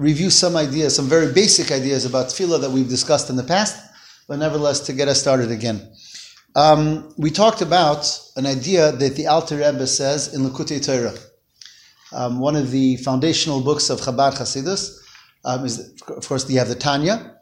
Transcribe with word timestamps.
review 0.00 0.30
some 0.30 0.56
ideas, 0.56 0.96
some 0.96 1.06
very 1.06 1.30
basic 1.30 1.70
ideas 1.70 2.06
about 2.06 2.28
tefillah 2.28 2.58
that 2.62 2.70
we've 2.70 2.88
discussed 2.88 3.28
in 3.28 3.36
the 3.36 3.42
past, 3.42 3.76
but 4.26 4.38
nevertheless 4.38 4.80
to 4.80 4.94
get 4.94 5.08
us 5.08 5.20
started 5.20 5.50
again. 5.50 5.92
Um, 6.56 7.12
we 7.18 7.30
talked 7.30 7.60
about 7.60 8.18
an 8.36 8.46
idea 8.46 8.92
that 8.92 9.14
the 9.14 9.26
Alter 9.26 9.56
Rebbe 9.56 9.86
says 9.86 10.34
in 10.34 10.40
Likutei 10.40 10.82
Torah, 10.84 11.16
um, 12.12 12.40
one 12.40 12.56
of 12.56 12.70
the 12.70 12.96
foundational 12.96 13.60
books 13.60 13.90
of 13.90 14.00
Chabad 14.00 14.38
Hasidus. 14.38 14.96
Um, 15.44 15.64
is, 15.64 15.94
of 16.06 16.26
course, 16.26 16.48
you 16.50 16.58
have 16.58 16.68
the 16.68 16.74
Tanya, 16.74 17.36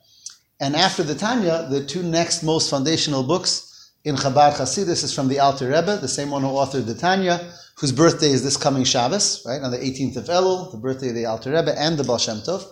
and 0.61 0.77
after 0.77 1.03
the 1.03 1.17
Tanya, 1.17 1.67
the 1.69 1.85
two 1.85 2.03
next 2.03 2.43
most 2.45 2.71
foundational 2.71 3.25
books 3.25 3.68
in 4.09 4.17
Chabad 4.17 4.55
Hasidus 4.55 5.05
is 5.05 5.15
from 5.15 5.29
the 5.29 5.39
Alter 5.39 5.67
Rebbe, 5.67 5.99
the 5.99 6.09
same 6.09 6.31
one 6.31 6.41
who 6.43 6.49
authored 6.49 6.87
the 6.87 6.95
Tanya, 6.95 7.53
whose 7.77 7.93
birthday 7.93 8.31
is 8.31 8.43
this 8.43 8.57
coming 8.57 8.83
Shabbos, 8.83 9.45
right, 9.47 9.61
on 9.61 9.71
the 9.71 9.77
18th 9.77 10.17
of 10.17 10.25
Elul, 10.25 10.73
the 10.73 10.79
birthday 10.79 11.11
of 11.11 11.15
the 11.15 11.27
Alter 11.27 11.51
Rebbe 11.51 11.79
and 11.79 11.99
the 11.99 12.05
Baal 12.05 12.17
Shem 12.17 12.39
Tov. 12.39 12.65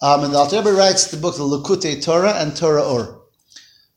Um, 0.00 0.24
and 0.24 0.32
the 0.32 0.38
Alter 0.38 0.56
Rebbe 0.56 0.72
writes 0.72 1.10
the 1.10 1.18
book, 1.18 1.36
the 1.36 1.42
Likutei 1.42 2.02
Torah 2.02 2.34
and 2.38 2.56
Torah 2.56 2.82
Or. 2.82 3.22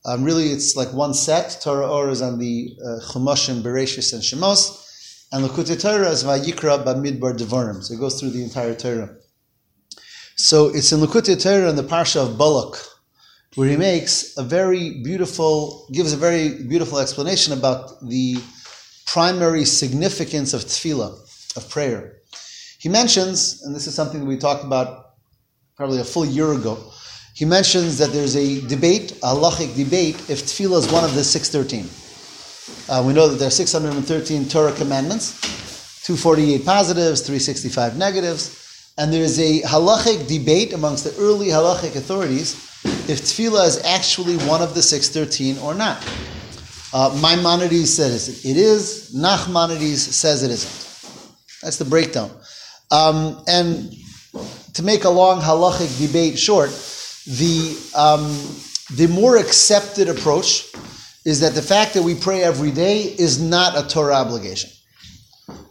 Um, 0.04 0.22
really, 0.22 0.48
it's 0.48 0.76
like 0.76 0.92
one 0.92 1.14
set. 1.14 1.58
Torah 1.62 1.90
Or 1.90 2.10
is 2.10 2.20
on 2.20 2.38
the 2.38 2.76
uh, 2.80 3.00
Chumashim, 3.10 3.62
Bereshis, 3.62 4.12
and 4.12 4.22
Shemos, 4.22 5.26
and 5.32 5.44
Likutei 5.44 5.80
Torah 5.80 6.10
is 6.10 6.24
Vayikra 6.24 6.84
Bamidbar 6.84 7.38
Devarim. 7.38 7.82
So 7.82 7.94
it 7.94 8.00
goes 8.00 8.20
through 8.20 8.30
the 8.30 8.44
entire 8.44 8.74
Torah. 8.74 9.16
So 10.36 10.68
it's 10.68 10.92
in 10.92 11.00
Likutei 11.00 11.42
Torah 11.42 11.70
in 11.70 11.76
the 11.76 11.82
Parsha 11.82 12.28
of 12.28 12.36
Balak, 12.36 12.76
where 13.56 13.70
he 13.70 13.76
makes 13.76 14.36
a 14.36 14.42
very 14.42 15.02
beautiful, 15.02 15.88
gives 15.90 16.12
a 16.12 16.16
very 16.16 16.62
beautiful 16.64 16.98
explanation 16.98 17.54
about 17.54 18.06
the 18.06 18.36
primary 19.06 19.64
significance 19.64 20.52
of 20.52 20.60
tefillah, 20.60 21.12
of 21.56 21.68
prayer. 21.70 22.18
He 22.78 22.90
mentions, 22.90 23.62
and 23.62 23.74
this 23.74 23.86
is 23.86 23.94
something 23.94 24.20
that 24.20 24.26
we 24.26 24.36
talked 24.36 24.62
about 24.62 25.06
probably 25.74 26.00
a 26.00 26.04
full 26.04 26.26
year 26.26 26.52
ago, 26.52 26.92
he 27.34 27.46
mentions 27.46 27.96
that 27.98 28.12
there's 28.12 28.36
a 28.36 28.60
debate, 28.66 29.12
a 29.22 29.34
halachic 29.34 29.74
debate, 29.74 30.16
if 30.28 30.42
tefillah 30.44 30.78
is 30.78 30.92
one 30.92 31.04
of 31.04 31.14
the 31.14 31.24
613. 31.24 31.88
Uh, 32.88 33.02
we 33.06 33.14
know 33.14 33.26
that 33.26 33.36
there 33.36 33.48
are 33.48 33.50
613 33.50 34.48
Torah 34.48 34.72
commandments, 34.72 35.40
248 36.04 36.64
positives, 36.64 37.22
365 37.22 37.96
negatives, 37.96 38.92
and 38.98 39.12
there's 39.12 39.38
a 39.38 39.62
halachic 39.62 40.28
debate 40.28 40.74
amongst 40.74 41.04
the 41.04 41.14
early 41.18 41.48
halachic 41.48 41.96
authorities 41.96 42.75
if 43.08 43.22
tefillah 43.22 43.66
is 43.66 43.82
actually 43.84 44.36
one 44.48 44.62
of 44.62 44.74
the 44.74 44.82
613 44.82 45.58
or 45.58 45.74
not. 45.74 46.02
Uh, 46.92 47.10
Maimonides 47.20 47.92
says 47.92 48.44
it 48.44 48.56
is. 48.56 49.12
Nachmanides 49.14 49.98
says 49.98 50.42
it 50.42 50.50
isn't. 50.50 51.62
That's 51.62 51.76
the 51.76 51.84
breakdown. 51.84 52.30
Um, 52.90 53.42
and 53.48 53.92
to 54.74 54.82
make 54.82 55.04
a 55.04 55.10
long 55.10 55.40
halachic 55.40 56.06
debate 56.06 56.38
short, 56.38 56.70
the 57.26 57.76
um, 57.94 58.22
the 58.96 59.08
more 59.08 59.36
accepted 59.36 60.08
approach 60.08 60.72
is 61.24 61.40
that 61.40 61.54
the 61.54 61.62
fact 61.62 61.94
that 61.94 62.02
we 62.02 62.14
pray 62.14 62.42
every 62.42 62.70
day 62.70 63.02
is 63.02 63.42
not 63.42 63.76
a 63.76 63.86
Torah 63.88 64.14
obligation. 64.14 64.70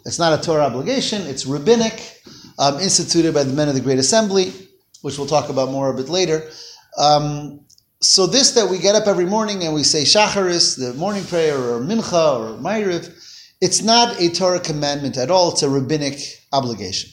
It's 0.05 0.19
not 0.19 0.38
a 0.38 0.43
Torah 0.43 0.66
obligation. 0.66 1.21
It's 1.23 1.45
rabbinic, 1.45 2.21
um, 2.59 2.80
instituted 2.80 3.33
by 3.33 3.43
the 3.43 3.53
men 3.53 3.69
of 3.69 3.73
the 3.73 3.81
Great 3.81 3.99
Assembly, 3.99 4.53
which 5.02 5.17
we'll 5.17 5.27
talk 5.27 5.49
about 5.49 5.71
more 5.71 5.89
a 5.89 5.93
bit 5.95 6.09
later. 6.09 6.49
Um, 6.97 7.61
so 8.01 8.27
this 8.27 8.51
that 8.51 8.69
we 8.69 8.77
get 8.77 8.95
up 8.95 9.07
every 9.07 9.25
morning 9.25 9.63
and 9.63 9.73
we 9.73 9.83
say 9.83 10.03
shacharis, 10.03 10.77
the 10.77 10.93
morning 10.93 11.23
prayer, 11.23 11.57
or 11.57 11.79
mincha, 11.79 12.39
or 12.39 12.57
ma'ariv, 12.61 13.11
it's 13.61 13.81
not 13.81 14.19
a 14.19 14.29
Torah 14.29 14.59
commandment 14.59 15.17
at 15.17 15.31
all. 15.31 15.52
It's 15.52 15.63
a 15.63 15.69
rabbinic 15.69 16.19
obligation. 16.53 17.09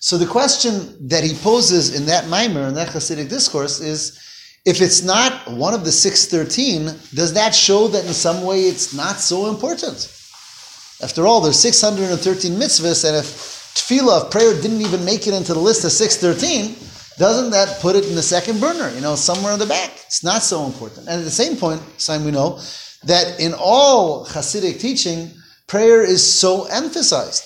So 0.00 0.16
the 0.16 0.26
question 0.26 1.08
that 1.08 1.24
he 1.24 1.34
poses 1.34 1.94
in 1.94 2.06
that 2.06 2.24
maamar, 2.24 2.68
in 2.68 2.74
that 2.74 2.88
Hasidic 2.88 3.28
discourse, 3.28 3.80
is 3.80 4.18
if 4.64 4.80
it's 4.80 5.02
not 5.02 5.50
one 5.50 5.74
of 5.74 5.84
the 5.84 5.92
613, 5.92 6.84
does 7.14 7.32
that 7.34 7.54
show 7.54 7.88
that 7.88 8.06
in 8.06 8.12
some 8.12 8.44
way 8.44 8.62
it's 8.62 8.94
not 8.94 9.16
so 9.16 9.48
important? 9.48 10.12
After 11.02 11.26
all, 11.26 11.40
there's 11.40 11.58
613 11.58 12.52
mitzvahs, 12.52 13.04
and 13.04 13.16
if 13.16 13.74
tefillah 13.74 14.24
of 14.24 14.30
prayer 14.30 14.54
didn't 14.54 14.80
even 14.80 15.04
make 15.04 15.26
it 15.26 15.34
into 15.34 15.52
the 15.52 15.60
list 15.60 15.84
of 15.84 15.92
613, 15.92 16.74
doesn't 17.18 17.50
that 17.50 17.80
put 17.80 17.96
it 17.96 18.06
in 18.06 18.14
the 18.14 18.22
second 18.22 18.60
burner, 18.60 18.90
you 18.94 19.00
know, 19.00 19.14
somewhere 19.14 19.52
in 19.52 19.58
the 19.58 19.66
back? 19.66 19.90
It's 20.06 20.22
not 20.22 20.42
so 20.42 20.64
important. 20.64 21.08
And 21.08 21.18
at 21.18 21.24
the 21.24 21.30
same 21.30 21.56
point, 21.56 21.80
same 21.98 22.24
we 22.24 22.30
know 22.30 22.60
that 23.04 23.40
in 23.40 23.54
all 23.58 24.26
Hasidic 24.26 24.80
teaching, 24.80 25.30
prayer 25.66 26.02
is 26.02 26.22
so 26.22 26.64
emphasized 26.66 27.44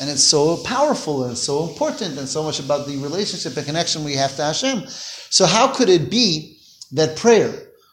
and 0.00 0.08
it's 0.08 0.24
so 0.24 0.56
powerful 0.64 1.24
and 1.24 1.36
so 1.36 1.68
important 1.68 2.18
and 2.18 2.26
so 2.26 2.42
much 2.42 2.58
about 2.58 2.86
the 2.86 2.96
relationship 2.96 3.56
and 3.56 3.66
connection 3.66 4.02
we 4.02 4.14
have 4.14 4.34
to 4.36 4.42
Hashem. 4.42 4.84
So 4.88 5.44
how 5.44 5.72
could 5.72 5.90
it 5.90 6.10
be 6.10 6.58
that 6.92 7.16
prayer, 7.16 7.52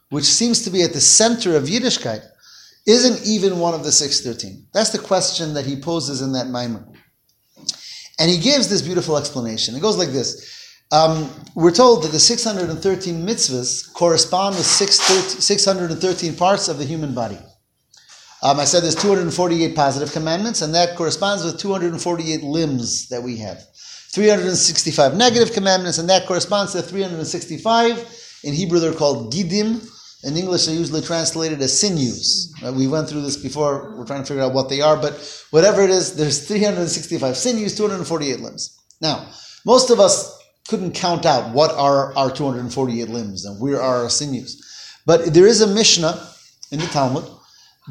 which 0.10 0.24
seems 0.24 0.64
to 0.64 0.70
be 0.70 0.84
at 0.84 0.94
the 0.94 1.02
center 1.02 1.58
of 1.58 1.64
Yiddishkeit, 1.64 2.26
isn't 2.88 3.28
even 3.28 3.60
one 3.60 3.74
of 3.74 3.84
the 3.84 3.92
613? 3.92 4.68
That's 4.74 4.92
the 4.92 5.00
question 5.00 5.54
that 5.56 5.66
he 5.66 5.76
poses 5.76 6.22
in 6.22 6.32
that 6.32 6.48
maamar. 6.48 6.88
And 8.20 8.32
he 8.32 8.38
gives 8.38 8.70
this 8.70 8.82
beautiful 8.82 9.18
explanation. 9.18 9.76
It 9.76 9.82
goes 9.82 9.98
like 9.98 10.10
this. 10.10 10.57
Um, 10.92 11.30
we're 11.54 11.72
told 11.72 12.04
that 12.04 12.12
the 12.14 12.20
613 12.20 13.28
mitzvahs 13.28 13.94
correspond 13.94 14.56
with 14.56 14.66
613 14.66 16.36
parts 16.36 16.68
of 16.70 16.78
the 16.78 16.86
human 16.86 17.14
body. 17.14 17.38
Um, 18.42 18.60
I 18.60 18.66
said 18.66 18.84
there's 18.84 18.96
248 18.96 19.76
positive 19.76 20.14
commandments, 20.14 20.62
and 20.62 20.74
that 20.76 20.96
corresponds 20.96 21.44
with 21.44 21.60
248 21.60 22.44
limbs 22.44 23.10
that 23.10 23.22
we 23.22 23.38
have. 23.38 23.62
365 24.14 25.16
negative 25.16 25.54
commandments, 25.54 25.98
and 25.98 26.10
that 26.10 26.26
corresponds 26.26 26.72
to 26.72 26.82
365. 26.82 28.42
In 28.44 28.54
Hebrew, 28.54 28.80
they're 28.80 28.94
called 28.94 29.34
gidim. 29.34 29.86
In 30.24 30.38
English, 30.38 30.66
they're 30.66 30.76
usually 30.76 31.02
translated 31.02 31.62
as 31.62 31.78
sinews. 31.78 32.54
Right? 32.64 32.74
We 32.74 32.88
went 32.88 33.10
through 33.10 33.22
this 33.22 33.38
before. 33.38 33.94
We're 33.98 34.06
trying 34.06 34.22
to 34.22 34.28
figure 34.28 34.44
out 34.44 34.54
what 34.54 34.70
they 34.70 34.82
are, 34.82 34.96
but 34.96 35.14
whatever 35.50 35.82
it 35.82 35.90
is, 35.90 36.16
there's 36.16 36.48
365 36.48 37.36
sinews, 37.36 37.76
248 37.76 38.40
limbs. 38.40 38.80
Now, 39.02 39.28
most 39.66 39.90
of 39.90 40.00
us 40.00 40.37
couldn't 40.68 40.94
count 40.94 41.26
out 41.26 41.54
what 41.54 41.72
are 41.72 42.16
our 42.18 42.30
248 42.30 43.10
limbs 43.10 43.46
and 43.46 43.60
where 43.60 43.82
are 43.82 44.04
our 44.04 44.10
sinews. 44.10 44.62
But 45.06 45.34
there 45.34 45.48
is 45.48 45.62
a 45.62 45.68
Mishnah 45.68 46.30
in 46.72 46.80
the 46.80 46.86
Talmud 46.88 47.26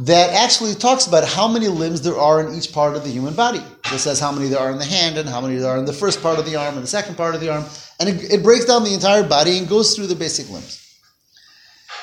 that 0.00 0.34
actually 0.34 0.74
talks 0.74 1.06
about 1.06 1.26
how 1.26 1.48
many 1.48 1.68
limbs 1.68 2.02
there 2.02 2.18
are 2.18 2.46
in 2.46 2.54
each 2.54 2.72
part 2.72 2.96
of 2.96 3.04
the 3.04 3.10
human 3.10 3.34
body. 3.34 3.62
It 3.86 3.98
says 3.98 4.20
how 4.20 4.30
many 4.30 4.48
there 4.48 4.58
are 4.58 4.70
in 4.70 4.78
the 4.78 4.84
hand 4.84 5.16
and 5.16 5.26
how 5.28 5.40
many 5.40 5.56
there 5.56 5.70
are 5.70 5.78
in 5.78 5.86
the 5.86 5.92
first 5.92 6.22
part 6.22 6.38
of 6.38 6.44
the 6.44 6.56
arm 6.56 6.74
and 6.74 6.82
the 6.82 6.88
second 6.88 7.16
part 7.16 7.34
of 7.34 7.40
the 7.40 7.50
arm. 7.50 7.64
And 7.98 8.10
it, 8.10 8.32
it 8.34 8.42
breaks 8.42 8.66
down 8.66 8.84
the 8.84 8.92
entire 8.92 9.26
body 9.26 9.56
and 9.56 9.66
goes 9.66 9.96
through 9.96 10.08
the 10.08 10.14
basic 10.14 10.50
limbs. 10.50 10.82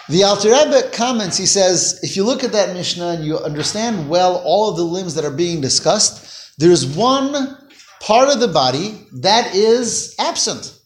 The 0.09 0.23
Alter 0.23 0.49
Rebbe 0.49 0.89
comments, 0.91 1.37
he 1.37 1.45
says, 1.45 1.99
if 2.01 2.17
you 2.17 2.25
look 2.25 2.43
at 2.43 2.51
that 2.51 2.73
Mishnah 2.73 3.09
and 3.09 3.23
you 3.23 3.37
understand 3.37 4.09
well 4.09 4.41
all 4.43 4.71
of 4.71 4.75
the 4.75 4.83
limbs 4.83 5.13
that 5.15 5.23
are 5.23 5.31
being 5.31 5.61
discussed, 5.61 6.57
there's 6.57 6.85
one 6.85 7.57
part 8.03 8.27
of 8.27 8.39
the 8.41 8.47
body 8.49 8.99
that 9.13 9.55
is 9.55 10.13
absent, 10.19 10.77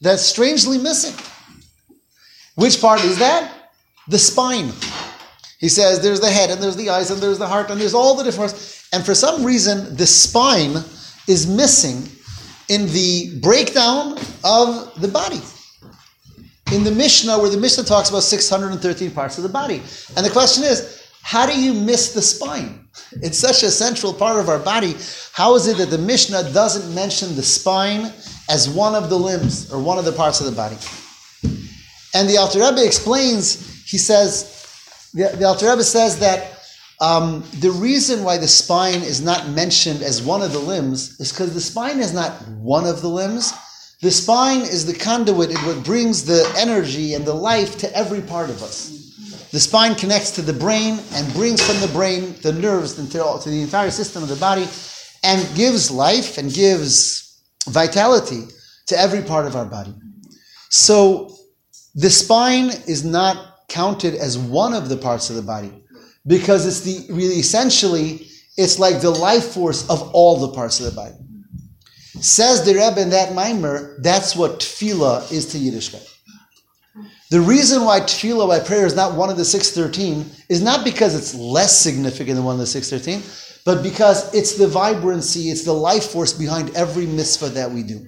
that's 0.00 0.22
strangely 0.22 0.78
missing. 0.78 1.14
Which 2.54 2.80
part 2.80 3.04
is 3.04 3.18
that? 3.18 3.70
The 4.08 4.18
spine. 4.18 4.72
He 5.58 5.68
says 5.68 6.00
there's 6.00 6.20
the 6.20 6.30
head 6.30 6.50
and 6.50 6.62
there's 6.62 6.76
the 6.76 6.90
eyes 6.90 7.10
and 7.10 7.20
there's 7.20 7.38
the 7.38 7.46
heart 7.46 7.70
and 7.70 7.80
there's 7.80 7.94
all 7.94 8.14
the 8.14 8.24
different 8.24 8.52
parts. 8.52 8.88
And 8.92 9.04
for 9.04 9.14
some 9.14 9.44
reason, 9.44 9.96
the 9.96 10.06
spine 10.06 10.76
is 11.28 11.46
missing 11.46 12.08
in 12.68 12.86
the 12.86 13.38
breakdown 13.40 14.18
of 14.44 14.98
the 15.00 15.08
body. 15.08 15.40
In 16.72 16.84
the 16.84 16.90
Mishnah, 16.90 17.38
where 17.38 17.50
the 17.50 17.58
Mishnah 17.58 17.84
talks 17.84 18.08
about 18.08 18.22
613 18.22 19.10
parts 19.10 19.36
of 19.36 19.42
the 19.42 19.48
body. 19.48 19.82
And 20.16 20.24
the 20.24 20.30
question 20.30 20.64
is, 20.64 21.05
how 21.26 21.44
do 21.44 21.60
you 21.60 21.74
miss 21.74 22.14
the 22.14 22.22
spine? 22.22 22.86
It's 23.20 23.36
such 23.36 23.64
a 23.64 23.70
central 23.72 24.14
part 24.14 24.38
of 24.38 24.48
our 24.48 24.60
body. 24.60 24.94
How 25.32 25.56
is 25.56 25.66
it 25.66 25.76
that 25.78 25.90
the 25.90 25.98
Mishnah 25.98 26.52
doesn't 26.52 26.94
mention 26.94 27.34
the 27.34 27.42
spine 27.42 28.12
as 28.48 28.70
one 28.70 28.94
of 28.94 29.10
the 29.10 29.18
limbs 29.18 29.68
or 29.72 29.82
one 29.82 29.98
of 29.98 30.04
the 30.04 30.12
parts 30.12 30.38
of 30.38 30.46
the 30.46 30.52
body? 30.52 30.76
And 32.14 32.28
the 32.28 32.36
Alter 32.36 32.60
Rebbe 32.60 32.86
explains, 32.86 33.82
he 33.90 33.98
says, 33.98 35.10
the, 35.14 35.36
the 35.36 35.46
Alter 35.46 35.68
Rebbe 35.68 35.82
says 35.82 36.20
that 36.20 36.60
um, 37.00 37.42
the 37.58 37.72
reason 37.72 38.22
why 38.22 38.38
the 38.38 38.46
spine 38.46 39.02
is 39.02 39.20
not 39.20 39.48
mentioned 39.48 40.02
as 40.02 40.22
one 40.22 40.42
of 40.42 40.52
the 40.52 40.60
limbs 40.60 41.18
is 41.18 41.32
because 41.32 41.54
the 41.54 41.60
spine 41.60 41.98
is 41.98 42.14
not 42.14 42.40
one 42.50 42.86
of 42.86 43.02
the 43.02 43.08
limbs. 43.08 43.52
The 44.00 44.12
spine 44.12 44.60
is 44.60 44.86
the 44.86 44.94
conduit, 44.94 45.50
it 45.50 45.58
what 45.66 45.84
brings 45.84 46.24
the 46.24 46.48
energy 46.56 47.14
and 47.14 47.24
the 47.24 47.34
life 47.34 47.78
to 47.78 47.92
every 47.96 48.20
part 48.20 48.48
of 48.48 48.62
us. 48.62 48.95
The 49.56 49.60
spine 49.60 49.94
connects 49.94 50.32
to 50.32 50.42
the 50.42 50.52
brain 50.52 51.00
and 51.14 51.32
brings 51.32 51.66
from 51.66 51.80
the 51.80 51.88
brain 51.88 52.34
the 52.42 52.52
nerves 52.52 52.98
into, 52.98 53.16
to 53.16 53.48
the 53.48 53.62
entire 53.62 53.90
system 53.90 54.22
of 54.22 54.28
the 54.28 54.36
body 54.36 54.68
and 55.24 55.56
gives 55.56 55.90
life 55.90 56.36
and 56.36 56.52
gives 56.52 57.40
vitality 57.66 58.42
to 58.88 59.00
every 59.00 59.22
part 59.22 59.46
of 59.46 59.56
our 59.56 59.64
body. 59.64 59.94
So 60.68 61.34
the 61.94 62.10
spine 62.10 62.66
is 62.86 63.02
not 63.02 63.66
counted 63.68 64.14
as 64.14 64.36
one 64.36 64.74
of 64.74 64.90
the 64.90 64.96
parts 64.98 65.30
of 65.30 65.36
the 65.36 65.42
body 65.42 65.72
because 66.26 66.66
it's 66.66 66.80
the 66.80 67.10
really 67.10 67.36
essentially 67.36 68.26
it's 68.58 68.78
like 68.78 69.00
the 69.00 69.08
life 69.08 69.54
force 69.54 69.88
of 69.88 70.10
all 70.12 70.36
the 70.36 70.52
parts 70.52 70.80
of 70.80 70.84
the 70.84 70.92
body. 70.92 71.14
Says 72.20 72.62
the 72.66 72.74
Rebbe 72.74 73.00
in 73.00 73.08
that 73.08 73.30
maamar, 73.30 74.02
that's 74.02 74.36
what 74.36 74.60
tefillah 74.60 75.32
is 75.32 75.46
to 75.46 75.56
Yiddishkeit. 75.56 76.15
The 77.30 77.40
reason 77.40 77.84
why 77.84 78.00
tefillah, 78.00 78.46
why 78.46 78.60
prayer 78.60 78.86
is 78.86 78.94
not 78.94 79.16
one 79.16 79.30
of 79.30 79.36
the 79.36 79.44
613 79.44 80.30
is 80.48 80.62
not 80.62 80.84
because 80.84 81.14
it's 81.14 81.34
less 81.34 81.76
significant 81.76 82.36
than 82.36 82.44
one 82.44 82.54
of 82.54 82.60
the 82.60 82.66
613, 82.66 83.22
but 83.64 83.82
because 83.82 84.32
it's 84.32 84.54
the 84.54 84.68
vibrancy, 84.68 85.50
it's 85.50 85.64
the 85.64 85.72
life 85.72 86.06
force 86.10 86.32
behind 86.32 86.74
every 86.76 87.04
mitzvah 87.04 87.48
that 87.48 87.68
we 87.68 87.82
do. 87.82 88.06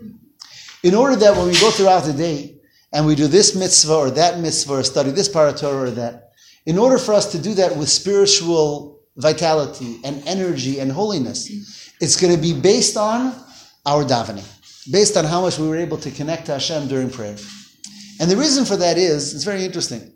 In 0.84 0.94
order 0.94 1.16
that 1.16 1.36
when 1.36 1.48
we 1.48 1.58
go 1.58 1.72
throughout 1.72 2.04
the 2.04 2.12
day 2.12 2.60
and 2.92 3.04
we 3.04 3.16
do 3.16 3.26
this 3.26 3.56
mitzvah 3.56 3.92
or 3.92 4.10
that 4.12 4.38
mitzvah 4.38 4.74
or 4.74 4.82
study 4.84 5.10
this 5.10 5.28
paratorah 5.28 5.88
or 5.88 5.90
that, 5.90 6.30
in 6.66 6.78
order 6.78 6.96
for 6.96 7.12
us 7.12 7.32
to 7.32 7.42
do 7.42 7.54
that 7.54 7.76
with 7.76 7.88
spiritual 7.88 9.00
vitality 9.16 9.98
and 10.04 10.22
energy 10.28 10.78
and 10.78 10.92
holiness, 10.92 11.50
it's 12.00 12.20
going 12.20 12.32
to 12.32 12.40
be 12.40 12.52
based 12.52 12.96
on 12.96 13.34
our 13.84 14.04
davening, 14.04 14.46
based 14.92 15.16
on 15.16 15.24
how 15.24 15.40
much 15.40 15.58
we 15.58 15.66
were 15.66 15.76
able 15.76 15.96
to 15.96 16.12
connect 16.12 16.46
to 16.46 16.52
Hashem 16.52 16.86
during 16.86 17.10
prayer. 17.10 17.36
And 18.20 18.30
the 18.30 18.36
reason 18.36 18.64
for 18.64 18.76
that 18.76 18.98
is, 18.98 19.34
it's 19.34 19.44
very 19.44 19.64
interesting. 19.64 20.12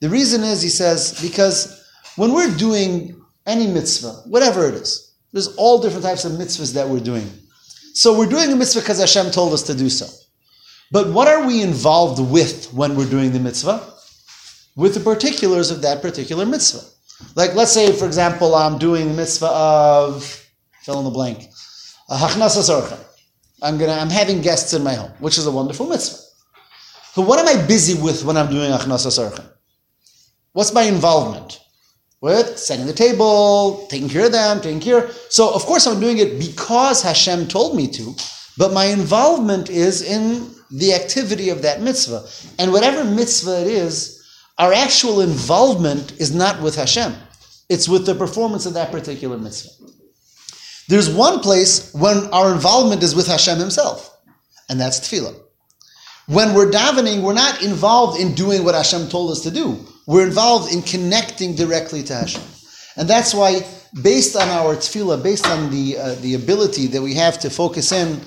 The 0.00 0.08
reason 0.08 0.42
is, 0.42 0.60
he 0.60 0.68
says, 0.68 1.20
because 1.22 1.82
when 2.16 2.32
we're 2.32 2.54
doing 2.56 3.20
any 3.46 3.66
mitzvah, 3.66 4.22
whatever 4.26 4.68
it 4.68 4.74
is, 4.74 5.14
there's 5.32 5.54
all 5.56 5.80
different 5.80 6.04
types 6.04 6.24
of 6.24 6.32
mitzvahs 6.32 6.74
that 6.74 6.88
we're 6.88 7.00
doing. 7.00 7.30
So 7.94 8.18
we're 8.18 8.26
doing 8.26 8.52
a 8.52 8.56
mitzvah 8.56 8.80
because 8.80 9.00
Hashem 9.00 9.30
told 9.30 9.52
us 9.52 9.62
to 9.64 9.74
do 9.74 9.88
so. 9.88 10.06
But 10.90 11.08
what 11.08 11.28
are 11.28 11.46
we 11.46 11.62
involved 11.62 12.20
with 12.20 12.72
when 12.72 12.96
we're 12.96 13.08
doing 13.08 13.32
the 13.32 13.40
mitzvah? 13.40 13.92
With 14.76 14.94
the 14.94 15.00
particulars 15.00 15.70
of 15.70 15.82
that 15.82 16.02
particular 16.02 16.44
mitzvah. 16.44 16.84
Like, 17.36 17.54
let's 17.54 17.72
say, 17.72 17.92
for 17.92 18.06
example, 18.06 18.54
I'm 18.54 18.78
doing 18.78 19.08
the 19.08 19.14
mitzvah 19.14 19.46
of, 19.46 20.24
fill 20.82 20.98
in 20.98 21.04
the 21.04 21.10
blank, 21.10 21.48
hachnasa 22.10 22.98
I'm 23.62 23.78
gonna, 23.78 23.92
I'm 23.92 24.10
having 24.10 24.42
guests 24.42 24.72
in 24.74 24.82
my 24.82 24.94
home, 24.94 25.12
which 25.20 25.38
is 25.38 25.46
a 25.46 25.50
wonderful 25.50 25.88
mitzvah. 25.88 26.23
So 27.14 27.22
what 27.22 27.38
am 27.38 27.46
I 27.46 27.64
busy 27.64 27.94
with 27.94 28.24
when 28.24 28.36
I'm 28.36 28.50
doing 28.50 28.72
Hachnasas 28.72 29.20
Orchim? 29.20 29.48
What's 30.52 30.74
my 30.74 30.82
involvement? 30.82 31.60
With 32.20 32.58
setting 32.58 32.86
the 32.86 32.92
table, 32.92 33.86
taking 33.88 34.08
care 34.08 34.26
of 34.26 34.32
them, 34.32 34.60
taking 34.60 34.80
care. 34.80 35.08
So 35.28 35.54
of 35.54 35.62
course 35.62 35.86
I'm 35.86 36.00
doing 36.00 36.18
it 36.18 36.40
because 36.40 37.02
Hashem 37.02 37.46
told 37.46 37.76
me 37.76 37.86
to, 37.92 38.16
but 38.58 38.72
my 38.72 38.86
involvement 38.86 39.70
is 39.70 40.02
in 40.02 40.50
the 40.72 40.92
activity 40.92 41.50
of 41.50 41.62
that 41.62 41.80
mitzvah. 41.82 42.26
And 42.58 42.72
whatever 42.72 43.04
mitzvah 43.04 43.60
it 43.60 43.68
is, 43.68 44.20
our 44.58 44.72
actual 44.72 45.20
involvement 45.20 46.18
is 46.18 46.34
not 46.34 46.60
with 46.62 46.74
Hashem. 46.74 47.14
It's 47.68 47.88
with 47.88 48.06
the 48.06 48.16
performance 48.16 48.66
of 48.66 48.74
that 48.74 48.90
particular 48.90 49.38
mitzvah. 49.38 49.70
There's 50.88 51.08
one 51.08 51.38
place 51.38 51.94
when 51.94 52.26
our 52.32 52.52
involvement 52.52 53.04
is 53.04 53.14
with 53.14 53.28
Hashem 53.28 53.58
Himself, 53.60 54.16
and 54.68 54.80
that's 54.80 54.98
tefillah. 54.98 55.43
When 56.26 56.54
we're 56.54 56.70
davening, 56.70 57.22
we're 57.22 57.34
not 57.34 57.62
involved 57.62 58.18
in 58.18 58.34
doing 58.34 58.64
what 58.64 58.74
Hashem 58.74 59.08
told 59.08 59.30
us 59.30 59.40
to 59.42 59.50
do. 59.50 59.84
We're 60.06 60.26
involved 60.26 60.72
in 60.72 60.80
connecting 60.80 61.54
directly 61.54 62.02
to 62.04 62.14
Hashem. 62.14 62.42
And 62.96 63.08
that's 63.08 63.34
why, 63.34 63.66
based 64.02 64.34
on 64.34 64.48
our 64.48 64.74
tefillah, 64.74 65.22
based 65.22 65.46
on 65.46 65.70
the, 65.70 65.98
uh, 65.98 66.14
the 66.16 66.34
ability 66.34 66.86
that 66.88 67.02
we 67.02 67.14
have 67.14 67.38
to 67.40 67.50
focus 67.50 67.92
in 67.92 68.20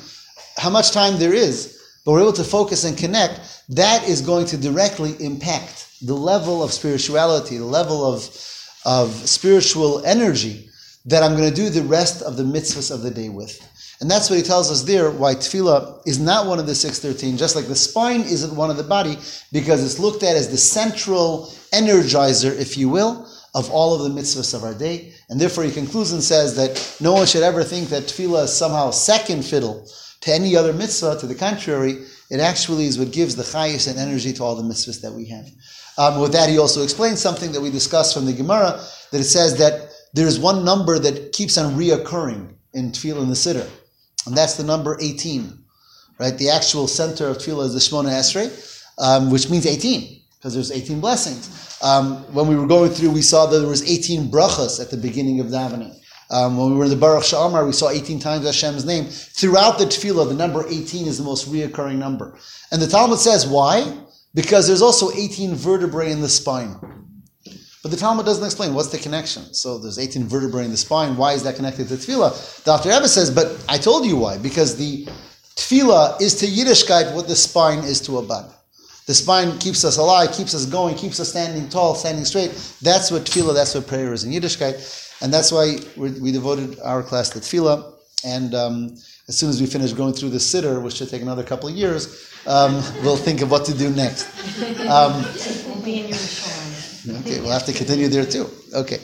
how 0.58 0.70
much 0.70 0.92
time 0.92 1.18
there 1.18 1.34
is, 1.34 1.74
but 2.06 2.12
we're 2.12 2.22
able 2.22 2.34
to 2.34 2.44
focus 2.44 2.84
and 2.84 2.96
connect, 2.98 3.64
that 3.70 4.08
is 4.08 4.22
going 4.22 4.46
to 4.48 4.58
directly 4.58 5.16
impact 5.20 5.88
the 6.02 6.14
level 6.14 6.62
of 6.62 6.72
spirituality, 6.72 7.58
the 7.58 7.66
level 7.66 8.06
of, 8.06 8.24
of 8.86 9.12
spiritual 9.28 10.06
energy 10.06 10.70
that 11.08 11.24
I'm 11.24 11.36
going 11.36 11.50
to 11.50 11.56
do 11.56 11.70
the 11.70 11.84
rest 11.84 12.22
of 12.22 12.38
the 12.38 12.44
mitzvahs 12.44 12.94
of 12.94 13.02
the 13.02 13.12
day 13.12 13.30
with. 13.30 13.60
And 14.00 14.12
that's 14.12 14.30
what 14.30 14.38
he 14.38 14.44
tells 14.44 14.70
us 14.70 14.84
there, 14.84 15.10
why 15.10 15.34
tefillah 15.34 16.06
is 16.06 16.20
not 16.20 16.46
one 16.46 16.60
of 16.60 16.68
the 16.68 16.76
613, 16.76 17.38
just 17.38 17.56
like 17.56 17.66
the 17.66 17.76
spine 17.76 18.22
isn't 18.22 18.56
one 18.56 18.70
of 18.70 18.78
the 18.78 18.84
body, 18.84 19.18
because 19.52 19.84
it's 19.84 19.98
looked 19.98 20.22
at 20.22 20.36
as 20.36 20.50
the 20.50 20.58
central 20.58 21.52
energizer, 21.74 22.56
if 22.56 22.78
you 22.78 22.90
will, 22.90 23.28
of 23.56 23.72
all 23.72 23.96
of 23.96 24.04
the 24.04 24.22
mitzvahs 24.22 24.54
of 24.54 24.64
our 24.64 24.74
day. 24.74 25.14
And 25.30 25.40
therefore 25.40 25.64
he 25.64 25.72
concludes 25.72 26.12
and 26.12 26.22
says 26.22 26.56
that 26.58 26.98
no 27.02 27.14
one 27.14 27.26
should 27.26 27.42
ever 27.42 27.64
think 27.64 27.90
that 27.90 28.04
tefillah 28.04 28.44
is 28.44 28.54
somehow 28.54 28.92
second 28.92 29.44
fiddle 29.44 29.90
to 30.22 30.32
any 30.32 30.56
other 30.56 30.74
mitzvah. 30.74 31.18
To 31.20 31.26
the 31.26 31.34
contrary, 31.34 32.04
it 32.30 32.40
actually 32.40 32.86
is 32.86 33.00
what 33.00 33.12
gives 33.12 33.36
the 33.36 33.44
chayus 33.44 33.90
and 33.90 33.98
energy 33.98 34.34
to 34.34 34.44
all 34.44 34.56
the 34.56 34.62
mitzvahs 34.62 35.02
that 35.02 35.14
we 35.14 35.26
have. 35.30 35.48
Um, 35.98 36.22
with 36.22 36.34
that, 36.34 36.50
he 36.50 36.60
also 36.60 36.84
explains 36.84 37.20
something 37.20 37.52
that 37.54 37.62
we 37.62 37.72
discussed 37.72 38.14
from 38.14 38.26
the 38.26 38.34
Gemara, 38.34 38.80
that 39.12 39.22
it 39.22 39.24
says 39.24 39.58
that 39.58 39.87
there's 40.14 40.40
one 40.40 40.66
number 40.66 41.00
that 41.00 41.32
keeps 41.32 41.58
on 41.58 41.76
reoccurring 41.76 42.54
in 42.74 42.92
tefillah 42.92 43.24
in 43.24 43.30
the 43.30 43.36
siddur. 43.36 43.70
And 44.26 44.36
that's 44.36 44.56
the 44.56 44.64
number 44.64 44.98
18, 45.02 45.58
right? 46.20 46.38
The 46.38 46.50
actual 46.50 46.88
center 46.88 47.28
of 47.28 47.38
tefillah 47.38 47.66
is 47.66 47.74
the 47.74 47.80
Shemona 47.80 48.12
Esrei, 48.12 48.50
um, 49.00 49.32
which 49.32 49.50
means 49.50 49.66
18, 49.66 50.22
because 50.38 50.54
there's 50.54 50.72
18 50.72 51.00
blessings. 51.00 51.80
Um, 51.82 52.18
when 52.34 52.48
we 52.48 52.56
were 52.56 52.68
going 52.68 52.92
through, 52.92 53.12
we 53.12 53.22
saw 53.22 53.46
that 53.46 53.58
there 53.58 53.68
was 53.68 53.88
18 53.90 54.32
brachas 54.32 54.82
at 54.82 54.90
the 54.90 54.98
beginning 54.98 55.40
of 55.40 55.48
davening. 55.48 55.96
Um, 56.30 56.58
when 56.58 56.72
we 56.72 56.76
were 56.76 56.86
in 56.86 56.90
the 56.90 56.98
Baruch 56.98 57.24
Sha'amar, 57.24 57.66
we 57.66 57.72
saw 57.72 57.90
18 57.90 58.20
times 58.20 58.46
Hashem's 58.46 58.86
name. 58.86 59.06
Throughout 59.06 59.78
the 59.78 59.86
tefillah, 59.86 60.28
the 60.28 60.34
number 60.34 60.66
18 60.68 61.08
is 61.08 61.18
the 61.18 61.24
most 61.24 61.50
reoccurring 61.50 61.98
number. 61.98 62.38
And 62.72 62.82
the 62.82 62.88
Talmud 62.88 63.20
says, 63.20 63.48
why? 63.48 63.98
Because 64.34 64.68
there's 64.68 64.82
also 64.82 65.12
18 65.12 65.56
vertebrae 65.56 66.12
in 66.12 66.22
the 66.22 66.28
spine. 66.28 66.76
But 67.88 67.92
the 67.92 68.02
Talmud 68.02 68.26
doesn't 68.26 68.44
explain 68.44 68.74
what's 68.74 68.90
the 68.90 68.98
connection. 68.98 69.54
So 69.54 69.78
there's 69.78 69.98
18 69.98 70.26
vertebrae 70.26 70.66
in 70.66 70.72
the 70.72 70.76
spine. 70.76 71.16
Why 71.16 71.32
is 71.32 71.44
that 71.44 71.56
connected 71.56 71.88
to 71.88 71.94
tefillah? 71.94 72.66
Dr. 72.66 72.90
Rebbe 72.90 73.08
says, 73.08 73.32
but 73.32 73.64
I 73.70 73.78
told 73.78 74.06
you 74.06 74.18
why. 74.18 74.38
Because 74.38 74.76
the 74.76 75.06
tefillah 75.56 76.22
is 76.22 76.36
to 76.42 76.48
Yiddishkeit 76.48 77.16
what 77.16 77.30
the 77.30 77.36
spine 77.38 77.80
is 77.86 78.02
to 78.02 78.18
a 78.18 78.22
bud. 78.22 78.54
The 79.06 79.14
spine 79.14 79.58
keeps 79.60 79.86
us 79.86 79.96
alive, 79.96 80.34
keeps 80.34 80.54
us 80.54 80.66
going, 80.66 80.96
keeps 80.96 81.22
us 81.22 81.30
standing 81.30 81.70
tall, 81.70 81.96
standing 81.96 82.26
straight. 82.26 82.50
That's 82.82 83.10
what 83.10 83.22
tefillah, 83.22 83.54
that's 83.54 83.74
what 83.74 83.88
prayer 83.88 84.12
is 84.12 84.26
in 84.26 84.34
Yiddishkeit. 84.34 85.22
And 85.22 85.34
that's 85.34 85.54
why 85.54 85.78
we 85.96 86.34
devoted 86.34 86.82
our 86.82 87.04
class 87.04 87.30
to 87.30 87.40
tefillah. 87.40 87.94
And 88.26 88.54
um, 88.54 88.98
as 89.30 89.38
soon 89.38 89.50
as 89.50 89.62
we 89.62 89.68
finish 89.68 89.94
going 89.94 90.12
through 90.12 90.32
the 90.32 90.40
siddur, 90.40 90.82
which 90.84 90.96
should 90.96 91.10
take 91.10 91.22
another 91.22 91.44
couple 91.44 91.70
of 91.70 91.76
years, 91.76 92.34
um, 92.48 92.84
we'll 93.02 93.16
think 93.16 93.40
of 93.40 93.50
what 93.50 93.64
to 93.64 93.74
do 93.74 93.90
next. 93.92 94.28
Um, 94.88 95.26
we'll 95.68 95.82
be 95.84 96.00
in 96.02 96.08
your 96.10 96.18
Okay, 97.10 97.40
we'll 97.40 97.52
have 97.52 97.66
to 97.66 97.74
continue 97.74 98.08
there 98.08 98.26
too. 98.26 98.48
Okay. 98.74 99.00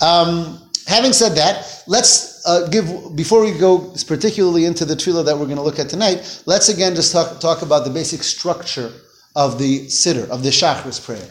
Um, 0.00 0.70
having 0.86 1.12
said 1.12 1.32
that, 1.36 1.82
let's 1.86 2.46
uh, 2.46 2.68
give, 2.68 3.16
before 3.16 3.44
we 3.44 3.56
go 3.58 3.94
particularly 4.06 4.64
into 4.64 4.84
the 4.84 4.94
tefillah 4.94 5.24
that 5.24 5.36
we're 5.36 5.46
going 5.46 5.56
to 5.56 5.62
look 5.62 5.78
at 5.78 5.88
tonight, 5.88 6.42
let's 6.46 6.68
again 6.68 6.94
just 6.94 7.12
talk, 7.12 7.40
talk 7.40 7.62
about 7.62 7.84
the 7.84 7.90
basic 7.90 8.22
structure 8.22 8.92
of 9.34 9.58
the 9.58 9.86
siddur, 9.86 10.28
of 10.28 10.42
the 10.42 10.50
shachris 10.50 11.04
prayer. 11.04 11.28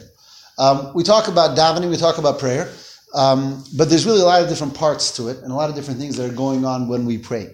Um, 0.58 0.94
we 0.94 1.04
talk 1.04 1.28
about 1.28 1.58
davening, 1.58 1.90
we 1.90 1.98
talk 1.98 2.18
about 2.18 2.40
prayer, 2.40 2.72
um, 3.14 3.64
but 3.76 3.90
there's 3.90 4.06
really 4.06 4.22
a 4.22 4.26
lot 4.26 4.42
of 4.42 4.50
different 4.50 4.74
parts 4.74 5.16
to 5.18 5.28
it 5.30 5.38
and 5.40 5.52
a 5.52 5.56
lot 5.56 5.70
of 5.70 5.76
different 5.76 6.00
things 6.00 6.18
that 6.18 6.30
are 6.30 6.34
going 6.34 6.66
on 6.66 6.88
when 6.88 7.06
we 7.06 7.18
pray. 7.18 7.54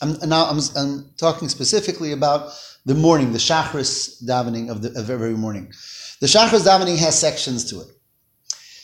I'm, 0.00 0.16
now 0.28 0.46
I'm, 0.46 0.60
I'm 0.76 1.10
talking 1.16 1.48
specifically 1.48 2.12
about 2.12 2.52
the 2.86 2.94
morning, 2.94 3.32
the 3.32 3.38
shachris 3.38 4.22
davening 4.24 4.70
of, 4.70 4.82
the, 4.82 4.98
of 4.98 5.10
every 5.10 5.34
morning. 5.34 5.72
The 6.20 6.26
Shachar 6.26 6.60
davening 6.60 6.98
has 6.98 7.18
sections 7.18 7.70
to 7.70 7.80
it. 7.80 7.86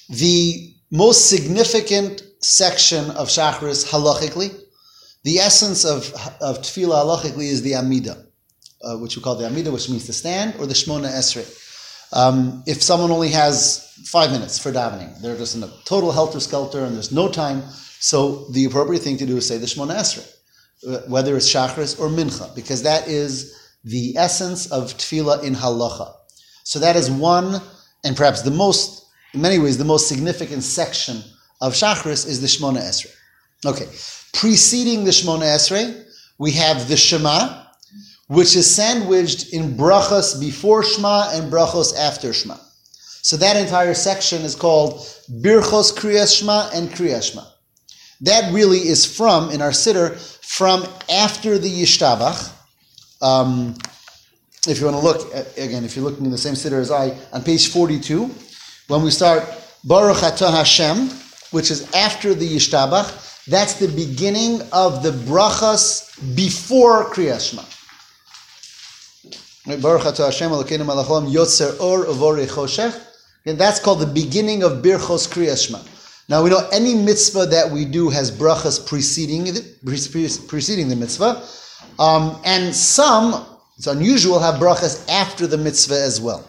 The 0.08 0.74
most 0.90 1.28
significant 1.28 2.22
section 2.40 3.10
of 3.12 3.28
Shacharis 3.28 3.88
halachically, 3.88 4.54
the 5.24 5.38
essence 5.38 5.84
of, 5.84 6.12
of 6.40 6.58
tefillah 6.58 7.04
halachically 7.04 7.46
is 7.46 7.62
the 7.62 7.74
Amida, 7.74 8.24
uh, 8.82 8.98
which 8.98 9.16
we 9.16 9.22
call 9.22 9.34
the 9.34 9.46
Amida, 9.46 9.72
which 9.72 9.88
means 9.88 10.06
to 10.06 10.12
stand, 10.12 10.54
or 10.60 10.66
the 10.66 10.74
Shmona 10.74 11.08
Esrei. 11.10 11.46
Um, 12.12 12.62
if 12.66 12.82
someone 12.82 13.10
only 13.10 13.30
has 13.30 13.92
five 14.04 14.30
minutes 14.30 14.58
for 14.58 14.70
davening, 14.70 15.20
they're 15.20 15.36
just 15.36 15.56
in 15.56 15.64
a 15.64 15.70
total 15.84 16.12
helter 16.12 16.38
skelter 16.38 16.84
and 16.84 16.94
there's 16.94 17.10
no 17.10 17.28
time, 17.28 17.62
so 17.98 18.46
the 18.50 18.66
appropriate 18.66 19.02
thing 19.02 19.16
to 19.16 19.26
do 19.26 19.38
is 19.38 19.48
say 19.48 19.58
the 19.58 19.66
Shmona 19.66 19.96
Esrei, 19.96 20.30
whether 21.08 21.36
it's 21.36 21.48
Shacharis 21.52 21.98
or 21.98 22.08
Mincha, 22.08 22.54
because 22.54 22.82
that 22.82 23.08
is 23.08 23.60
the 23.84 24.16
essence 24.16 24.70
of 24.70 24.94
tefillah 24.94 25.42
in 25.44 25.54
halacha. 25.54 26.12
So 26.64 26.78
that 26.78 26.96
is 26.96 27.10
one, 27.10 27.60
and 28.04 28.16
perhaps 28.16 28.42
the 28.42 28.50
most, 28.50 29.06
in 29.32 29.40
many 29.40 29.58
ways, 29.58 29.78
the 29.78 29.84
most 29.84 30.08
significant 30.08 30.62
section 30.62 31.22
of 31.60 31.74
Shachris 31.74 32.26
is 32.26 32.40
the 32.40 32.46
Shmona 32.46 32.80
Esrei. 32.80 33.14
Okay, 33.66 33.88
preceding 34.32 35.04
the 35.04 35.10
Shmona 35.10 35.44
Esrei, 35.44 36.04
we 36.38 36.52
have 36.52 36.88
the 36.88 36.96
Shema, 36.96 37.64
which 38.28 38.56
is 38.56 38.74
sandwiched 38.74 39.52
in 39.52 39.76
brachos 39.76 40.40
before 40.40 40.82
Shema 40.82 41.30
and 41.32 41.52
brachos 41.52 41.94
after 41.96 42.32
Shema. 42.32 42.56
So 43.22 43.36
that 43.36 43.56
entire 43.56 43.94
section 43.94 44.42
is 44.42 44.54
called 44.54 44.94
Birchos 45.30 45.94
Kriyas 45.94 46.38
Shema 46.38 46.70
and 46.74 46.90
Kriyas 46.90 47.30
Shema. 47.30 47.44
That 48.20 48.52
really 48.52 48.78
is 48.78 49.04
from, 49.04 49.50
in 49.50 49.60
our 49.62 49.70
siddur, 49.70 50.16
from 50.56 50.86
after 51.10 51.58
the 51.58 51.68
Yishtabach, 51.68 52.52
um, 53.20 53.74
if 54.68 54.78
you 54.78 54.86
want 54.86 54.96
to 54.96 55.02
look, 55.02 55.34
at, 55.34 55.58
again, 55.58 55.84
if 55.84 55.96
you're 55.96 56.04
looking 56.04 56.24
in 56.24 56.30
the 56.30 56.38
same 56.38 56.54
siddur 56.54 56.80
as 56.80 56.90
I, 56.90 57.16
on 57.32 57.42
page 57.42 57.68
42, 57.68 58.30
when 58.86 59.02
we 59.02 59.10
start 59.10 59.42
Baruch 59.82 60.18
Atah 60.18 60.52
Hashem, 60.52 61.10
which 61.50 61.70
is 61.70 61.92
after 61.92 62.34
the 62.34 62.48
Yishtabach, 62.48 63.22
That's 63.46 63.74
the 63.74 63.88
beginning 63.88 64.62
of 64.72 65.02
the 65.02 65.10
brachas 65.10 66.08
before 66.34 67.10
Kriyas 67.10 67.50
Shema. 67.50 67.64
Baruch 69.82 70.02
atah 70.02 70.26
Hashem 70.26 70.50
Elokeinu 70.50 70.86
melech 70.86 71.06
haolam 71.06 71.30
yotzer 71.30 71.78
or 71.80 72.06
uvori 72.06 72.46
choshech. 72.46 72.98
And 73.44 73.58
that's 73.58 73.80
called 73.80 74.00
the 74.00 74.06
beginning 74.06 74.62
of 74.62 74.82
Birchos 74.82 75.28
Kriyas 75.28 75.66
Shema. 75.66 75.80
Now 76.28 76.42
we 76.42 76.50
know 76.50 76.68
any 76.72 76.94
mitzvah 76.94 77.46
that 77.46 77.70
we 77.70 77.84
do 77.84 78.08
has 78.10 78.30
brachas 78.30 78.86
preceding 78.86 79.46
it, 79.46 79.78
preceding 80.48 80.88
the 80.88 80.96
mitzvah, 80.96 81.46
um, 81.98 82.40
and 82.44 82.74
some 82.74 83.46
it's 83.76 83.86
unusual 83.88 84.38
have 84.38 84.60
brachas 84.60 85.08
after 85.08 85.46
the 85.46 85.58
mitzvah 85.58 86.00
as 86.00 86.20
well. 86.20 86.44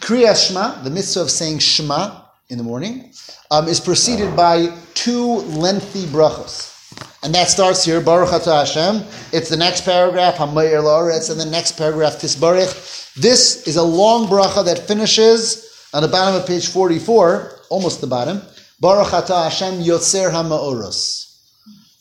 Kriyas 0.00 0.48
Shema, 0.48 0.82
the 0.82 0.90
mitzvah 0.90 1.22
of 1.22 1.30
saying 1.30 1.58
Shema 1.58 2.22
in 2.50 2.58
the 2.58 2.64
morning, 2.64 3.12
um, 3.50 3.68
is 3.68 3.80
preceded 3.80 4.36
by 4.36 4.76
two 4.94 5.24
lengthy 5.24 6.04
brachas. 6.04 6.74
And 7.22 7.34
that 7.34 7.48
starts 7.48 7.84
here, 7.84 8.00
Baruch 8.00 8.30
Atah 8.30 8.66
Hashem. 8.66 9.08
It's 9.32 9.48
the 9.48 9.56
next 9.56 9.84
paragraph, 9.84 10.36
Hamayir 10.36 10.82
La'aretz, 10.82 11.30
and 11.30 11.40
the 11.40 11.46
next 11.46 11.72
paragraph, 11.72 12.14
Tisbarich. 12.20 13.14
This 13.14 13.66
is 13.66 13.76
a 13.76 13.82
long 13.82 14.28
bracha 14.28 14.64
that 14.64 14.86
finishes 14.86 15.88
on 15.92 16.02
the 16.02 16.08
bottom 16.08 16.40
of 16.40 16.46
page 16.46 16.68
44, 16.68 17.60
almost 17.70 18.00
the 18.00 18.06
bottom. 18.06 18.42
Baruch 18.80 19.08
Atah 19.08 19.44
Hashem 19.44 19.82
Yotzer 19.82 20.30
HaMa'oros. 20.30 21.24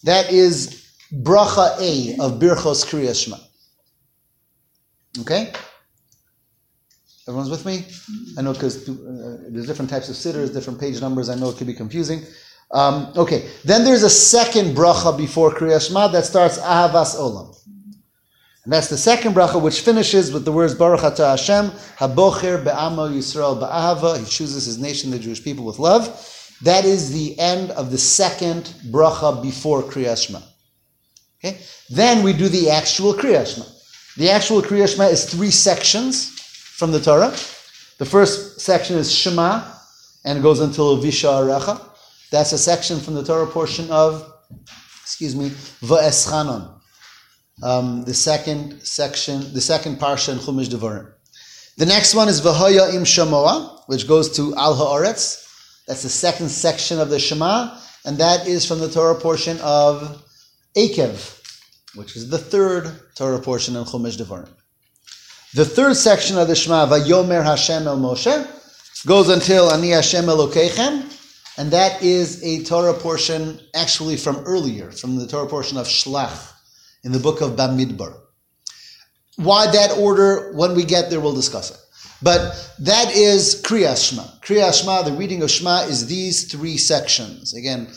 That 0.04 0.32
is 0.32 0.86
bracha 1.12 1.80
A 1.80 2.22
of 2.24 2.40
Birchos 2.40 2.86
Kriyas 2.86 3.24
Shema. 3.24 3.38
Okay? 5.22 5.52
Everyone's 7.28 7.50
with 7.50 7.66
me? 7.66 7.86
I 8.38 8.42
know 8.42 8.54
because 8.54 8.88
uh, 8.88 9.38
there's 9.50 9.66
different 9.66 9.90
types 9.90 10.08
of 10.08 10.16
siddurs, 10.16 10.54
different 10.54 10.80
page 10.80 11.02
numbers. 11.02 11.30
I 11.30 11.36
know 11.36 11.50
it 11.50 11.58
can 11.58 11.68
be 11.68 11.74
confusing. 11.74 12.22
Um, 12.72 13.12
okay, 13.16 13.50
then 13.64 13.84
there's 13.84 14.04
a 14.04 14.10
second 14.10 14.76
bracha 14.76 15.18
before 15.18 15.52
Kriyas 15.52 15.88
Shema 15.88 16.08
that 16.10 16.26
starts 16.26 16.60
Ahavas 16.60 17.16
Olam. 17.16 17.54
And 18.64 18.74
that's 18.74 18.90
the 18.90 18.98
second 18.98 19.34
bracha 19.34 19.62
which 19.62 19.82
finishes 19.82 20.32
with 20.32 20.46
the 20.46 20.52
words 20.52 20.76
Baruch 20.76 21.00
Atah 21.02 21.32
Hashem, 21.32 21.72
Habocher 21.98 22.64
Be'amo 22.64 23.10
Yisrael 23.10 23.60
Ba'ahava. 23.60 24.20
He 24.20 24.26
chooses 24.26 24.66
his 24.66 24.78
nation, 24.78 25.10
the 25.10 25.18
Jewish 25.20 25.44
people, 25.44 25.66
with 25.66 25.80
love. 25.80 26.34
That 26.62 26.86
is 26.86 27.12
the 27.12 27.38
end 27.40 27.72
of 27.72 27.92
the 27.92 27.98
second 27.98 28.74
bracha 28.88 29.42
before 29.42 29.84
Kriyas 29.84 30.26
Shema. 30.26 30.42
Okay? 31.40 31.60
Then 31.90 32.24
we 32.24 32.34
do 32.34 32.48
the 32.50 32.70
actual 32.70 33.14
Kriyas 33.14 33.56
Shema. 33.56 33.66
The 34.18 34.32
actual 34.32 34.62
Kriyas 34.62 34.94
Shema 34.94 35.06
is 35.06 35.26
three 35.30 35.52
sections 35.52 36.30
from 36.78 36.92
the 36.92 37.00
Torah. 37.00 37.36
The 38.00 38.06
first 38.06 38.60
section 38.60 38.98
is 38.98 39.14
Shema, 39.14 39.64
and 40.26 40.40
it 40.40 40.42
goes 40.42 40.60
until 40.60 40.98
Visha. 40.98 41.94
That's 42.32 42.52
a 42.52 42.58
section 42.58 43.00
from 43.00 43.14
the 43.14 43.24
Torah 43.24 43.48
portion 43.48 43.90
of, 43.90 44.34
excuse 45.02 45.36
me, 45.36 45.50
Va'eschanon. 45.82 46.74
Um, 47.64 48.04
the 48.04 48.14
second 48.14 48.82
section, 48.82 49.54
the 49.54 49.62
second 49.62 49.98
parsha 49.98 50.34
in 50.34 50.38
Chumash 50.38 50.68
Devarim. 50.68 51.12
The 51.78 51.86
next 51.86 52.14
one 52.14 52.28
is 52.28 52.42
V'hoya 52.42 52.94
im 52.94 53.04
Shamoa, 53.04 53.82
which 53.88 54.08
goes 54.08 54.36
to 54.36 54.56
Al 54.56 54.76
Haaretz. 54.76 55.47
That's 55.88 56.04
the 56.04 56.10
second 56.10 56.50
section 56.50 57.00
of 57.00 57.10
the 57.10 57.18
Shema, 57.18 57.80
and 58.06 58.18
that 58.18 58.46
is 58.46 58.66
from 58.66 58.80
the 58.80 58.90
Torah 58.90 59.16
portion 59.16 59.58
of 59.62 60.22
Eikev, 60.76 61.42
which 61.96 62.16
is 62.16 62.30
the 62.30 62.38
third 62.38 62.92
Torah 63.16 63.40
portion 63.40 63.76
in 63.76 63.86
Chumash 63.86 64.18
Devarim. 64.18 64.50
The 65.54 65.64
third 65.64 65.96
section 65.96 66.38
of 66.38 66.50
the 66.50 66.56
Shema, 66.56 66.88
Vayomer 66.88 67.42
Hashem 67.44 67.88
El 67.88 67.98
Moshe, 67.98 68.46
goes 69.06 69.30
until 69.30 69.72
Ani 69.72 69.92
Hashem 69.92 70.26
Elokeichem, 70.26 71.14
and 71.58 71.72
that 71.72 72.04
is 72.04 72.44
a 72.44 72.64
Torah 72.66 72.94
portion 72.94 73.60
actually 73.74 74.18
from 74.18 74.38
earlier, 74.40 74.92
from 74.92 75.16
the 75.16 75.26
Torah 75.26 75.48
portion 75.48 75.78
of 75.78 75.88
Shlach 75.88 76.52
in 77.04 77.14
the 77.14 77.20
book 77.20 77.40
of 77.40 77.52
Bamidbar. 77.52 78.14
Why 79.38 79.72
that 79.72 79.98
order? 79.98 80.52
When 80.54 80.76
we 80.76 80.84
get 80.84 81.10
there, 81.10 81.22
we'll 81.22 81.34
discuss 81.34 81.72
it. 81.72 81.78
But 82.22 82.74
that 82.80 83.16
is 83.16 83.62
Kriyas 83.64 84.10
Shema. 84.10 84.24
Kriyas 84.42 84.82
Shema, 84.82 85.04
the 85.04 85.12
reading 85.12 85.44
of 85.44 85.52
Shema, 85.52 85.82
is 85.82 86.08
these 86.08 86.52
three 86.52 86.78
sections. 86.78 87.54
Again, 87.54 87.88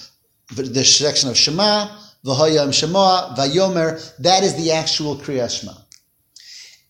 the 0.54 0.84
section 0.84 1.30
of 1.30 1.36
Shema, 1.36 1.88
V'hayam 2.24 2.72
Shema, 2.72 3.34
Vayomer, 3.34 4.16
that 4.18 4.42
is 4.42 4.54
the 4.56 4.72
actual 4.72 5.16
Kriyas 5.16 5.60
Shema. 5.60 5.72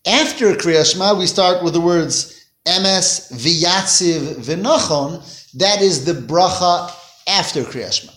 After 0.05 0.55
Kriyas 0.55 0.93
Shema, 0.93 1.17
we 1.17 1.25
start 1.25 1.63
with 1.63 1.73
the 1.73 1.81
words 1.81 2.45
Emes, 2.65 3.31
V'yatziv, 3.31 4.35
V'nachon, 4.35 5.53
that 5.53 5.81
is 5.81 6.05
the 6.05 6.13
bracha 6.13 6.93
after 7.27 7.63
Kriyas 7.63 8.01
Shema. 8.01 8.13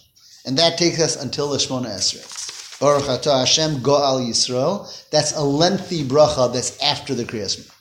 And 0.46 0.58
that 0.58 0.76
takes 0.76 1.00
us 1.00 1.22
until 1.22 1.48
the 1.48 1.58
Shemona 1.58 1.86
Esrei. 1.86 2.80
Baruch 2.80 3.24
Hashem 3.24 3.76
Go'al 3.76 4.26
Yisrael. 4.28 5.08
That's 5.10 5.32
a 5.36 5.42
lengthy 5.42 6.04
bracha 6.04 6.52
that's 6.52 6.80
after 6.82 7.14
the 7.14 7.24
Kriyas 7.24 7.56
Shema. 7.56 7.73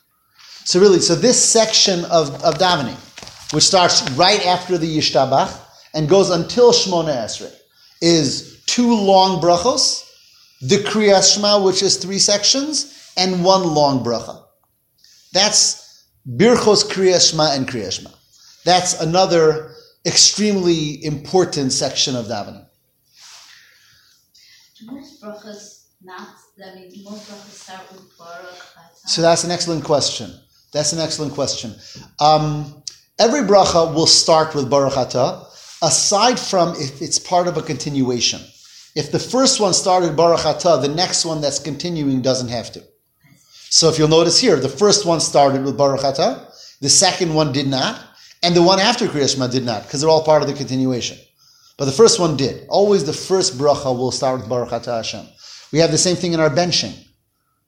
So 0.66 0.80
really, 0.80 1.00
so 1.00 1.16
this 1.16 1.44
section 1.44 2.06
of, 2.06 2.42
of 2.44 2.56
davening, 2.56 2.98
which 3.54 3.66
starts 3.66 4.10
right 4.12 4.46
after 4.46 4.78
the 4.78 4.98
Yishtabach 4.98 5.60
and 5.94 6.08
goes 6.10 6.30
until 6.30 6.72
Shemona 6.72 7.16
Esrei, 7.16 7.54
is 8.02 8.62
two 8.66 8.96
long 8.96 9.42
brachos, 9.42 10.10
the 10.62 10.78
Kriyas 10.78 11.36
Shema, 11.36 11.62
which 11.62 11.82
is 11.84 11.98
three 11.98 12.20
sections, 12.20 13.12
and 13.18 13.44
one 13.44 13.74
long 13.74 14.04
bracha. 14.04 14.44
That's 15.34 16.06
Birchos 16.28 16.90
Kriyas 16.90 17.32
Shema 17.32 17.54
and 17.54 17.68
Kriyas 17.68 18.00
Shema. 18.00 18.12
That's 18.66 19.00
another 19.02 19.76
extremely 20.06 21.04
important 21.04 21.72
section 21.72 22.16
of 22.16 22.26
davening. 22.26 22.66
Most 24.86 25.22
brachas 25.22 25.86
not, 26.02 26.30
I 26.62 26.76
mean, 26.76 27.04
most 27.04 27.30
brachas 27.30 27.52
start 27.52 27.92
with 27.92 28.18
Baruch. 28.18 28.56
So 29.06 29.22
that's 29.22 29.44
an 29.44 29.52
excellent 29.52 29.84
question. 29.84 30.34
That's 30.74 30.92
an 30.92 31.00
excellent 31.00 31.34
question. 31.34 31.76
Um, 32.20 32.84
every 33.20 33.42
bracha 33.42 33.94
will 33.94 34.08
start 34.08 34.56
with 34.56 34.70
Baruch 34.70 34.94
Atah, 34.94 35.46
aside 35.84 36.40
from 36.40 36.76
if 36.76 37.02
it's 37.02 37.20
part 37.20 37.48
of 37.48 37.58
a 37.58 37.62
continuation. 37.62 38.42
If 38.96 39.12
the 39.12 39.20
first 39.20 39.60
one 39.60 39.74
started 39.74 40.16
Baruch 40.16 40.42
Atah, 40.42 40.82
the 40.82 40.88
next 40.88 41.26
one 41.26 41.42
that's 41.42 41.60
continuing 41.60 42.22
doesn't 42.22 42.50
have 42.50 42.72
to. 42.74 42.84
So 43.70 43.90
if 43.90 43.98
you'll 43.98 44.08
notice 44.08 44.40
here, 44.40 44.56
the 44.56 44.70
first 44.70 45.06
one 45.06 45.20
started 45.20 45.64
with 45.64 45.78
Baruch 45.78 46.02
Atah, 46.02 46.50
the 46.80 46.90
second 46.90 47.34
one 47.34 47.52
did 47.52 47.68
not, 47.68 48.00
and 48.44 48.56
the 48.56 48.62
one 48.62 48.80
after 48.80 49.08
Kriyas 49.08 49.34
Shema 49.34 49.48
did 49.48 49.64
not, 49.64 49.84
because 49.84 50.02
they're 50.02 50.10
all 50.10 50.24
part 50.24 50.42
of 50.42 50.48
the 50.48 50.54
continuation. 50.54 51.18
But 51.78 51.86
the 51.86 51.92
first 51.92 52.20
one 52.20 52.38
did. 52.38 52.68
Always 52.68 53.04
the 53.04 53.14
first 53.14 53.58
bracha 53.58 53.98
will 53.98 54.12
start 54.12 54.42
with 54.42 54.50
Baruch 54.50 54.70
Atah 54.70 54.98
Hashem. 54.98 55.28
We 55.72 55.80
have 55.80 55.92
the 55.92 55.98
same 55.98 56.16
thing 56.16 56.34
in 56.34 56.40
our 56.40 56.50
benching. 56.50 56.94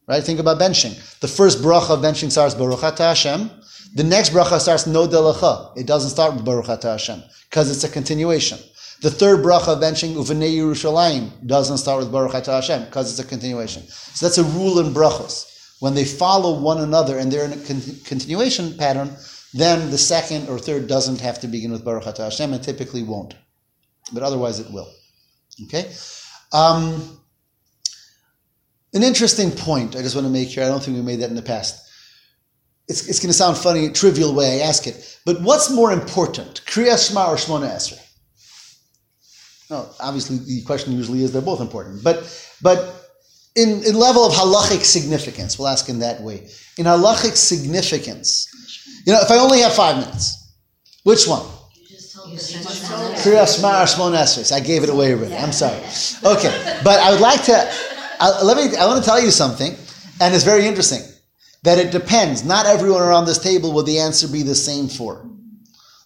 Right? 0.07 0.23
Think 0.23 0.39
about 0.39 0.59
benching. 0.59 0.93
The 1.19 1.27
first 1.27 1.59
bracha 1.59 1.91
of 1.91 1.99
benching 1.99 2.31
starts 2.31 2.53
Baruch 2.53 2.79
Atah 2.79 3.09
Hashem. 3.09 3.49
The 3.95 4.03
next 4.03 4.31
bracha 4.31 4.59
starts 4.59 4.85
Nodeh 4.85 5.33
Lecha. 5.33 5.75
It 5.77 5.87
doesn't 5.87 6.11
start 6.11 6.35
with 6.35 6.45
Baruch 6.45 6.65
Atah 6.65 6.91
Hashem, 6.91 7.23
because 7.49 7.71
it's 7.71 7.83
a 7.83 7.89
continuation. 7.89 8.59
The 9.01 9.09
third 9.09 9.39
bracha 9.39 9.69
of 9.69 9.79
benching 9.79 10.13
Uvenei 10.13 10.53
Yerushalayim 10.55 11.47
doesn't 11.47 11.77
start 11.77 11.99
with 11.99 12.11
Baruch 12.11 12.33
Atah 12.33 12.61
Hashem, 12.61 12.85
because 12.85 13.09
it's 13.09 13.25
a 13.25 13.27
continuation. 13.27 13.83
So 13.87 14.25
that's 14.25 14.37
a 14.37 14.43
rule 14.43 14.79
in 14.79 14.93
brachos. 14.93 15.51
When 15.79 15.93
they 15.95 16.05
follow 16.05 16.59
one 16.59 16.81
another 16.81 17.17
and 17.17 17.31
they're 17.31 17.45
in 17.45 17.53
a 17.53 17.57
con- 17.57 17.81
continuation 18.05 18.77
pattern, 18.77 19.15
then 19.53 19.89
the 19.89 19.97
second 19.97 20.49
or 20.49 20.59
third 20.59 20.87
doesn't 20.87 21.21
have 21.21 21.39
to 21.39 21.47
begin 21.47 21.71
with 21.71 21.83
Baruch 21.83 22.03
Atah 22.03 22.25
Hashem 22.25 22.53
and 22.53 22.61
typically 22.63 23.01
won't. 23.01 23.33
But 24.13 24.23
otherwise 24.23 24.59
it 24.59 24.69
will. 24.71 24.91
Okay? 25.63 25.91
Um, 26.51 27.19
an 28.95 29.03
interesting 29.03 29.51
point 29.51 29.95
I 29.95 30.01
just 30.01 30.15
want 30.15 30.25
to 30.25 30.31
make 30.31 30.49
here. 30.49 30.63
I 30.63 30.67
don't 30.67 30.81
think 30.81 30.97
we 30.97 31.03
made 31.03 31.19
that 31.19 31.29
in 31.29 31.35
the 31.35 31.41
past. 31.41 31.81
It's, 32.87 33.07
it's 33.07 33.19
going 33.19 33.29
to 33.29 33.33
sound 33.33 33.57
funny, 33.57 33.89
trivial 33.89 34.33
way 34.33 34.61
I 34.61 34.65
ask 34.67 34.87
it. 34.87 35.19
But 35.25 35.41
what's 35.41 35.71
more 35.71 35.91
important, 35.91 36.61
Kriyas 36.65 37.09
Shema 37.09 37.31
or 37.31 37.35
Shmona 37.35 37.69
Esrei? 37.69 38.01
No, 39.69 39.89
obviously 39.99 40.37
the 40.37 40.61
question 40.63 40.93
usually 40.93 41.23
is 41.23 41.33
they're 41.33 41.41
both 41.41 41.61
important. 41.61 42.03
But 42.03 42.23
but 42.61 43.09
in, 43.55 43.83
in 43.83 43.95
level 43.95 44.23
of 44.23 44.33
halachic 44.33 44.83
significance, 44.83 45.57
we'll 45.57 45.67
ask 45.67 45.89
in 45.89 45.99
that 45.99 46.21
way. 46.21 46.47
In 46.77 46.85
halachic 46.85 47.35
significance, 47.35 48.47
you 49.07 49.13
know, 49.13 49.19
if 49.21 49.31
I 49.31 49.37
only 49.37 49.61
have 49.61 49.73
five 49.73 49.97
minutes, 49.97 50.53
which 51.03 51.27
one? 51.27 51.41
Kriyas 53.23 53.55
Shema 53.57 53.81
or 53.81 53.85
Shmona 53.85 54.21
Esrei. 54.23 54.51
I 54.51 54.59
gave 54.59 54.83
it 54.83 54.89
away 54.89 55.13
already. 55.13 55.35
I'm 55.35 55.51
sorry. 55.51 55.79
Okay, 56.23 56.79
but 56.83 56.99
I 56.99 57.11
would 57.11 57.21
like 57.21 57.43
to. 57.45 57.94
I, 58.19 58.43
let 58.43 58.57
me. 58.57 58.77
I 58.77 58.85
want 58.85 59.03
to 59.03 59.05
tell 59.07 59.21
you 59.21 59.31
something, 59.31 59.75
and 60.21 60.33
it's 60.33 60.43
very 60.43 60.65
interesting 60.65 61.01
that 61.63 61.79
it 61.79 61.91
depends. 61.91 62.43
Not 62.43 62.65
everyone 62.65 63.01
around 63.01 63.25
this 63.25 63.39
table 63.39 63.73
will 63.73 63.83
the 63.83 63.99
answer 63.99 64.27
be 64.27 64.43
the 64.43 64.55
same 64.55 64.87
for. 64.87 65.29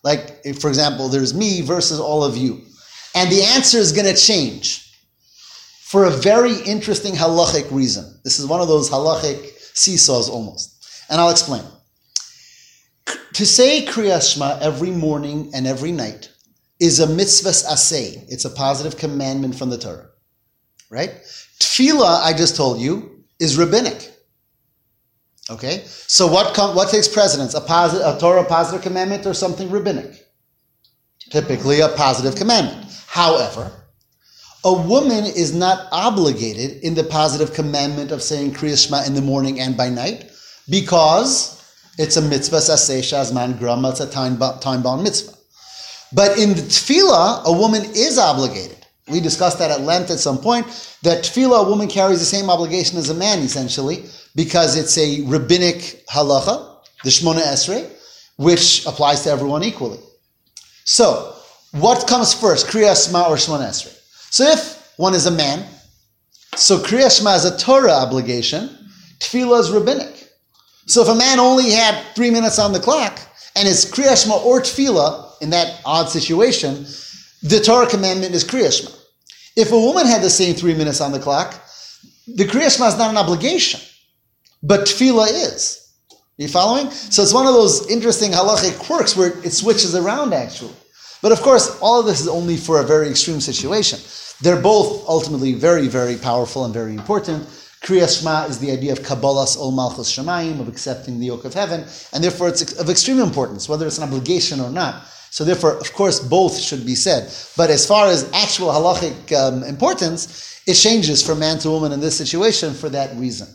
Like, 0.04 0.40
if, 0.46 0.60
for 0.60 0.70
example, 0.70 1.10
there's 1.10 1.34
me 1.34 1.62
versus 1.62 2.00
all 2.00 2.24
of 2.24 2.38
you, 2.38 2.62
and 3.16 3.32
the 3.32 3.44
answer 3.44 3.78
is 3.78 3.92
going 3.92 4.08
to 4.08 4.20
change 4.20 4.98
for 5.82 6.06
a 6.06 6.12
very 6.12 6.56
interesting 6.62 7.14
halachic 7.14 7.70
reason. 7.72 8.20
This 8.24 8.40
is 8.40 8.46
one 8.46 8.62
of 8.62 8.68
those 8.68 8.90
halachic 8.90 9.50
seesaws 9.74 10.30
almost, 10.30 11.06
and 11.10 11.20
I'll 11.20 11.30
explain. 11.32 11.64
To 13.34 13.46
say 13.46 13.86
Kriyas 13.86 14.34
Shema 14.34 14.60
every 14.60 14.92
morning 14.92 15.52
and 15.54 15.66
every 15.66 15.92
night 15.92 16.30
is 16.80 17.00
a 17.00 17.08
mitzvahs 17.08 17.66
asay. 17.66 18.26
It's 18.30 18.46
a 18.46 18.50
positive 18.50 18.98
commandment 18.98 19.56
from 19.56 19.70
the 19.70 19.78
Torah. 19.78 20.10
Right? 20.90 21.12
Tefillah, 21.60 22.22
I 22.24 22.34
just 22.34 22.56
told 22.56 22.80
you, 22.80 23.24
is 23.40 23.58
rabbinic. 23.58 24.12
Okay? 25.50 25.84
So 25.86 26.28
what 26.28 26.56
com- 26.56 26.76
what 26.76 26.90
takes 26.90 27.08
precedence? 27.08 27.54
A, 27.54 27.62
positive, 27.62 28.06
a 28.06 28.20
Torah 28.20 28.46
positive 28.46 28.82
commandment 28.82 29.26
or 29.26 29.34
something 29.34 29.70
rabbinic? 29.70 30.28
Typically 31.30 31.82
a 31.82 31.90
positive 31.90 32.36
commandment. 32.36 32.92
However, 33.08 33.72
a 34.64 34.74
woman 34.74 35.26
is 35.26 35.54
not 35.54 35.88
obligated 35.92 36.84
in 36.84 36.94
the 36.94 37.04
positive 37.04 37.54
commandment 37.54 38.12
of 38.12 38.22
saying 38.22 38.52
Kriya 38.52 38.78
Shema 38.78 39.04
in 39.06 39.14
the 39.14 39.22
morning 39.22 39.60
and 39.60 39.76
by 39.78 39.90
night 39.90 40.30
because 40.70 41.60
it's 41.98 42.18
a 42.18 42.22
mitzvah 42.22 42.58
saseh 42.58 43.00
shazman 43.00 43.58
grama, 43.58 43.90
it's 43.90 44.00
a 44.00 44.10
time-bound 44.10 45.04
mitzvah. 45.04 45.34
But 46.12 46.38
in 46.38 46.50
the 46.50 46.62
tefillah, 46.62 47.46
a 47.46 47.52
woman 47.52 47.84
is 47.96 48.18
obligated. 48.18 48.79
We 49.10 49.20
discussed 49.20 49.60
that 49.60 49.72
at 49.72 49.82
length 49.82 50.12
at 50.12 50.20
some 50.20 50.38
point, 50.38 50.66
that 51.04 51.24
tefillah, 51.24 51.66
a 51.66 51.70
woman 51.70 51.88
carries 51.88 52.20
the 52.20 52.26
same 52.26 52.50
obligation 52.50 52.98
as 52.98 53.10
a 53.10 53.14
man, 53.14 53.40
essentially, 53.40 54.06
because 54.36 54.76
it's 54.76 54.98
a 54.98 55.22
rabbinic 55.26 56.06
halacha, 56.08 56.78
the 57.04 57.10
Shmona 57.10 57.42
Esrei, 57.42 57.90
which 58.38 58.86
applies 58.86 59.22
to 59.24 59.30
everyone 59.30 59.64
equally. 59.64 60.00
So, 60.86 61.36
what 61.72 62.08
comes 62.08 62.34
first, 62.34 62.68
Kriya 62.68 62.96
Shema 62.96 63.30
or 63.30 63.36
Shmona 63.36 63.68
Esrei? 63.68 63.96
So 64.32 64.46
if 64.46 64.94
one 64.98 65.14
is 65.14 65.26
a 65.26 65.32
man, 65.32 65.66
so 66.56 66.78
Kriya 66.78 67.16
Shema 67.16 67.36
is 67.36 67.46
a 67.46 67.58
Torah 67.58 67.92
obligation, 67.92 68.70
Tefillah 69.20 69.60
is 69.60 69.72
rabbinic. 69.72 70.30
So 70.88 71.02
if 71.02 71.10
a 71.10 71.16
man 71.16 71.40
only 71.40 71.70
had 71.70 72.02
three 72.16 72.32
minutes 72.32 72.58
on 72.58 72.74
the 72.74 72.80
clock, 72.80 73.20
and 73.56 73.68
it's 73.68 73.86
Kriya 73.86 74.22
Shema 74.22 74.42
or 74.42 74.62
Tefillah 74.62 75.42
in 75.42 75.50
that 75.52 75.82
odd 75.86 76.10
situation, 76.10 76.86
the 77.44 77.60
Torah 77.60 77.88
commandment 77.88 78.34
is 78.34 78.44
Kriya 78.44 78.72
Shema. 78.72 78.96
If 79.60 79.74
a 79.74 79.78
woman 79.78 80.08
had 80.08 80.22
the 80.22 80.30
same 80.30 80.56
three 80.56 80.74
minutes 80.74 81.02
on 81.02 81.12
the 81.12 81.20
clock, 81.20 81.54
the 82.28 82.46
Kriya 82.46 82.74
Shema 82.74 82.88
is 82.88 82.98
not 82.98 83.10
an 83.10 83.18
obligation, 83.18 83.82
but 84.64 84.88
Tefillah 84.88 85.28
is. 85.28 85.86
Are 86.12 86.44
you 86.44 86.48
following? 86.48 86.90
So 86.92 87.22
it's 87.22 87.34
one 87.34 87.46
of 87.46 87.54
those 87.54 87.92
interesting 87.92 88.32
halachic 88.32 88.80
quirks 88.80 89.18
where 89.18 89.38
it 89.44 89.52
switches 89.52 89.96
around 89.96 90.34
actually. 90.34 90.72
But 91.22 91.34
of 91.34 91.42
course, 91.42 91.78
all 91.82 92.00
of 92.00 92.06
this 92.06 92.22
is 92.22 92.30
only 92.30 92.56
for 92.56 92.80
a 92.80 92.86
very 92.86 93.10
extreme 93.10 93.42
situation. 93.42 94.00
They're 94.42 94.62
both 94.62 95.04
ultimately 95.10 95.56
very, 95.56 95.90
very 95.90 96.16
powerful 96.16 96.64
and 96.64 96.74
very 96.74 96.94
important. 96.94 97.44
Kriya 97.84 98.08
Shema 98.08 98.46
is 98.46 98.60
the 98.60 98.72
idea 98.72 98.94
of 98.94 99.00
Kabbalas 99.00 99.58
Ol 99.58 99.72
Malchus 99.72 100.10
Shamayim, 100.10 100.62
of 100.62 100.70
accepting 100.70 101.20
the 101.20 101.26
yoke 101.26 101.44
of 101.44 101.54
heaven, 101.54 101.86
and 102.14 102.24
therefore 102.24 102.48
it's 102.48 102.80
of 102.80 102.90
extreme 102.90 103.20
importance, 103.20 103.68
whether 103.68 103.86
it's 103.86 103.98
an 103.98 104.06
obligation 104.06 104.62
or 104.62 104.70
not. 104.70 105.04
So 105.32 105.44
therefore, 105.44 105.78
of 105.78 105.94
course, 105.94 106.20
both 106.20 106.58
should 106.58 106.86
be 106.86 106.96
said. 106.96 107.32
But 107.56 107.70
as 107.70 107.86
far 107.86 108.08
as 108.08 108.30
actual 108.34 108.70
halachic 108.70 109.32
um, 109.38 109.64
importance, 109.64 110.62
it 110.66 110.74
changes 110.74 111.26
from 111.26 111.40
man 111.40 111.60
to 111.60 111.70
woman 111.70 111.92
in 111.92 112.00
this 112.00 112.18
situation 112.18 112.74
for 112.74 112.90
that 112.90 113.16
reason. 113.16 113.48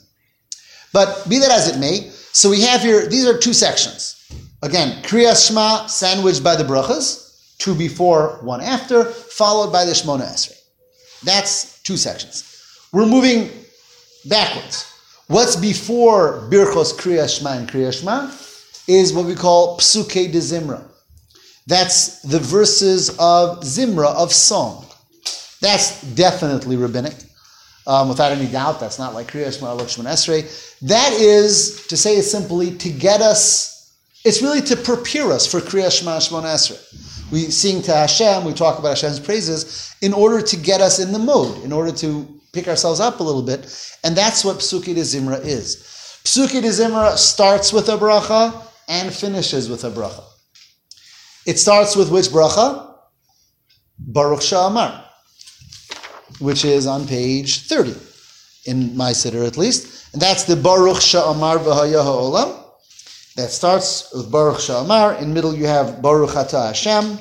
But 0.93 1.29
be 1.29 1.39
that 1.41 1.51
as 1.51 1.69
it 1.69 1.79
may, 1.79 2.11
so 2.33 2.51
we 2.51 2.61
have 2.63 2.81
here, 2.81 3.07
these 3.07 3.27
are 3.27 3.37
two 3.37 3.53
sections. 3.53 4.15
Again, 4.63 5.03
Kriya 5.03 5.35
Shema 5.35 5.87
sandwiched 5.87 6.43
by 6.43 6.57
the 6.57 6.65
brachas, 6.65 7.57
two 7.59 7.75
before, 7.75 8.39
one 8.43 8.61
after, 8.61 9.05
followed 9.05 9.73
by 9.73 9.85
the 9.85 9.93
Shmona 9.93 10.23
Esrei. 10.23 10.59
That's 11.25 11.83
two 11.83 11.97
sections. 11.97 12.51
We're 12.93 13.07
moving 13.07 13.51
backwards. 14.25 14.91
What's 15.27 15.57
before 15.57 16.49
Birchos 16.51 16.93
Kriya 16.93 17.29
Shema 17.29 17.59
and 17.59 17.69
Kriya 17.69 17.93
Shema 17.93 18.31
is 18.87 19.13
what 19.13 19.27
we 19.27 19.35
call 19.35 19.79
Psuke 19.79 20.31
de 20.31 20.39
Zimra. 20.39 20.83
That's 21.67 22.21
the 22.23 22.39
verses 22.39 23.11
of 23.19 23.61
Zimra, 23.61 24.15
of 24.15 24.33
song. 24.33 24.87
That's 25.61 26.03
definitely 26.15 26.77
rabbinic. 26.77 27.15
Um, 27.87 28.09
without 28.09 28.33
any 28.33 28.51
doubt, 28.51 28.81
that's 28.81 28.99
not 28.99 29.15
like 29.15 29.31
Kriya 29.31 29.57
Shema 29.57 29.75
or 29.75 29.79
Esrei. 29.79 30.79
That 30.81 31.13
is, 31.13 31.87
to 31.89 31.97
say 31.97 32.17
it 32.17 32.23
simply, 32.23 32.77
to 32.77 32.91
get 32.91 33.21
us, 33.21 33.95
it's 34.25 34.43
really 34.43 34.63
to 34.63 34.77
prepare 34.77 35.33
us 35.33 35.47
for 35.51 35.61
Kriya 35.61 35.91
Shema 35.91 36.19
Shema 36.19 36.43
Esrei. 36.43 37.33
We 37.33 37.51
sing 37.51 37.83
to 37.83 37.93
Hashem, 37.93 38.45
we 38.45 38.53
talk 38.53 38.79
about 38.79 38.91
Hashem's 38.91 39.21
praises 39.21 39.95
in 40.03 40.13
order 40.13 40.43
to 40.43 40.57
get 40.57 40.81
us 40.81 40.99
in 40.99 41.13
the 41.13 41.19
mode, 41.19 41.63
in 41.65 41.73
order 41.73 41.93
to 41.93 42.29
pick 42.53 42.69
ourselves 42.69 43.01
up 43.01 43.21
a 43.21 43.23
little 43.23 43.43
bit. 43.43 43.61
And 44.05 44.17
that's 44.17 44.45
what 44.45 44.59
Psuki 44.59 44.95
de 44.95 45.01
Zimra 45.01 45.45
is. 45.45 45.77
Psuki 46.25 46.63
de 46.63 46.69
Zimra 46.69 47.17
starts 47.17 47.73
with 47.73 47.89
a 47.89 47.97
bracha 47.97 48.63
and 48.89 49.13
finishes 49.13 49.69
with 49.69 49.85
a 49.85 49.91
bracha. 49.91 50.25
It 51.47 51.59
starts 51.59 51.95
with 51.95 52.11
which 52.11 52.27
bracha? 52.27 52.95
Baruch 53.99 54.41
Sha'amar, 54.41 55.05
which 56.41 56.65
is 56.65 56.87
on 56.87 57.07
page 57.07 57.67
30, 57.67 57.95
in 58.67 58.97
my 58.97 59.13
siddur 59.13 59.47
at 59.47 59.57
least. 59.57 60.13
And 60.13 60.23
that's 60.23 60.45
the 60.45 60.57
Baruch 60.57 60.99
Sha'amar 60.99 61.59
v'haya 61.59 62.03
ha'olam. 62.03 62.61
That 63.37 63.51
starts 63.51 64.13
with 64.15 64.31
Baruch 64.31 64.59
Sha'amar. 64.59 65.21
In 65.21 65.35
middle 65.35 65.55
you 65.55 65.67
have 65.67 66.01
Baruch 66.01 66.37
Ata 66.37 66.69
Hashem, 66.69 67.19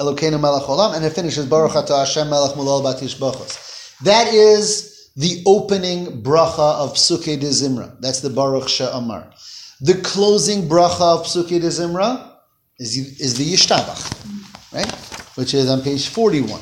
Elokeinu 0.00 0.40
Melech 0.40 0.64
Olam, 0.64 0.94
and 0.94 1.04
it 1.04 1.12
finishes 1.12 1.46
Baruch 1.46 1.76
Ata 1.76 1.98
Hashem 1.98 2.28
Melech 2.28 2.56
Mulal 2.56 2.82
Batish 2.82 3.16
Bachos. 3.16 3.98
That 4.00 4.32
is 4.32 5.10
the 5.16 5.42
opening 5.46 6.22
bracha 6.22 6.78
of 6.78 6.94
Psuke 6.94 7.40
de 7.40 7.46
Zimra. 7.46 8.00
That's 8.00 8.20
the 8.20 8.30
Baruch 8.30 8.64
Sha'amar. 8.64 9.32
The 9.80 9.94
closing 10.02 10.68
bracha 10.68 11.20
of 11.20 11.26
Psuke 11.26 11.60
de 11.60 11.68
Zimra 11.68 12.37
is, 12.78 13.20
is 13.20 13.36
the 13.36 13.44
Yishtabach, 13.44 14.72
right? 14.72 14.90
Which 15.36 15.54
is 15.54 15.68
on 15.68 15.82
page 15.82 16.08
41. 16.08 16.60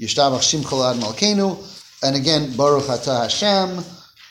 Yishtabach 0.00 0.40
Shim 0.40 0.62
Cholad 0.62 1.00
Malkenu, 1.00 1.58
and 2.04 2.16
again, 2.16 2.56
Baruch 2.56 2.88
Ata 2.88 3.22
Hashem, 3.22 3.84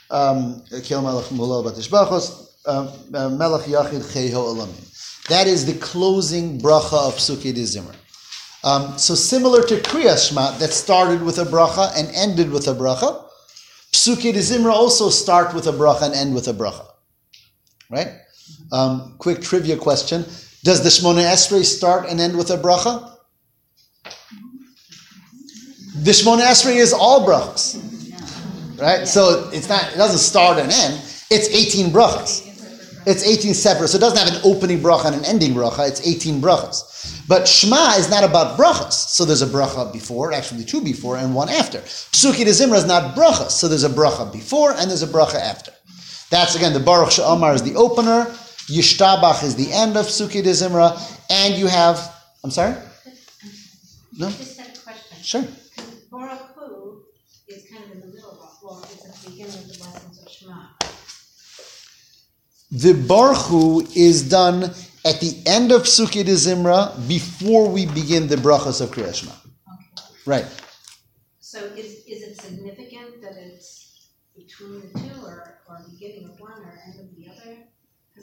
um, 0.09 0.63
Kel 0.83 1.01
Melech 1.01 1.25
Mulal 1.25 1.65
Batish 1.65 1.89
Bachos, 1.89 2.47
um, 2.65 2.87
uh, 3.13 3.29
Melech 3.29 3.65
Yachid 3.65 4.01
Cheho 4.01 4.55
Alamin. 4.55 5.27
That 5.27 5.47
is 5.47 5.65
the 5.65 5.77
closing 5.79 6.59
bracha 6.59 7.09
of 7.09 7.15
Psuki 7.15 7.53
de 7.53 7.63
Zimra. 7.63 7.95
Um, 8.63 8.97
so 8.97 9.13
similar 9.13 9.61
to 9.63 9.75
Kriya 9.75 10.17
Shema, 10.17 10.57
that 10.59 10.71
started 10.71 11.21
with 11.21 11.37
a 11.37 11.43
bracha 11.43 11.91
and 11.97 12.09
ended 12.15 12.49
with 12.49 12.67
a 12.69 12.73
bracha, 12.73 13.25
Psuki 13.91 14.33
de 14.33 14.39
Zimra 14.39 14.71
also 14.71 15.09
start 15.09 15.53
with 15.53 15.67
a 15.67 15.71
bracha 15.71 16.03
and 16.03 16.13
end 16.13 16.33
with 16.33 16.47
a 16.47 16.53
bracha. 16.53 16.85
Right? 17.89 18.13
Um, 18.71 19.15
quick 19.17 19.41
trivia 19.41 19.75
question. 19.75 20.25
Does 20.63 20.83
the 20.83 20.89
Shmona 20.89 21.23
Esrei 21.23 21.63
start 21.63 22.09
and 22.09 22.19
end 22.19 22.37
with 22.37 22.49
a 22.49 22.57
bracha? 22.57 23.15
The 26.03 26.11
Shmona 26.11 26.41
Esrei 26.41 26.75
is 26.75 26.93
all 26.93 27.27
brachas. 27.27 27.83
Right? 28.79 29.07
So 29.07 29.49
it's 29.51 29.69
not, 29.69 29.91
it 29.93 29.97
doesn't 29.97 30.19
start 30.19 30.59
and 30.59 30.71
end. 30.71 30.95
It's 31.29 31.49
18 31.49 31.91
brachas. 31.91 32.45
It's 33.07 33.25
18 33.25 33.53
separate. 33.53 33.87
So 33.87 33.97
it 33.97 34.01
doesn't 34.01 34.17
have 34.17 34.35
an 34.35 34.41
opening 34.43 34.79
bracha 34.79 35.05
and 35.05 35.15
an 35.15 35.25
ending 35.25 35.53
bracha. 35.53 35.87
It's 35.87 36.05
18 36.05 36.41
brachas. 36.41 37.25
But 37.27 37.47
Shema 37.47 37.95
is 37.95 38.09
not 38.09 38.23
about 38.23 38.57
brachas. 38.57 38.93
So 38.93 39.25
there's 39.25 39.41
a 39.41 39.47
bracha 39.47 39.91
before, 39.93 40.33
actually 40.33 40.65
two 40.65 40.81
before 40.81 41.17
and 41.17 41.33
one 41.33 41.49
after. 41.49 41.79
Psuki 41.79 42.45
de 42.45 42.51
Zimra 42.51 42.77
is 42.77 42.85
not 42.85 43.15
brachas. 43.15 43.51
So 43.51 43.67
there's 43.67 43.83
a 43.83 43.89
bracha 43.89 44.31
before 44.31 44.71
and 44.71 44.89
there's 44.89 45.03
a 45.03 45.07
bracha 45.07 45.35
after. 45.35 45.71
That's 46.29 46.55
again, 46.55 46.73
the 46.73 46.79
Baruch 46.79 47.11
Sha'amar 47.11 47.55
is 47.55 47.63
the 47.63 47.75
opener. 47.75 48.27
Yishtabach 48.69 49.43
is 49.43 49.55
the 49.55 49.71
end 49.71 49.97
of 49.97 50.05
Psuki 50.07 50.43
de 50.43 50.51
Zimra. 50.51 50.97
And 51.29 51.55
you 51.55 51.67
have, 51.67 52.13
I'm 52.43 52.51
sorry? 52.51 52.75
No? 54.17 54.29
Just 54.29 54.59
had 54.59 54.75
a 54.75 54.79
question. 54.79 55.23
Sure. 55.23 55.43
Barchu 56.11 57.01
is 57.47 57.65
kind 57.69 57.83
of 57.85 57.91
in 57.91 58.01
the 58.01 58.07
middle 58.07 58.31
of, 58.31 58.57
well, 58.63 58.83
it's 58.83 59.05
at 59.05 59.15
the 59.15 59.29
beginning 59.29 59.53
of 59.53 59.67
the 59.67 59.83
lessons 59.83 60.21
of 60.21 60.31
Shema 60.31 60.67
the 62.71 62.93
Barchu 62.93 63.95
is 63.95 64.27
done 64.27 64.63
at 64.63 65.21
the 65.21 65.41
end 65.45 65.71
of 65.71 65.83
Sukkot 65.83 66.25
Zimra 66.25 67.07
before 67.07 67.69
we 67.69 67.85
begin 67.85 68.27
the 68.27 68.35
brachas 68.35 68.81
of 68.81 68.89
Kriya 68.89 69.15
Shema. 69.15 69.31
Okay. 69.31 70.13
Right. 70.25 70.45
So 71.39 71.59
is, 71.75 71.96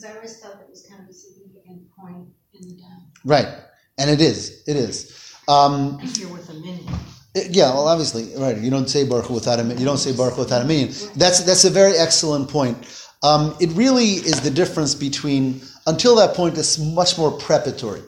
Because 0.04 0.16
I 0.16 0.18
always 0.18 0.38
thought 0.38 0.58
that 0.58 0.68
was 0.68 0.86
kind 0.86 1.02
of 1.02 1.08
a 1.08 1.12
significant 1.14 1.90
point 1.96 2.28
in 2.52 2.68
the 2.68 2.82
time. 2.82 3.00
Right. 3.24 3.48
And 3.96 4.10
it 4.10 4.20
is. 4.20 4.62
It 4.66 4.76
is. 4.76 5.34
Um, 5.48 5.98
if 6.02 6.18
you're 6.18 6.30
with 6.30 6.48
a 6.50 6.54
minyan. 6.54 6.86
Yeah, 7.34 7.70
well, 7.70 7.88
obviously, 7.88 8.36
right. 8.36 8.56
You 8.56 8.70
don't 8.70 8.88
say 8.88 9.04
barchu 9.04 9.30
without 9.30 9.60
a 9.60 9.64
you 9.64 9.84
don't 9.84 9.98
say 9.98 10.12
barchu 10.12 10.38
without 10.38 10.62
a 10.62 10.64
minyan. 10.64 10.88
That's 11.16 11.40
that's 11.44 11.64
a 11.64 11.70
very 11.70 11.96
excellent 11.96 12.50
point. 12.50 12.76
Um, 13.22 13.56
it 13.60 13.70
really 13.70 14.04
is 14.04 14.42
the 14.42 14.50
difference 14.50 14.94
between, 14.94 15.62
until 15.86 16.14
that 16.16 16.34
point, 16.34 16.58
it's 16.58 16.78
much 16.78 17.16
more 17.16 17.32
preparatory. 17.32 18.02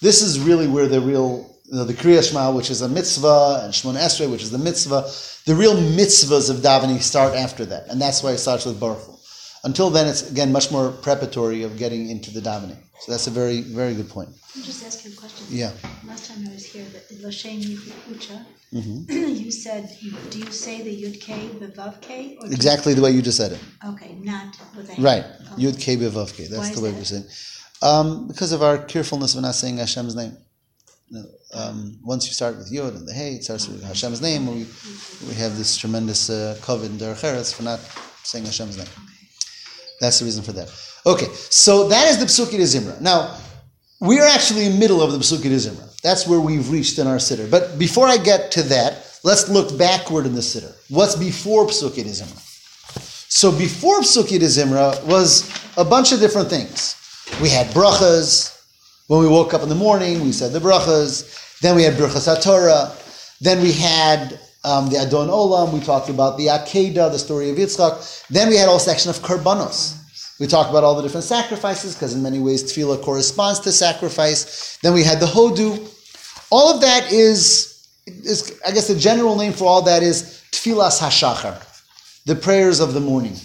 This 0.00 0.22
is 0.22 0.40
really 0.40 0.66
where 0.66 0.88
the 0.88 1.00
real, 1.00 1.54
you 1.66 1.76
know, 1.76 1.84
the 1.84 1.92
Kriya 1.92 2.26
Shema, 2.26 2.50
which 2.50 2.70
is 2.70 2.80
a 2.80 2.88
mitzvah, 2.88 3.60
and 3.64 3.74
Shmon 3.74 3.96
Esrei, 3.96 4.30
which 4.30 4.42
is 4.42 4.50
the 4.50 4.58
mitzvah, 4.58 5.04
the 5.44 5.54
real 5.54 5.76
mitzvahs 5.76 6.48
of 6.48 6.56
davening 6.56 7.02
start 7.02 7.34
after 7.34 7.66
that. 7.66 7.88
And 7.88 8.00
that's 8.00 8.22
why 8.22 8.32
it 8.32 8.38
starts 8.38 8.64
with 8.64 8.80
Barchu 8.80 9.21
Until 9.64 9.90
then, 9.90 10.08
it's 10.08 10.28
again 10.30 10.50
much 10.50 10.70
more 10.72 10.90
preparatory 10.90 11.62
of 11.62 11.78
getting 11.78 12.10
into 12.10 12.30
the 12.32 12.40
davening. 12.40 12.78
So 13.00 13.12
that's 13.12 13.26
a 13.26 13.30
very, 13.30 13.60
very 13.62 13.94
good 13.94 14.08
point. 14.08 14.30
Let 14.30 14.56
me 14.56 14.62
just 14.62 14.84
ask 14.84 15.04
you 15.04 15.12
a 15.12 15.16
question. 15.16 15.46
Yeah. 15.50 15.72
Last 16.04 16.28
time 16.28 16.44
I 16.48 16.52
was 16.52 16.66
here, 16.66 16.84
the 16.84 17.16
Lashem 17.26 17.60
Yichucha, 17.60 18.44
hmm 18.72 19.12
you 19.44 19.50
said, 19.50 19.88
do 20.30 20.38
you 20.38 20.50
say 20.50 20.82
the 20.82 21.02
Yud 21.02 21.20
K, 21.20 21.48
the 21.58 21.68
Vav 21.68 22.00
K? 22.00 22.38
Exactly 22.44 22.94
the 22.94 23.02
way 23.02 23.10
you 23.10 23.22
just 23.22 23.36
said 23.36 23.52
it. 23.52 23.60
Okay, 23.86 24.16
not 24.22 24.56
with 24.76 24.90
a. 24.90 25.00
Right. 25.00 25.24
Okay. 25.24 25.62
Yud 25.62 25.80
K 25.80 25.96
Bevav 25.96 26.34
K. 26.36 26.46
That's 26.46 26.68
Why 26.70 26.74
the 26.74 26.80
way 26.80 26.90
that? 26.90 26.98
we 26.98 27.04
say 27.04 27.16
it. 27.16 27.26
Um, 27.82 28.28
because 28.28 28.52
of 28.52 28.62
our 28.62 28.78
carefulness 28.78 29.34
of 29.34 29.42
not 29.42 29.54
saying 29.54 29.76
Hashem's 29.78 30.16
name. 30.16 30.36
Um, 31.54 31.98
once 32.02 32.26
you 32.26 32.32
start 32.32 32.56
with 32.56 32.72
Yud 32.72 32.96
and 32.96 33.06
the 33.06 33.12
Hey, 33.12 33.34
it 33.34 33.44
starts 33.44 33.68
with 33.68 33.82
Hashem's 33.82 34.22
name. 34.22 34.46
We, 34.46 34.66
we 35.28 35.34
have 35.34 35.58
this 35.58 35.76
tremendous 35.76 36.30
uh, 36.30 36.56
covet 36.62 36.90
in 36.90 36.96
Derech 36.96 37.22
Eretz 37.22 37.52
for 37.54 37.62
not 37.62 37.80
saying 38.22 38.46
Hashem's 38.46 38.78
name. 38.78 38.86
That's 40.02 40.18
the 40.18 40.24
reason 40.24 40.42
for 40.42 40.50
that. 40.52 40.68
Okay, 41.06 41.26
so 41.48 41.88
that 41.88 42.08
is 42.08 42.18
the 42.18 42.24
Psuki 42.24 42.58
de 42.58 42.64
Zimra. 42.64 43.00
Now, 43.00 43.38
we 44.00 44.18
are 44.18 44.26
actually 44.26 44.66
in 44.66 44.72
the 44.72 44.78
middle 44.80 45.00
of 45.00 45.12
the 45.12 45.18
Psuki 45.18 45.44
de 45.44 45.56
Zimra. 45.56 46.00
That's 46.02 46.26
where 46.26 46.40
we've 46.40 46.68
reached 46.70 46.98
in 46.98 47.06
our 47.06 47.18
Siddur. 47.18 47.48
But 47.48 47.78
before 47.78 48.08
I 48.08 48.16
get 48.16 48.50
to 48.52 48.62
that, 48.64 49.20
let's 49.22 49.48
look 49.48 49.78
backward 49.78 50.26
in 50.26 50.34
the 50.34 50.40
Siddur. 50.40 50.74
What's 50.90 51.14
before 51.14 51.66
Psuki 51.66 52.02
de 52.02 52.10
Zimra? 52.10 52.36
So 53.30 53.56
before 53.56 54.00
Psuki 54.00 54.40
de 54.40 54.46
Zimra 54.46 55.00
was 55.06 55.48
a 55.76 55.84
bunch 55.84 56.10
of 56.10 56.18
different 56.18 56.50
things. 56.50 56.96
We 57.40 57.48
had 57.48 57.68
brachas. 57.68 58.60
When 59.06 59.20
we 59.20 59.28
woke 59.28 59.54
up 59.54 59.62
in 59.62 59.68
the 59.68 59.76
morning, 59.76 60.22
we 60.22 60.32
said 60.32 60.52
the 60.52 60.58
brachas. 60.58 61.60
Then 61.60 61.76
we 61.76 61.84
had 61.84 61.94
brachas 61.94 62.26
HaTorah. 62.26 63.38
Then 63.38 63.62
we 63.62 63.70
had 63.70 64.40
um, 64.64 64.88
the 64.88 64.98
Adon 64.98 65.28
Olam. 65.28 65.72
We 65.72 65.80
talked 65.80 66.08
about 66.08 66.36
the 66.36 66.46
Akedah, 66.46 67.10
the 67.10 67.18
story 67.18 67.50
of 67.50 67.56
Yitzchak. 67.56 68.26
Then 68.28 68.48
we 68.48 68.56
had 68.56 68.66
a 68.66 68.70
whole 68.70 68.78
section 68.78 69.10
of 69.10 69.18
karbanos. 69.18 69.98
We 70.40 70.46
talked 70.46 70.70
about 70.70 70.82
all 70.82 70.96
the 70.96 71.02
different 71.02 71.24
sacrifices 71.24 71.94
because 71.94 72.14
in 72.14 72.22
many 72.22 72.40
ways 72.40 72.64
tefillah 72.64 73.02
corresponds 73.02 73.60
to 73.60 73.72
sacrifice. 73.72 74.78
Then 74.82 74.92
we 74.94 75.04
had 75.04 75.20
the 75.20 75.26
Hodu. 75.26 75.88
All 76.50 76.74
of 76.74 76.80
that 76.80 77.12
is, 77.12 77.86
is 78.06 78.60
I 78.66 78.72
guess 78.72 78.88
the 78.88 78.96
general 78.98 79.36
name 79.36 79.52
for 79.52 79.66
all 79.66 79.82
that 79.82 80.02
is 80.02 80.42
tefillas 80.50 81.00
hashachar, 81.00 81.62
the 82.26 82.34
prayers 82.34 82.80
of 82.80 82.94
the 82.94 83.00
morning. 83.00 83.36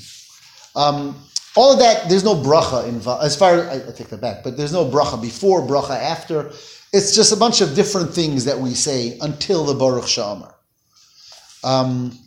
Um, 0.76 1.16
all 1.56 1.74
of 1.74 1.80
that, 1.80 2.08
there's 2.10 2.24
no 2.24 2.36
bracha 2.36 2.88
involved. 2.88 3.24
As 3.24 3.36
far 3.36 3.62
I, 3.70 3.76
I 3.76 3.92
take 3.92 4.10
that 4.10 4.22
back, 4.22 4.44
but 4.44 4.58
there's 4.58 4.74
no 4.74 4.86
bracha 4.86 5.22
before, 5.22 5.62
bracha 5.62 5.96
after. 6.00 6.52
It's 6.94 7.16
just 7.16 7.34
a 7.34 7.36
bunch 7.36 7.62
of 7.62 7.76
different 7.76 8.14
things 8.14 8.46
that 8.46 8.58
we 8.58 8.74
say 8.74 9.18
until 9.22 9.66
the 9.66 9.74
Baruch 9.74 10.06
Sha'amar. 10.06 10.54
Um, 11.64 12.18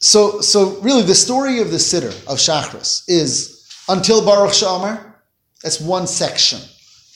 so, 0.00 0.40
so 0.40 0.80
really, 0.80 1.02
the 1.02 1.14
story 1.14 1.60
of 1.60 1.70
the 1.70 1.76
Siddur 1.76 2.10
of 2.26 2.38
Shachris 2.38 3.04
is 3.08 3.68
until 3.88 4.24
Baruch 4.24 4.52
Sha'amar. 4.52 5.14
That's 5.62 5.80
one 5.80 6.06
section. 6.06 6.60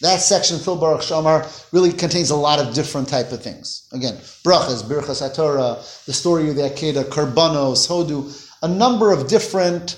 That 0.02 0.20
section, 0.20 0.56
until 0.56 0.76
Baruch 0.76 1.00
Sha'amar, 1.00 1.72
really 1.72 1.92
contains 1.92 2.28
a 2.28 2.36
lot 2.36 2.58
of 2.58 2.74
different 2.74 3.08
type 3.08 3.32
of 3.32 3.42
things. 3.42 3.88
Again, 3.92 4.14
brachas, 4.44 4.82
birchas 4.82 5.22
haTorah, 5.22 6.04
the 6.04 6.12
story 6.12 6.50
of 6.50 6.56
the 6.56 6.62
Akedah, 6.62 7.04
karbanos, 7.04 7.88
hodu, 7.88 8.48
a 8.62 8.68
number 8.68 9.12
of 9.12 9.28
different. 9.28 9.96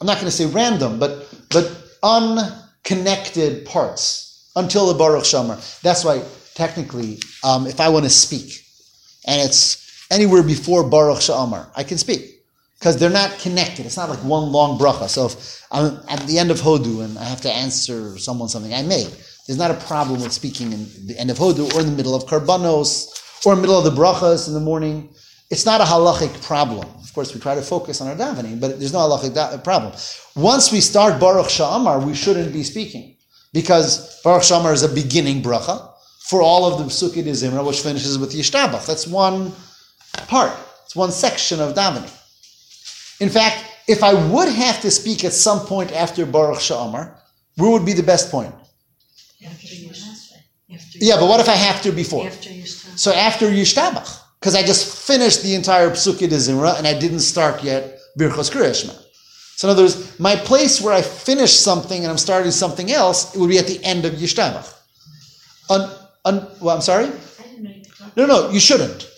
I'm 0.00 0.06
not 0.06 0.16
going 0.16 0.26
to 0.26 0.30
say 0.30 0.46
random, 0.46 1.00
but 1.00 1.26
but 1.50 1.68
unconnected 2.02 3.66
parts 3.66 4.50
until 4.54 4.86
the 4.86 4.94
Baruch 4.94 5.24
Sha'amar. 5.24 5.80
That's 5.80 6.04
why 6.04 6.22
technically, 6.54 7.18
um, 7.42 7.66
if 7.66 7.80
I 7.80 7.88
want 7.88 8.04
to 8.04 8.10
speak, 8.10 8.64
and 9.26 9.40
it's 9.40 9.80
anywhere 10.10 10.42
before 10.42 10.82
Baruch 10.84 11.18
Sha'amar, 11.18 11.68
I 11.76 11.84
can 11.84 11.98
speak 11.98 12.42
because 12.78 12.96
they're 12.96 13.10
not 13.10 13.38
connected. 13.38 13.86
It's 13.86 13.96
not 13.96 14.08
like 14.08 14.18
one 14.20 14.50
long 14.50 14.78
bracha. 14.78 15.08
So 15.08 15.26
if 15.26 15.62
I'm 15.70 16.00
at 16.08 16.26
the 16.26 16.38
end 16.38 16.50
of 16.50 16.60
Hodu 16.60 17.04
and 17.04 17.18
I 17.18 17.24
have 17.24 17.40
to 17.42 17.52
answer 17.52 18.18
someone 18.18 18.48
something, 18.48 18.72
I 18.72 18.82
may. 18.82 19.06
There's 19.46 19.58
not 19.58 19.70
a 19.70 19.74
problem 19.86 20.22
with 20.22 20.32
speaking 20.32 20.72
in 20.72 20.86
the 21.06 21.18
end 21.18 21.30
of 21.30 21.38
Hodu 21.38 21.74
or 21.74 21.80
in 21.80 21.86
the 21.86 21.92
middle 21.92 22.14
of 22.14 22.24
Karbanos 22.24 23.08
or 23.44 23.52
in 23.52 23.58
the 23.58 23.62
middle 23.62 23.78
of 23.78 23.84
the 23.84 24.00
brachas 24.00 24.48
in 24.48 24.54
the 24.54 24.60
morning. 24.60 25.08
It's 25.50 25.66
not 25.66 25.80
a 25.80 25.84
halachic 25.84 26.42
problem. 26.42 26.86
Of 27.02 27.12
course, 27.12 27.34
we 27.34 27.40
try 27.40 27.56
to 27.56 27.62
focus 27.62 28.00
on 28.00 28.06
our 28.06 28.14
davening, 28.14 28.60
but 28.60 28.78
there's 28.78 28.92
no 28.92 29.00
halachic 29.00 29.34
da- 29.34 29.56
problem. 29.58 29.92
Once 30.36 30.70
we 30.70 30.80
start 30.80 31.20
Baruch 31.20 31.48
Sha'amar, 31.48 32.06
we 32.06 32.14
shouldn't 32.14 32.52
be 32.52 32.62
speaking 32.62 33.16
because 33.52 34.20
Baruch 34.22 34.44
Sha'amar 34.44 34.72
is 34.72 34.84
a 34.84 34.88
beginning 34.88 35.42
bracha 35.42 35.90
for 36.20 36.40
all 36.40 36.72
of 36.72 36.78
the 36.78 36.84
de 36.84 37.30
Zimra, 37.32 37.66
which 37.66 37.80
finishes 37.80 38.16
with 38.16 38.32
Yishtabach. 38.32 38.86
That's 38.86 39.08
one 39.08 39.52
part. 40.28 40.52
It's 40.84 40.96
one 40.96 41.12
section 41.12 41.60
of 41.60 41.74
davening. 41.74 42.10
In 43.20 43.28
fact, 43.28 43.64
if 43.86 44.02
I 44.02 44.14
would 44.14 44.48
have 44.48 44.80
to 44.82 44.90
speak 44.90 45.24
at 45.24 45.32
some 45.32 45.60
point 45.60 45.92
after 45.92 46.24
Baruch 46.26 46.58
Sha'amar, 46.58 47.16
where 47.56 47.70
would 47.70 47.84
be 47.84 47.92
the 47.92 48.02
best 48.02 48.30
point? 48.30 48.54
After 49.44 49.66
Yeah, 50.94 51.16
but 51.16 51.26
what 51.28 51.40
if 51.40 51.48
I 51.48 51.54
have 51.56 51.82
to 51.82 51.92
before? 51.92 52.26
after. 52.26 52.50
So 52.96 53.12
after 53.12 53.46
Yishtabach, 53.46 54.20
because 54.38 54.54
I 54.54 54.62
just 54.62 55.06
finished 55.06 55.42
the 55.42 55.54
entire 55.54 55.90
Psuki 55.90 56.28
de 56.28 56.36
Zimra 56.36 56.78
and 56.78 56.86
I 56.86 56.98
didn't 56.98 57.20
start 57.20 57.62
yet 57.62 57.98
Birchos 58.18 58.50
Kriyashma. 58.50 58.96
So 59.56 59.68
in 59.68 59.72
other 59.72 59.82
words, 59.82 60.18
my 60.18 60.36
place 60.36 60.80
where 60.80 60.94
I 60.94 61.02
finish 61.02 61.52
something 61.52 62.02
and 62.02 62.10
I'm 62.10 62.18
starting 62.18 62.50
something 62.50 62.90
else, 62.90 63.34
it 63.34 63.38
would 63.38 63.50
be 63.50 63.58
at 63.58 63.66
the 63.66 63.82
end 63.84 64.04
of 64.04 64.14
Yishtabach. 64.14 64.72
Un, 65.68 65.90
un, 66.24 66.48
well, 66.60 66.74
I'm 66.76 66.82
sorry? 66.82 67.06
I 67.06 67.42
didn't 67.42 67.62
know 67.64 67.70
you 67.70 67.82
could 67.82 67.94
talk. 67.94 68.16
No, 68.16 68.26
no, 68.26 68.50
you 68.50 68.60
shouldn't. 68.60 69.09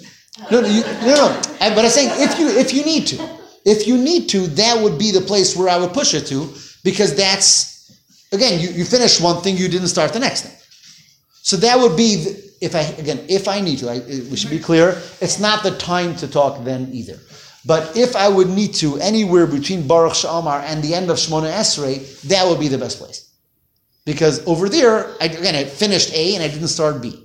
No, 0.50 0.60
no, 0.60 0.68
you, 0.68 0.82
no, 0.82 1.14
no. 1.14 1.42
But 1.60 1.84
I'm 1.84 1.90
saying 1.90 2.10
if 2.14 2.38
you 2.38 2.48
if 2.48 2.72
you 2.72 2.84
need 2.84 3.06
to, 3.08 3.38
if 3.64 3.86
you 3.86 3.98
need 3.98 4.28
to, 4.30 4.46
that 4.48 4.82
would 4.82 4.98
be 4.98 5.10
the 5.10 5.20
place 5.20 5.56
where 5.56 5.68
I 5.68 5.76
would 5.76 5.92
push 5.92 6.14
it 6.14 6.26
to, 6.28 6.52
because 6.84 7.14
that's 7.14 7.90
again, 8.32 8.60
you, 8.60 8.70
you 8.70 8.84
finish 8.84 9.20
one 9.20 9.42
thing, 9.42 9.56
you 9.56 9.68
didn't 9.68 9.88
start 9.88 10.12
the 10.12 10.20
next 10.20 10.42
thing. 10.42 10.56
So 11.42 11.56
that 11.58 11.78
would 11.78 11.96
be 11.96 12.16
the, 12.16 12.52
if 12.62 12.74
I 12.74 12.80
again, 12.80 13.24
if 13.28 13.46
I 13.46 13.60
need 13.60 13.78
to, 13.80 13.90
I, 13.90 13.98
we 13.98 14.36
should 14.36 14.50
be 14.50 14.58
clear. 14.58 14.90
It's 15.20 15.38
not 15.38 15.62
the 15.62 15.72
time 15.72 16.16
to 16.16 16.28
talk 16.28 16.64
then 16.64 16.88
either. 16.92 17.18
But 17.64 17.96
if 17.96 18.16
I 18.16 18.28
would 18.28 18.48
need 18.48 18.74
to, 18.74 18.98
anywhere 18.98 19.46
between 19.46 19.86
Baruch 19.86 20.14
Sha'amar 20.14 20.62
and 20.62 20.82
the 20.82 20.94
end 20.94 21.10
of 21.10 21.16
Shemona 21.16 21.52
Esrei, 21.52 22.20
that 22.22 22.46
would 22.48 22.58
be 22.58 22.68
the 22.68 22.78
best 22.78 22.98
place. 22.98 23.30
Because 24.04 24.44
over 24.48 24.68
there, 24.68 25.14
I, 25.20 25.26
again, 25.26 25.54
I 25.54 25.64
finished 25.64 26.12
A 26.12 26.34
and 26.34 26.42
I 26.42 26.48
didn't 26.48 26.68
start 26.68 27.00
B. 27.00 27.24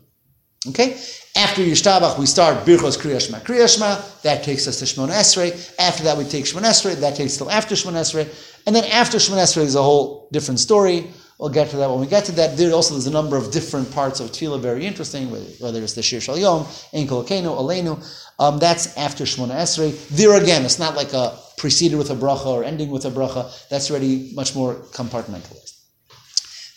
Okay? 0.68 1.00
After 1.38 1.62
Yishtabach, 1.62 2.18
we 2.18 2.26
start 2.26 2.66
Birchos 2.66 2.98
Kriyashma. 2.98 3.42
Kriyashma, 3.42 4.24
that 4.24 4.44
takes 4.44 4.68
us 4.68 4.80
to 4.80 4.86
Shemona 4.86 5.12
Esrei. 5.12 5.72
After 5.78 6.04
that, 6.06 6.18
we 6.18 6.24
take 6.24 6.46
Shemona 6.46 6.72
Esrei. 6.72 6.96
That 6.96 7.16
takes 7.16 7.38
till 7.38 7.52
after 7.52 7.76
Shemona 7.76 8.02
Esrei. 8.02 8.28
And 8.66 8.76
then 8.76 8.86
after 8.86 9.20
Shemona 9.20 9.44
Esrei 9.44 9.62
is 9.62 9.76
a 9.76 9.84
whole 9.84 10.30
different 10.32 10.60
story. 10.60 11.12
We'll 11.38 11.50
get 11.50 11.70
to 11.70 11.78
that 11.78 11.92
when 11.92 12.00
we 12.00 12.08
get 12.08 12.26
to 12.26 12.32
that. 12.32 12.58
There 12.58 12.74
also 12.74 12.96
there's 12.96 13.06
a 13.06 13.12
number 13.12 13.38
of 13.38 13.52
different 13.52 13.92
parts 13.92 14.20
of 14.20 14.32
Tefillah, 14.32 14.60
very 14.60 14.84
interesting, 14.88 15.30
whether, 15.30 15.80
it's 15.84 15.94
the 15.94 16.02
Shir 16.02 16.20
Shel 16.20 16.40
Yom, 16.40 16.66
Ein 16.92 17.06
K'Elokeinu, 17.06 17.56
Aleinu. 17.56 18.04
Um, 18.40 18.58
that's 18.58 18.98
after 18.98 19.24
Shemona 19.24 19.58
Esrei. 19.58 20.08
There 20.08 20.42
again, 20.42 20.66
it's 20.66 20.80
not 20.80 20.96
like 20.96 21.14
a 21.14 21.38
preceded 21.58 22.00
with 22.00 22.10
a 22.10 22.16
bracha 22.16 22.48
or 22.48 22.64
ending 22.64 22.90
with 22.90 23.06
a 23.06 23.12
bracha. 23.12 23.70
That's 23.70 23.92
already 23.92 24.32
much 24.34 24.56
more 24.56 24.74
compartmentalized. 24.74 25.80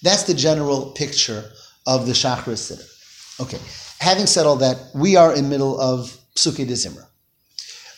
That's 0.02 0.24
the 0.24 0.34
general 0.34 0.90
picture 0.90 1.50
of 1.86 2.04
the 2.04 2.12
Shachris 2.12 2.70
Siddur. 2.70 3.40
Okay. 3.40 3.58
Having 4.00 4.26
said 4.26 4.46
all 4.46 4.56
that, 4.56 4.78
we 4.94 5.16
are 5.16 5.34
in 5.34 5.50
middle 5.50 5.78
of 5.78 6.16
Psuki 6.34 6.66
de 6.66 6.72
Zimra. 6.72 7.06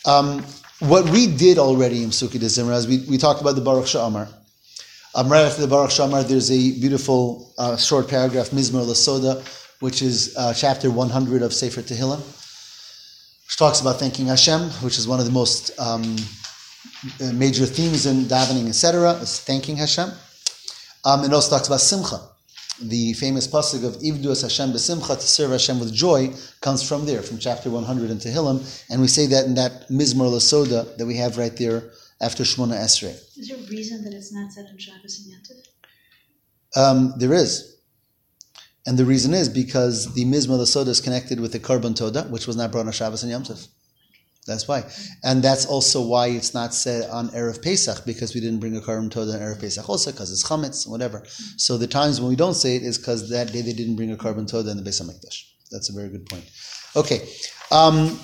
Um, 0.05 0.45
what 0.81 1.09
we 1.11 1.29
did 1.29 1.59
already 1.59 2.03
in 2.03 2.11
Psuki 2.11 2.41
de 2.41 2.47
Zimra 2.47 2.77
is 2.77 2.89
we, 2.89 3.05
we 3.09 3.17
talked 3.17 3.41
about 3.41 3.55
the 3.55 3.61
Baruch 3.61 3.87
Sha'amar. 3.87 4.29
Um, 5.15 5.31
right 5.31 5.43
after 5.43 5.61
the 5.61 5.69
Baruch 5.69 5.91
Sha'amar, 5.91 6.27
there's 6.27 6.51
a 6.51 6.81
beautiful 6.81 7.55
uh, 7.57 7.77
short 7.77 8.09
paragraph, 8.09 8.51
Mizmor 8.51 8.85
Lasoda, 8.85 9.47
which 9.79 10.03
is 10.03 10.37
uh, 10.37 10.53
chapter 10.53 10.91
100 10.91 11.41
of 11.41 11.55
Sefer 11.55 11.83
Tehillim, 11.83 12.19
which 12.19 13.57
talks 13.57 13.81
about 13.81 14.01
thanking 14.01 14.27
Hashem, 14.27 14.71
which 14.83 14.99
is 14.99 15.07
one 15.07 15.21
of 15.21 15.25
the 15.27 15.31
most 15.31 15.71
um, 15.79 16.17
uh, 17.21 17.33
major 17.33 17.65
themes 17.65 18.07
in 18.07 18.25
davening, 18.25 18.69
etc., 18.69 19.13
is 19.21 19.39
thanking 19.39 19.77
Hashem. 19.77 20.11
Um, 21.05 21.25
it 21.25 21.33
also 21.33 21.57
talks 21.57 21.69
about 21.69 21.81
Simcha. 21.81 22.32
The 22.83 23.13
famous 23.15 23.47
pasuk 23.47 23.85
of 23.85 23.95
Ivdu 24.03 24.27
as 24.27 24.43
Hashem 24.43 24.73
b'simcha, 24.73 25.15
to 25.15 25.27
serve 25.27 25.53
Hashem 25.53 25.79
with 25.79 25.93
joy, 25.95 26.33
comes 26.61 26.83
from 26.87 27.07
there, 27.07 27.23
from 27.23 27.39
chapter 27.39 27.71
100 27.71 28.11
in 28.11 28.19
Tehillim, 28.19 28.91
and 28.91 29.01
we 29.01 29.09
say 29.09 29.27
that 29.27 29.47
in 29.47 29.55
that 29.55 29.89
Mizmor 29.89 30.31
Lasoda 30.31 30.97
that 30.97 31.07
we 31.07 31.17
have 31.17 31.39
right 31.39 31.57
there 31.57 31.91
after 32.21 32.43
Shmona 32.45 32.75
Esrei. 32.75 33.15
Is 33.37 33.49
there 33.49 33.57
a 33.57 33.71
reason 33.71 34.05
that 34.05 34.13
it's 34.13 34.33
not 34.33 34.53
said 34.53 34.67
on 34.71 34.79
Shabbos 34.79 35.27
and 35.27 35.35
Yantiv? 35.35 35.69
Um, 36.77 37.15
there 37.19 37.33
is. 37.33 37.77
And 38.87 38.99
the 38.99 39.05
reason 39.05 39.33
is 39.33 39.49
because 39.49 40.13
the 40.15 40.25
Mizmor 40.25 40.59
Lasoda 40.59 40.89
is 40.89 41.01
connected 41.01 41.39
with 41.39 41.53
the 41.53 41.61
Karban 41.61 41.95
Toda, 41.95 42.23
which 42.25 42.47
was 42.47 42.57
not 42.57 42.73
brought 42.73 42.87
on 42.87 42.93
Shabbos 42.93 43.23
and 43.23 43.31
Yom 43.31 43.45
Tov. 43.45 43.69
That's 44.47 44.67
why. 44.67 44.85
And 45.23 45.43
that's 45.43 45.67
also 45.67 46.05
why 46.05 46.29
it's 46.29 46.53
not 46.53 46.75
said 46.75 47.09
on 47.11 47.29
Erev 47.29 47.63
Pesach, 47.63 48.05
because 48.05 48.35
we 48.35 48.41
didn't 48.41 48.59
bring 48.59 48.77
a 48.77 48.81
Karban 48.81 49.11
Toda 49.11 49.35
on 49.35 49.39
Erev 49.39 49.61
Pesach 49.61 49.89
also, 49.89 50.11
because 50.11 50.33
it's 50.33 50.43
Chametz, 50.43 50.89
whatever. 50.89 51.23
So 51.57 51.79
the 51.79 51.87
times 51.87 52.21
when 52.21 52.29
we 52.29 52.37
don't 52.37 52.55
say 52.55 52.75
it 52.75 52.83
is 52.83 52.99
because 52.99 53.31
that 53.31 53.53
day 53.53 53.63
they 53.63 53.73
didn't 53.73 53.95
bring 53.95 54.11
a 54.11 54.17
Karban 54.17 54.49
Toda 54.49 54.71
in 54.71 54.77
the 54.77 54.83
Beis 54.83 55.01
HaMikdash. 55.01 55.45
That's 55.71 55.91
a 55.91 55.93
very 55.93 56.09
good 56.09 56.27
point. 56.27 56.45
Okay. 56.97 57.29
Um, 57.71 58.19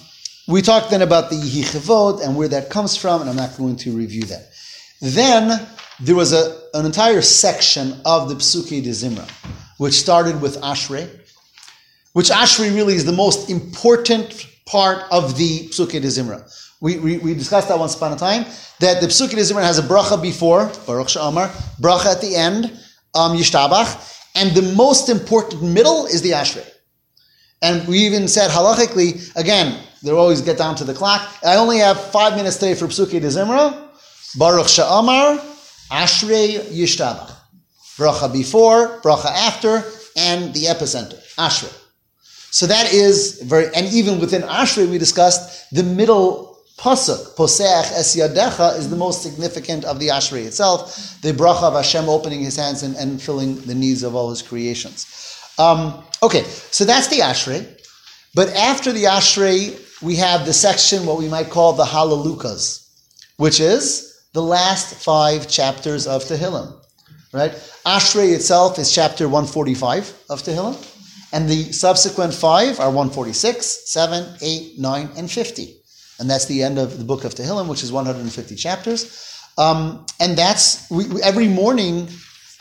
we 0.49 0.61
talked 0.61 0.91
then 0.91 1.03
about 1.03 1.31
the 1.31 1.37
Yehi 1.37 1.63
Chevod 1.63 2.25
and 2.25 2.35
where 2.37 2.49
that 2.49 2.69
comes 2.69 2.97
from, 2.97 3.21
and 3.21 3.31
I'm 3.31 3.37
not 3.37 3.57
going 3.57 3.77
to 3.77 3.93
review 3.97 4.23
that. 4.23 4.51
Then 5.01 5.69
there 6.01 6.17
was 6.17 6.33
a, 6.33 6.61
an 6.75 6.85
entire 6.85 7.23
section 7.23 8.01
of 8.05 8.29
the 8.29 8.35
Psuki 8.35 8.83
de 8.83 8.91
Zimra, 8.91 9.31
which 9.77 9.95
started 9.95 10.41
with 10.41 10.61
Ashrei, 10.63 11.09
which 12.13 12.31
Ashrei 12.31 12.75
really 12.75 12.95
is 12.95 13.05
the 13.05 13.13
most 13.13 13.51
important 13.51 14.47
part 14.69 15.05
of 15.11 15.37
the 15.39 15.69
Psuki 15.69 16.01
de 16.01 16.09
Zimra. 16.09 16.45
We, 16.81 16.99
we, 16.99 17.19
we 17.19 17.35
discussed 17.35 17.69
that 17.69 17.79
once 17.79 17.97
upon 17.97 18.13
a 18.13 18.17
time, 18.17 18.45
that 18.81 19.01
the 19.01 19.07
Psuki 19.09 19.31
de 19.31 19.37
Zimra 19.37 19.63
has 19.63 19.79
a 19.79 19.83
bracha 19.83 20.21
before, 20.21 20.71
Baruch 20.87 21.09
Sha'amar, 21.09 21.49
bracha 21.81 22.15
at 22.15 22.21
the 22.21 22.37
end, 22.37 22.67
um, 23.15 23.37
Yishtabach, 23.37 24.15
and 24.37 24.55
the 24.55 24.75
most 24.77 25.09
important 25.09 25.63
middle 25.63 26.07
is 26.07 26.23
the 26.23 26.31
Ashrei. 26.33 26.69
And 27.63 27.89
we 27.89 27.99
even 28.01 28.29
said 28.29 28.51
halachically, 28.51 29.35
again, 29.35 29.83
they 30.03 30.13
always 30.13 30.43
get 30.43 30.59
down 30.59 30.77
to 30.77 30.85
the 30.85 30.95
clock. 30.95 31.29
I 31.45 31.57
only 31.57 31.79
have 31.79 31.99
five 32.13 32.37
minutes 32.37 32.57
today 32.57 32.75
for 32.75 32.87
Psuki 32.87 33.21
de 33.21 33.29
Zimra, 33.29 33.89
Baruch 34.39 34.67
Sha'amar, 34.67 35.39
Ashrei 35.91 36.61
Yishtabach. 36.71 37.35
Bracha 37.97 38.33
before, 38.33 39.01
bracha 39.01 39.27
after, 39.27 39.83
and 40.17 40.55
the 40.55 40.65
epicenter, 40.65 41.19
Ashrei. 41.37 41.88
So 42.51 42.67
that 42.67 42.93
is 42.93 43.43
very, 43.43 43.67
and 43.75 43.87
even 43.89 44.21
within 44.21 44.43
Ashrei, 44.43 44.89
we 44.89 44.99
discussed 44.99 45.71
the 45.71 45.83
middle 45.83 46.59
pasuk, 46.79 47.35
Poseach 47.37 47.93
Es 47.93 48.17
Yadecha, 48.17 48.79
is 48.79 48.89
the 48.89 48.97
most 48.97 49.23
significant 49.23 49.85
of 49.85 49.99
the 49.99 50.09
Ashrei 50.09 50.47
itself, 50.47 51.21
the 51.23 51.33
bracha 51.33 51.65
of 51.65 51.75
Hashem 51.75 52.09
opening 52.09 52.41
his 52.41 52.57
hands 52.57 52.83
and, 52.83 52.97
and 52.97 53.21
filling 53.21 53.61
the 53.63 53.75
needs 53.75 54.03
of 54.03 54.15
all 54.15 54.31
his 54.31 54.43
creations. 54.43 55.07
Um, 55.59 56.05
okay, 56.23 56.45
so 56.71 56.85
that's 56.85 57.09
the 57.09 57.17
Ashrei. 57.17 57.67
But 58.35 58.55
after 58.55 58.93
the 58.93 59.05
Ashrei, 59.05 59.85
we 60.03 60.17
have 60.17 60.47
the 60.47 60.53
section, 60.53 61.05
what 61.05 61.19
we 61.19 61.29
might 61.29 61.51
call 61.51 61.73
the 61.73 61.85
Halalukas, 61.85 62.89
which 63.37 63.61
is 63.61 64.23
the 64.33 64.43
last 64.43 64.95
five 64.95 65.49
chapters 65.49 66.07
of 66.07 66.23
Tehillim. 66.25 66.75
Right? 67.33 67.53
Ashrei 67.85 68.35
itself 68.35 68.79
is 68.79 68.95
chapter 68.95 69.29
145 69.29 70.25
of 70.31 70.43
Tehillim, 70.43 70.77
and 71.33 71.49
the 71.49 71.73
subsequent 71.73 72.35
five 72.35 72.81
are 72.81 72.89
146, 72.89 73.91
7, 73.91 74.37
8, 74.41 74.79
9, 74.79 75.09
and 75.17 75.31
50. 75.31 75.77
And 76.21 76.29
that's 76.29 76.47
the 76.47 76.63
end 76.63 76.79
of 76.79 76.99
the 76.99 77.05
book 77.05 77.25
of 77.25 77.35
Tehillim, 77.35 77.69
which 77.69 77.83
is 77.83 77.93
150 77.93 78.57
chapters. 78.57 79.29
Um, 79.57 80.07
and 80.21 80.37
that's 80.37 80.91
we, 80.91 81.05
every 81.23 81.49
morning, 81.49 82.09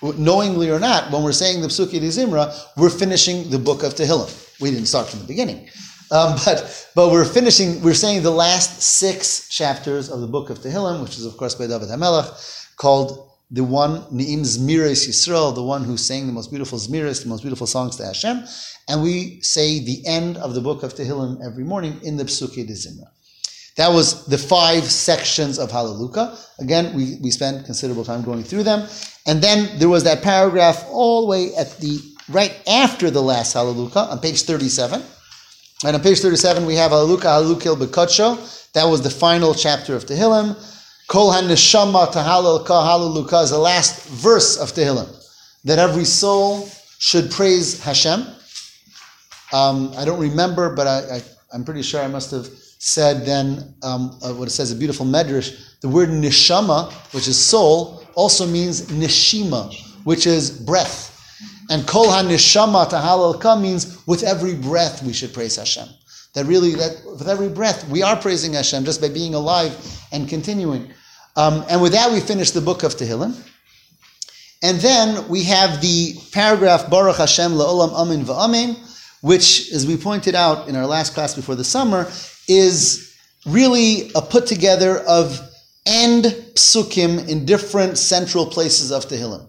knowingly 0.01 0.69
or 0.69 0.80
not, 0.80 1.12
when 1.12 1.23
we're 1.23 1.32
saying 1.32 1.62
the 1.62 1.67
Psuki 1.67 1.99
de 1.99 2.08
Zimra, 2.08 2.53
we're 2.75 2.89
finishing 2.89 3.49
the 3.49 3.60
book 3.60 3.84
of 3.84 3.93
Tehillim. 3.93 4.60
We 4.60 4.71
didn't 4.71 4.88
start 4.88 5.08
from 5.08 5.19
the 5.19 5.25
beginning. 5.25 5.69
Um, 6.12 6.38
but 6.45 6.89
but 6.95 7.12
we're 7.12 7.25
finishing. 7.25 7.82
We're 7.82 7.93
saying 7.93 8.23
the 8.23 8.32
last 8.32 8.82
six 8.82 9.47
chapters 9.49 10.10
of 10.10 10.21
the 10.21 10.27
book 10.27 10.49
of 10.49 10.60
Tehillim, 10.60 11.01
which 11.01 11.17
is 11.17 11.25
of 11.25 11.38
course 11.38 11.56
by 11.56 11.67
David 11.67 11.89
Hamelach, 11.89 12.75
called 12.75 13.27
the 13.49 13.63
one 13.63 14.03
Ni'im 14.12 14.41
Zmiris 14.41 15.07
Yisrael, 15.07 15.55
the 15.55 15.63
one 15.63 15.83
who 15.83 15.97
sang 15.97 16.27
the 16.27 16.33
most 16.33 16.49
beautiful 16.49 16.77
Zmiris, 16.77 17.23
the 17.23 17.29
most 17.29 17.41
beautiful 17.41 17.67
songs 17.67 17.95
to 17.95 18.05
Hashem, 18.05 18.43
and 18.89 19.01
we 19.01 19.39
say 19.41 19.79
the 19.79 20.05
end 20.05 20.38
of 20.38 20.53
the 20.53 20.62
book 20.62 20.83
of 20.83 20.93
Tehillim 20.93 21.43
every 21.45 21.63
morning 21.63 21.99
in 22.03 22.17
the 22.17 22.25
Psuki 22.25 22.67
de 22.67 22.73
Zimra. 22.73 23.07
That 23.77 23.89
was 23.93 24.25
the 24.25 24.38
five 24.39 24.86
sections 24.86 25.60
of 25.60 25.71
Hallelujah. 25.71 26.36
Again, 26.60 26.95
we, 26.95 27.17
we 27.21 27.29
spent 27.29 27.65
considerable 27.65 28.03
time 28.03 28.23
going 28.23 28.43
through 28.43 28.63
them. 28.63 28.89
And 29.27 29.41
then 29.41 29.77
there 29.77 29.88
was 29.88 30.03
that 30.05 30.23
paragraph 30.23 30.83
all 30.89 31.21
the 31.21 31.27
way 31.27 31.55
at 31.55 31.77
the 31.77 31.99
right 32.27 32.60
after 32.67 33.12
the 33.12 33.21
last 33.21 33.53
Hallelujah 33.53 34.10
on 34.10 34.19
page 34.19 34.41
37. 34.41 35.03
And 35.86 35.95
on 35.95 36.01
page 36.01 36.19
37, 36.19 36.65
we 36.65 36.73
have 36.75 36.89
Hallelujah, 36.89 37.21
Hallelujah 37.21 37.75
B'Kodsho. 37.75 38.71
That 38.73 38.86
was 38.86 39.03
the 39.03 39.12
final 39.12 39.53
chapter 39.53 39.95
of 39.95 40.05
Tehillim. 40.05 40.55
Kol 41.08 41.32
HaNeshama 41.32 42.12
Tahalal 42.12 42.67
Hallelujah 42.67 43.43
is 43.43 43.52
the 43.52 43.58
last 43.58 44.06
verse 44.10 44.58
of 44.58 44.74
Tehillim. 44.74 45.08
That 45.63 45.80
every 45.80 46.04
soul 46.04 46.70
should 47.00 47.32
praise 47.32 47.82
Hashem. 47.82 48.28
Um, 49.54 49.93
I 49.98 50.04
don't 50.04 50.20
remember, 50.20 50.76
but 50.76 50.86
I, 50.86 51.22
I'm 51.54 51.63
pretty 51.63 51.82
sure 51.82 52.02
I 52.02 52.08
must 52.08 52.32
have 52.32 52.48
said 52.48 53.26
then 53.26 53.74
um, 53.84 54.20
uh, 54.22 54.34
what 54.34 54.50
it 54.50 54.52
says 54.52 54.74
a 54.74 54.76
beautiful 54.76 55.06
medrash. 55.06 55.80
The 55.80 55.88
word 55.88 56.10
neshama, 56.10 56.91
which 57.13 57.30
is 57.30 57.38
soul, 57.38 58.04
also 58.15 58.46
means 58.46 58.82
neshima, 58.88 59.74
which 60.04 60.28
is 60.28 60.52
breath. 60.52 61.13
And 61.70 61.88
kol 61.88 62.10
ha-neshama 62.12 62.89
tahalalka 62.89 63.62
means 63.62 64.06
with 64.08 64.24
every 64.24 64.56
breath 64.56 65.02
we 65.04 65.13
should 65.13 65.34
praise 65.34 65.56
Hashem. 65.56 65.88
That 66.34 66.46
really, 66.46 66.76
that 66.76 67.02
with 67.06 67.30
every 67.30 67.50
breath 67.50 67.88
we 67.88 68.04
are 68.04 68.17
praising 68.17 68.54
Hashem 68.54 68.84
just 68.84 69.00
by 69.00 69.08
being 69.08 69.36
alive 69.36 69.74
and 70.12 70.28
continuing. 70.28 70.91
Um, 71.38 71.63
and 71.69 71.82
with 71.84 71.91
that, 71.91 72.12
we 72.12 72.19
finish 72.19 72.50
the 72.50 72.62
book 72.62 72.82
of 72.82 72.95
Tehillim. 72.95 73.36
And 74.63 74.80
then 74.80 75.30
we 75.30 75.43
have 75.43 75.82
the 75.82 76.15
paragraph 76.32 76.89
Baruch 76.89 77.17
Hashem 77.17 77.52
la'olam 77.52 77.93
amin 77.93 78.26
va'amin, 78.26 78.76
which, 79.21 79.71
as 79.71 79.86
we 79.86 79.97
pointed 79.97 80.34
out 80.34 80.67
in 80.67 80.76
our 80.76 80.88
last 80.88 81.13
class 81.13 81.36
before 81.36 81.54
the 81.54 81.63
summer, 81.63 82.12
is 82.47 83.15
really 83.45 84.10
a 84.15 84.21
put 84.21 84.47
together 84.47 84.97
of 85.08 85.39
end 85.86 86.26
psukim 86.56 87.30
in 87.30 87.45
different 87.45 88.00
central 88.00 88.47
places 88.47 88.91
of 88.91 89.06
Tehillim, 89.06 89.47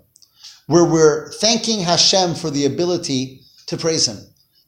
where 0.67 0.85
we're 0.85 1.33
thanking 1.33 1.81
Hashem 1.81 2.35
for 2.35 2.51
the 2.51 2.67
ability 2.67 3.41
to 3.67 3.79
praise 3.79 4.07
Him, 4.07 4.19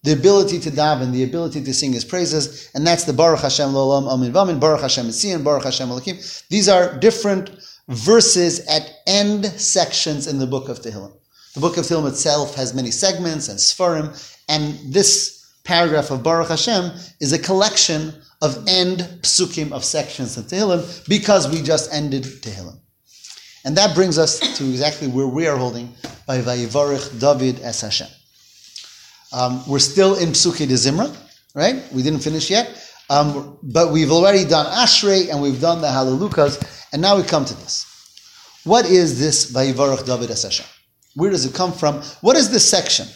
the 0.02 0.12
ability 0.12 0.58
to 0.60 0.70
daven, 0.70 1.12
the 1.12 1.24
ability 1.24 1.62
to 1.62 1.74
sing 1.74 1.92
His 1.92 2.04
praises, 2.04 2.70
and 2.74 2.86
that's 2.86 3.04
the 3.04 3.12
Baruch 3.12 3.40
Hashem 3.40 3.68
Lolam 3.68 4.08
Amin 4.08 4.32
Vamin, 4.32 4.58
Baruch 4.58 4.80
Hashem 4.80 5.06
Etzion, 5.06 5.44
Baruch 5.44 5.64
Hashem 5.64 5.88
Elakim. 5.88 6.48
These 6.48 6.68
are 6.68 6.98
different 6.98 7.50
verses 7.88 8.60
at 8.66 8.90
end 9.06 9.44
sections 9.44 10.26
in 10.26 10.38
the 10.38 10.46
book 10.46 10.68
of 10.68 10.80
Tehillim. 10.80 11.12
The 11.54 11.60
book 11.60 11.76
of 11.76 11.84
Tehillim 11.84 12.08
itself 12.08 12.54
has 12.54 12.72
many 12.72 12.90
segments 12.90 13.48
and 13.48 13.58
sfarim, 13.58 14.08
and 14.48 14.78
this 14.92 15.46
paragraph 15.64 16.10
of 16.10 16.22
Baruch 16.22 16.48
Hashem 16.48 16.92
is 17.20 17.32
a 17.32 17.38
collection 17.38 18.14
of 18.40 18.64
end 18.68 19.00
psukim 19.20 19.70
of 19.72 19.84
sections 19.84 20.38
of 20.38 20.46
Tehillim 20.46 21.06
because 21.08 21.48
we 21.50 21.60
just 21.60 21.92
ended 21.92 22.24
Tehillim. 22.24 22.78
And 23.66 23.76
that 23.76 23.94
brings 23.94 24.16
us 24.16 24.38
to 24.56 24.64
exactly 24.64 25.08
where 25.08 25.26
we 25.26 25.46
are 25.46 25.56
holding 25.56 25.94
by 26.26 26.40
Vayivarich 26.40 27.20
David 27.20 27.60
es 27.60 27.82
Hashem. 27.82 28.08
Um, 29.32 29.62
we're 29.68 29.78
still 29.78 30.16
in 30.16 30.30
Psuki 30.30 30.66
de 30.66 30.74
Zimra, 30.74 31.14
right? 31.54 31.82
We 31.92 32.02
didn't 32.02 32.20
finish 32.20 32.50
yet. 32.50 32.76
Um, 33.10 33.58
but 33.62 33.92
we've 33.92 34.12
already 34.12 34.44
done 34.44 34.66
Ashrei 34.66 35.30
and 35.30 35.42
we've 35.42 35.60
done 35.60 35.80
the 35.80 35.88
Halalukas, 35.88 36.88
and 36.92 37.02
now 37.02 37.16
we 37.16 37.24
come 37.24 37.44
to 37.44 37.54
this. 37.54 37.86
What 38.64 38.86
is 38.86 39.18
this 39.18 39.52
Vayivarich 39.52 40.06
David 40.06 40.30
es 40.30 40.44
Hashem? 40.44 40.66
Where 41.16 41.30
does 41.30 41.44
it 41.44 41.52
come 41.52 41.72
from? 41.72 42.02
What 42.20 42.36
is 42.36 42.50
this 42.50 42.68
section? 42.68 43.08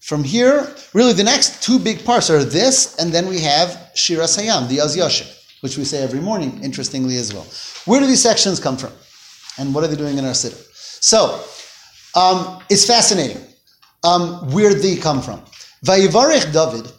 From 0.00 0.24
here, 0.24 0.74
really 0.92 1.12
the 1.12 1.22
next 1.22 1.62
two 1.62 1.78
big 1.78 2.04
parts 2.04 2.30
are 2.30 2.42
this, 2.42 2.96
and 2.98 3.12
then 3.12 3.28
we 3.28 3.38
have 3.40 3.68
Shiras 3.94 4.36
HaYam, 4.36 4.68
the 4.68 4.80
Az 4.80 4.96
Yashir, 4.96 5.32
which 5.60 5.78
we 5.78 5.84
say 5.84 6.02
every 6.02 6.20
morning, 6.20 6.60
interestingly 6.64 7.16
as 7.16 7.32
well. 7.32 7.46
Where 7.84 8.00
do 8.00 8.08
these 8.08 8.22
sections 8.22 8.58
come 8.58 8.76
from? 8.76 8.92
And 9.56 9.72
what 9.72 9.84
are 9.84 9.86
they 9.86 9.94
doing 9.94 10.18
in 10.18 10.24
our 10.24 10.32
siddur? 10.32 10.60
So, 11.00 11.44
um, 12.20 12.60
it's 12.68 12.86
fascinating 12.86 13.40
um, 14.04 14.52
where 14.52 14.74
they 14.74 14.96
come 14.96 15.22
from. 15.22 15.42
Vayivarech 15.84 16.52
David, 16.52 16.90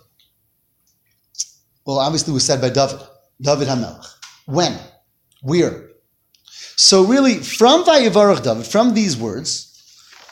well, 1.85 1.99
obviously 1.99 2.33
was 2.33 2.45
said 2.45 2.61
by 2.61 2.69
David, 2.69 2.99
David 3.41 3.67
Hamelach. 3.67 4.05
When? 4.45 4.77
Where? 5.41 5.89
So 6.75 7.05
really, 7.05 7.35
from 7.35 7.85
Vayivarech 7.85 8.43
David, 8.43 8.65
from 8.65 8.93
these 8.93 9.17
words, 9.17 9.69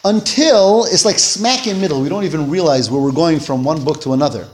until 0.04 0.86
it's 0.86 1.06
like 1.06 1.20
smack 1.20 1.68
in 1.68 1.80
middle. 1.80 2.02
We 2.02 2.10
don't 2.10 2.24
even 2.24 2.50
realize 2.50 2.90
where 2.90 3.02
we're 3.02 3.12
going 3.12 3.40
from 3.40 3.64
one 3.64 3.84
book 3.84 4.02
to 4.02 4.14
another. 4.14 4.48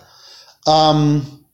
Um, 0.65 1.45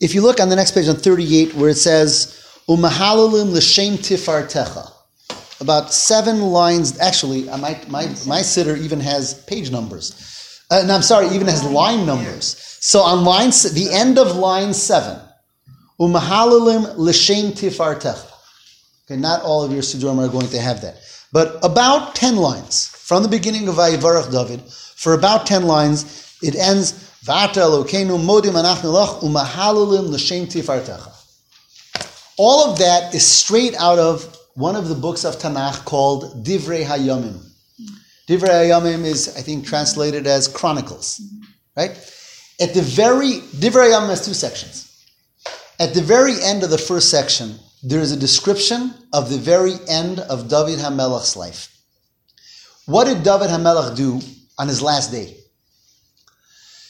if 0.00 0.14
you 0.14 0.22
look 0.22 0.40
on 0.40 0.48
the 0.48 0.56
next 0.56 0.72
page 0.72 0.88
on 0.88 0.96
38, 0.96 1.54
where 1.54 1.70
it 1.70 1.76
says, 1.76 2.38
Umahalalim 2.68 3.52
l'shem 3.52 3.94
tifartecha. 3.94 4.90
About 5.62 5.92
seven 5.94 6.40
lines, 6.42 6.98
actually, 6.98 7.48
uh, 7.48 7.56
my, 7.56 7.80
my, 7.88 8.06
my 8.26 8.40
siddur 8.40 8.76
even 8.76 8.98
has 8.98 9.34
page 9.44 9.70
numbers. 9.70 10.64
Uh, 10.70 10.84
I'm 10.90 11.02
sorry, 11.02 11.28
even 11.28 11.46
has 11.46 11.64
line 11.64 12.04
numbers. 12.04 12.56
So 12.80 13.00
on 13.00 13.24
line, 13.24 13.50
the 13.50 13.88
end 13.92 14.18
of 14.18 14.36
line 14.36 14.74
seven, 14.74 15.20
Umahalalim 16.00 16.96
l'shem 16.96 17.52
tifartecha. 17.52 18.28
Okay, 19.06 19.16
not 19.16 19.42
all 19.42 19.62
of 19.62 19.70
your 19.70 19.82
Siddurim 19.82 20.18
are 20.18 20.28
going 20.28 20.48
to 20.48 20.60
have 20.60 20.80
that. 20.82 20.96
But 21.32 21.64
about 21.64 22.16
10 22.16 22.36
lines, 22.36 22.88
from 22.88 23.22
the 23.22 23.28
beginning 23.28 23.68
of 23.68 23.76
Vayivarach 23.76 24.32
David, 24.32 24.62
for 24.62 25.14
about 25.14 25.46
10 25.46 25.64
lines, 25.64 26.36
it 26.42 26.56
ends, 26.56 26.92
V'ata 27.24 27.62
Elokeinu 27.62 28.18
modim 28.18 28.54
anachnu 28.54 28.92
lach 28.92 29.22
u'mahalulim 29.22 30.08
l'shem 30.08 30.46
tifartecha. 30.46 31.10
All 32.36 32.72
of 32.72 32.78
that 32.78 33.14
is 33.14 33.24
straight 33.24 33.76
out 33.76 34.00
of 34.00 34.36
one 34.54 34.76
of 34.76 34.88
the 34.88 34.94
books 34.94 35.24
of 35.24 35.36
Tanakh 35.36 35.84
called 35.84 36.44
Divrei 36.44 36.84
Hayomim. 36.84 37.40
Divrei 38.28 38.48
Hayomim 38.48 39.04
is, 39.04 39.36
I 39.36 39.40
think, 39.40 39.66
translated 39.66 40.26
as 40.26 40.48
Chronicles, 40.48 41.20
right? 41.76 41.90
At 42.60 42.74
the 42.74 42.82
very, 42.82 43.40
Divrei 43.60 43.90
Hayomim 43.90 44.08
has 44.08 44.24
two 44.24 44.34
sections. 44.34 44.88
At 45.80 45.94
the 45.94 46.02
very 46.02 46.40
end 46.42 46.62
of 46.62 46.70
the 46.70 46.78
first 46.78 47.10
section, 47.10 47.58
there 47.82 48.00
is 48.00 48.12
a 48.12 48.16
description 48.16 48.94
of 49.12 49.30
the 49.30 49.38
very 49.38 49.74
end 49.88 50.20
of 50.20 50.48
David 50.48 50.78
Hamelach's 50.78 51.36
life. 51.36 51.68
What 52.86 53.04
did 53.04 53.22
David 53.22 53.48
Hamelach 53.48 53.96
do 53.96 54.20
on 54.58 54.68
his 54.68 54.82
last 54.82 55.10
day? 55.10 55.36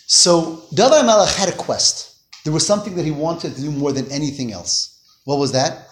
So 0.07 0.65
David 0.75 1.05
Hamelach 1.05 1.37
had 1.37 1.49
a 1.49 1.57
quest. 1.57 2.19
There 2.45 2.53
was 2.53 2.67
something 2.67 2.97
that 2.97 3.05
he 3.05 3.11
wanted 3.11 3.55
to 3.55 3.61
do 3.61 3.71
more 3.71 3.93
than 3.93 4.11
anything 4.11 4.53
else. 4.53 5.01
What 5.25 5.39
was 5.39 5.53
that? 5.53 5.89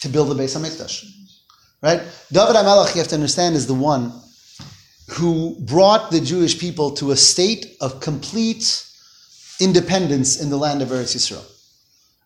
To 0.00 0.08
build 0.08 0.28
the 0.28 0.42
Beis 0.42 0.56
HaMikdash. 0.56 1.04
Right? 1.82 2.00
David 2.32 2.56
HaMelech, 2.56 2.94
you 2.94 3.00
have 3.00 3.08
to 3.08 3.14
understand, 3.14 3.54
is 3.54 3.66
the 3.66 3.74
one 3.74 4.12
who 5.10 5.56
brought 5.60 6.10
the 6.10 6.20
Jewish 6.20 6.58
people 6.58 6.90
to 6.92 7.10
a 7.12 7.16
state 7.16 7.76
of 7.80 8.00
complete 8.00 8.84
independence 9.60 10.40
in 10.40 10.50
the 10.50 10.56
land 10.56 10.82
of 10.82 10.88
Eretz 10.88 11.16
Yisrael. 11.16 11.44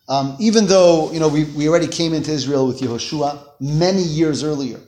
Um, 0.09 0.35
even 0.39 0.67
though 0.67 1.11
you 1.13 1.19
know 1.19 1.29
we, 1.29 1.45
we 1.45 1.69
already 1.69 1.87
came 1.87 2.13
into 2.13 2.31
Israel 2.31 2.67
with 2.67 2.81
Yehoshua 2.81 3.39
many 3.61 4.01
years 4.01 4.43
earlier, 4.43 4.79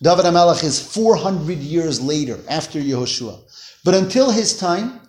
David 0.00 0.24
HaMelech 0.24 0.62
is 0.62 0.80
400 0.80 1.58
years 1.58 2.00
later 2.00 2.38
after 2.48 2.78
Yehoshua. 2.78 3.40
But 3.84 3.94
until 3.94 4.30
his 4.30 4.56
time, 4.56 5.00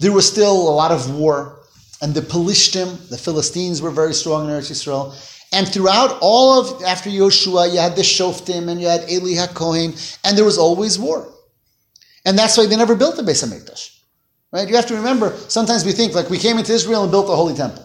there 0.00 0.12
was 0.12 0.30
still 0.30 0.68
a 0.68 0.70
lot 0.70 0.92
of 0.92 1.14
war, 1.14 1.60
and 2.00 2.14
the 2.14 2.20
Pelishtim, 2.20 3.08
the 3.08 3.18
Philistines, 3.18 3.82
were 3.82 3.90
very 3.90 4.14
strong 4.14 4.44
in 4.44 4.50
Eretz 4.50 4.70
Yisrael. 4.70 5.12
And 5.52 5.66
throughout 5.66 6.18
all 6.20 6.60
of 6.60 6.82
after 6.82 7.08
Yehoshua, 7.08 7.72
you 7.72 7.78
had 7.78 7.96
the 7.96 8.02
Shoftim 8.02 8.68
and 8.68 8.80
you 8.80 8.86
had 8.86 9.10
Eli 9.10 9.34
HaKohen, 9.34 10.18
and 10.24 10.36
there 10.36 10.44
was 10.44 10.58
always 10.58 10.98
war. 10.98 11.32
And 12.24 12.38
that's 12.38 12.56
why 12.56 12.66
they 12.66 12.76
never 12.76 12.94
built 12.94 13.16
the 13.16 13.22
Beis 13.22 13.42
HaMikdash. 13.44 13.98
Right? 14.52 14.68
You 14.68 14.76
have 14.76 14.86
to 14.86 14.96
remember, 14.96 15.36
sometimes 15.48 15.84
we 15.84 15.92
think 15.92 16.14
like 16.14 16.30
we 16.30 16.38
came 16.38 16.58
into 16.58 16.72
Israel 16.72 17.02
and 17.02 17.10
built 17.10 17.26
the 17.26 17.36
Holy 17.36 17.54
Temple. 17.54 17.84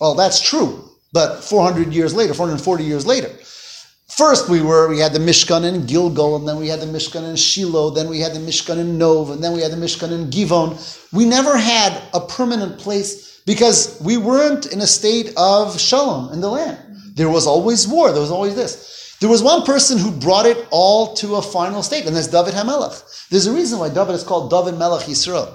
Well, 0.00 0.14
that's 0.14 0.40
true, 0.40 0.90
but 1.12 1.44
400 1.44 1.92
years 1.92 2.14
later, 2.14 2.34
440 2.34 2.84
years 2.84 3.06
later. 3.06 3.30
First, 4.08 4.48
we 4.48 4.60
were 4.60 4.88
we 4.88 4.98
had 4.98 5.12
the 5.12 5.18
Mishkan 5.18 5.64
in 5.64 5.86
Gilgal, 5.86 6.36
and 6.36 6.48
then 6.48 6.56
we 6.56 6.68
had 6.68 6.80
the 6.80 6.86
Mishkan 6.86 7.28
in 7.28 7.36
Shiloh, 7.36 7.90
then 7.90 8.08
we 8.08 8.18
had 8.20 8.34
the 8.34 8.40
Mishkan 8.40 8.78
in 8.78 8.98
Nov, 8.98 9.30
and 9.30 9.42
then 9.42 9.52
we 9.52 9.60
had 9.60 9.70
the 9.70 9.76
Mishkan 9.76 10.10
in 10.10 10.30
Givon. 10.30 10.76
We 11.12 11.24
never 11.24 11.56
had 11.56 12.02
a 12.12 12.20
permanent 12.20 12.78
place 12.78 13.29
because 13.50 14.00
we 14.00 14.16
weren't 14.16 14.72
in 14.72 14.80
a 14.80 14.86
state 14.86 15.32
of 15.36 15.80
shalom 15.80 16.32
in 16.32 16.40
the 16.40 16.48
land. 16.48 16.78
There 17.16 17.28
was 17.28 17.48
always 17.48 17.88
war. 17.88 18.12
There 18.12 18.20
was 18.20 18.30
always 18.30 18.54
this. 18.54 19.16
There 19.18 19.28
was 19.28 19.42
one 19.42 19.64
person 19.64 19.98
who 19.98 20.12
brought 20.12 20.46
it 20.46 20.68
all 20.70 21.14
to 21.14 21.34
a 21.34 21.42
final 21.42 21.82
state, 21.82 22.06
and 22.06 22.14
that's 22.14 22.28
David 22.28 22.54
Hamelech. 22.54 23.26
There's 23.28 23.48
a 23.48 23.52
reason 23.52 23.80
why 23.80 23.88
David 23.88 24.14
is 24.14 24.22
called 24.22 24.50
David 24.52 24.78
Melech 24.78 25.08
Yisrael, 25.08 25.52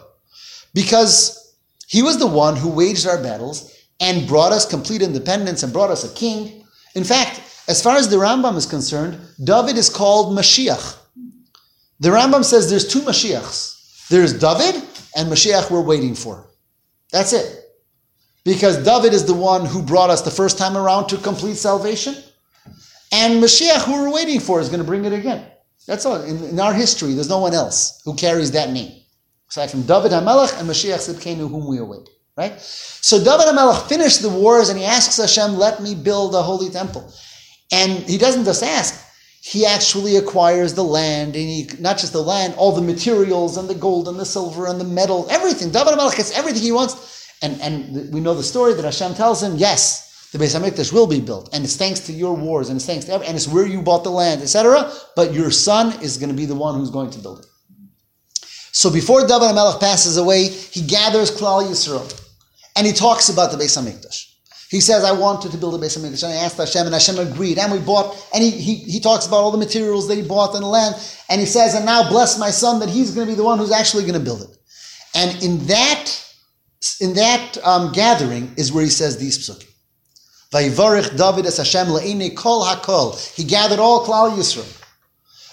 because 0.74 1.56
he 1.88 2.04
was 2.04 2.20
the 2.20 2.28
one 2.28 2.58
who 2.58 2.68
waged 2.70 3.08
our 3.08 3.24
battles 3.24 3.74
and 4.02 4.28
brought 4.28 4.52
us 4.52 4.70
complete 4.70 5.02
independence 5.02 5.64
and 5.64 5.72
brought 5.72 5.90
us 5.90 6.04
a 6.04 6.14
king. 6.16 6.66
In 6.96 7.06
fact, 7.06 7.40
as 7.70 7.82
far 7.82 7.96
as 7.96 8.10
the 8.10 8.18
Rambam 8.18 8.58
is 8.58 8.66
concerned, 8.66 9.18
David 9.42 9.78
is 9.78 9.90
called 9.90 10.38
Mashiach. 10.38 10.98
The 12.02 12.10
Rambam 12.10 12.44
says 12.44 12.70
there's 12.70 12.90
two 12.90 13.00
Mashiachs. 13.00 14.10
There's 14.10 14.34
David 14.34 14.84
and 15.16 15.32
Mashiach 15.32 15.72
we're 15.72 15.80
waiting 15.80 16.14
for. 16.14 16.46
That's 17.14 17.32
it. 17.32 17.64
Because 18.46 18.78
David 18.84 19.12
is 19.12 19.26
the 19.26 19.34
one 19.34 19.66
who 19.66 19.82
brought 19.82 20.10
us 20.10 20.22
the 20.22 20.32
first 20.32 20.58
time 20.58 20.78
around 20.78 21.08
to 21.08 21.18
complete 21.18 21.58
salvation. 21.58 22.16
And 23.12 23.44
Mashiach, 23.44 23.84
who 23.86 23.94
we're 23.94 24.14
waiting 24.14 24.40
for, 24.40 24.62
is 24.62 24.70
going 24.70 24.80
to 24.80 24.86
bring 24.86 25.04
it 25.04 25.12
again. 25.12 25.46
That's 25.88 26.06
all. 26.06 26.22
In, 26.22 26.44
in 26.44 26.60
our 26.60 26.74
history, 26.74 27.14
there's 27.14 27.30
no 27.30 27.40
one 27.40 27.54
else 27.54 28.02
who 28.06 28.16
carries 28.16 28.52
that 28.52 28.70
name. 28.70 28.92
Aside 29.50 29.72
from 29.72 29.84
David 29.84 30.12
HaMelech 30.12 30.60
and 30.60 30.70
Mashiach 30.70 31.10
Tzidkenu, 31.10 31.50
whom 31.50 31.68
we 31.68 31.80
await. 31.80 32.08
Right? 32.38 32.60
So 32.60 33.18
David 33.18 33.48
HaMelech 33.48 33.88
finished 33.88 34.22
the 34.22 34.30
wars 34.30 34.70
and 34.70 34.78
he 34.78 34.86
asks 34.86 35.18
Hashem, 35.18 35.58
let 35.58 35.82
me 35.82 35.96
build 35.96 36.36
a 36.36 36.42
holy 36.42 36.70
temple. 36.70 37.12
And 37.72 37.92
he 38.04 38.18
doesn't 38.18 38.46
just 38.46 38.62
ask, 38.62 39.04
he 39.42 39.66
actually 39.66 40.18
acquires 40.18 40.74
the 40.74 40.84
land, 40.84 41.36
and 41.36 41.48
he, 41.48 41.70
not 41.80 42.00
just 42.00 42.14
the 42.14 42.22
land, 42.22 42.56
all 42.58 42.72
the 42.72 42.82
materials 42.82 43.58
and 43.58 43.70
the 43.70 43.76
gold 43.76 44.08
and 44.08 44.20
the 44.20 44.26
silver 44.26 44.68
and 44.68 44.80
the 44.80 44.86
metal, 44.86 45.28
everything. 45.30 45.72
David 45.72 45.94
HaMelech 45.94 46.18
gets 46.18 46.38
everything 46.38 46.64
he 46.64 46.72
wants. 46.72 47.25
And, 47.46 47.62
and 47.62 48.12
we 48.12 48.20
know 48.20 48.34
the 48.34 48.44
story 48.44 48.74
that 48.74 48.84
Hashem 48.84 49.14
tells 49.14 49.44
him, 49.44 49.56
yes, 49.56 50.30
the 50.32 50.40
Beis 50.40 50.60
HaMikdash 50.60 50.92
will 50.92 51.06
be 51.06 51.22
built. 51.22 51.54
And 51.54 51.64
it's 51.64 51.76
thanks 51.76 52.00
to 52.08 52.12
your 52.12 52.36
wars, 52.36 52.70
and 52.70 52.78
it's 52.78 52.88
thanks 52.88 53.06
to 53.06 53.14
every, 53.14 53.28
and 53.28 53.36
it's 53.36 53.48
where 53.48 53.68
you 53.68 53.84
bought 53.84 54.04
the 54.04 54.10
land, 54.10 54.42
etc. 54.42 54.92
But 55.16 55.32
your 55.32 55.52
son 55.52 56.02
is 56.02 56.18
going 56.18 56.30
to 56.30 56.36
be 56.36 56.48
the 56.48 56.56
one 56.56 56.76
who's 56.76 56.90
going 56.90 57.12
to 57.12 57.20
build 57.20 57.40
it. 57.40 57.46
So 58.72 58.90
before 58.92 59.22
David 59.22 59.50
HaMelech 59.50 59.80
passes 59.80 60.18
away, 60.18 60.48
he 60.48 60.82
gathers 60.82 61.30
Klal 61.30 61.64
Yisrael. 61.64 62.22
And 62.76 62.86
he 62.88 62.94
talks 62.94 63.30
about 63.30 63.52
the 63.52 63.58
Beis 63.58 63.78
Hamikdash. 63.78 64.32
He 64.70 64.82
says, 64.82 65.04
I 65.04 65.12
wanted 65.12 65.52
to 65.52 65.58
build 65.58 65.76
a 65.76 65.86
Beis 65.86 65.98
Hamikdash. 65.98 66.24
And 66.24 66.34
I 66.34 66.38
asked 66.38 66.58
Hashem, 66.58 66.88
and 66.88 66.94
Hashem 66.94 67.20
agreed. 67.20 67.60
And 67.60 67.72
we 67.72 67.80
bought, 67.80 68.18
and 68.34 68.44
he, 68.44 68.50
he, 68.50 68.76
he 68.76 69.00
talks 69.00 69.28
about 69.28 69.38
all 69.38 69.52
the 69.52 69.60
materials 69.60 70.08
that 70.08 70.16
he 70.16 70.24
bought 70.28 70.56
in 70.56 70.62
the 70.62 70.68
land. 70.68 70.96
And 71.30 71.40
he 71.40 71.46
says, 71.46 71.76
and 71.76 71.86
now 71.86 72.10
bless 72.10 72.40
my 72.40 72.50
son 72.50 72.80
that 72.80 72.90
he's 72.90 73.12
going 73.12 73.28
to 73.28 73.32
be 73.32 73.38
the 73.38 73.44
one 73.44 73.60
who's 73.60 73.72
actually 73.72 74.04
going 74.04 74.20
to 74.20 74.26
build 74.26 74.42
it. 74.42 74.58
And 75.14 75.42
in 75.44 75.66
that, 75.68 76.25
in 77.02 77.13
that 77.13 77.58
um, 77.63 77.91
gathering 77.91 78.54
is 78.58 78.71
where 78.71 78.84
he 78.84 78.89
says 78.89 79.17
these 79.17 79.38
psukim. 79.38 79.69
Vayivarich 80.52 81.17
David 81.17 81.45
es 81.45 81.58
Hashem 81.58 81.88
le'ine 81.88 82.36
kol 82.36 82.63
hakol. 82.63 83.17
He 83.36 83.43
gathered 83.43 83.80
all 83.80 84.06
Klal 84.06 84.32
Yisrael. 84.32 84.82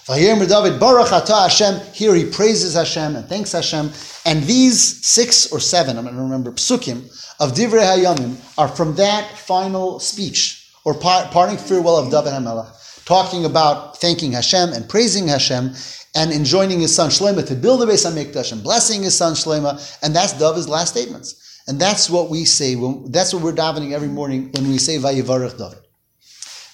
Vayirmer 0.05 0.47
David 0.47 0.79
Baruch 0.79 1.09
Hashem. 1.09 1.79
Here 1.93 2.13
he 2.13 2.25
praises 2.25 2.73
Hashem 2.73 3.15
and 3.15 3.27
thanks 3.27 3.51
Hashem. 3.51 3.91
And 4.25 4.43
these 4.43 5.05
six 5.05 5.51
or 5.51 5.59
seven, 5.59 5.97
I'm 5.97 6.03
going 6.03 6.15
to 6.15 6.21
remember, 6.21 6.51
psukim 6.51 7.03
of 7.39 7.53
Divrei 7.53 7.83
Hayamim 7.83 8.35
are 8.57 8.67
from 8.67 8.95
that 8.95 9.37
final 9.37 9.99
speech 9.99 10.71
or 10.85 10.93
parting 10.93 11.57
farewell 11.57 11.97
of 11.97 12.11
David 12.11 12.33
HaMelech, 12.33 13.05
talking 13.05 13.45
about 13.45 13.99
thanking 13.99 14.33
Hashem 14.33 14.73
and 14.73 14.87
praising 14.87 15.27
Hashem 15.27 15.73
and 16.15 16.31
enjoining 16.31 16.79
his 16.79 16.93
son 16.93 17.09
Shlomo 17.09 17.45
to 17.47 17.55
build 17.55 17.81
the 17.81 17.85
Beis 17.85 18.05
HaMikdash 18.05 18.51
and 18.51 18.61
blessing 18.61 19.03
his 19.03 19.17
son 19.17 19.33
Shlomo. 19.33 19.97
And 20.03 20.15
that's 20.15 20.33
David's 20.33 20.69
last 20.69 20.91
statements. 20.91 21.61
And 21.67 21.79
that's 21.79 22.09
what 22.09 22.29
we 22.29 22.45
say, 22.45 22.75
when, 22.75 23.11
that's 23.11 23.33
what 23.33 23.41
we're 23.41 23.53
davening 23.53 23.93
every 23.93 24.09
morning 24.09 24.51
when 24.51 24.67
we 24.67 24.77
say 24.77 24.97
Vayivarech 24.97 25.57
David. 25.57 25.79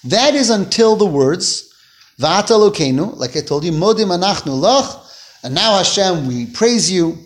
That 0.04 0.34
is 0.34 0.50
until 0.50 0.96
the 0.96 1.06
words, 1.06 1.72
Va'ata 2.18 2.58
Lokenu, 2.58 3.16
like 3.16 3.36
I 3.36 3.40
told 3.40 3.64
you, 3.64 3.72
Modim 3.72 4.08
Anachnu 4.08 4.60
Lach, 4.60 5.06
and 5.42 5.54
now 5.54 5.78
Hashem, 5.78 6.26
we 6.26 6.46
praise 6.46 6.90
you, 6.90 7.18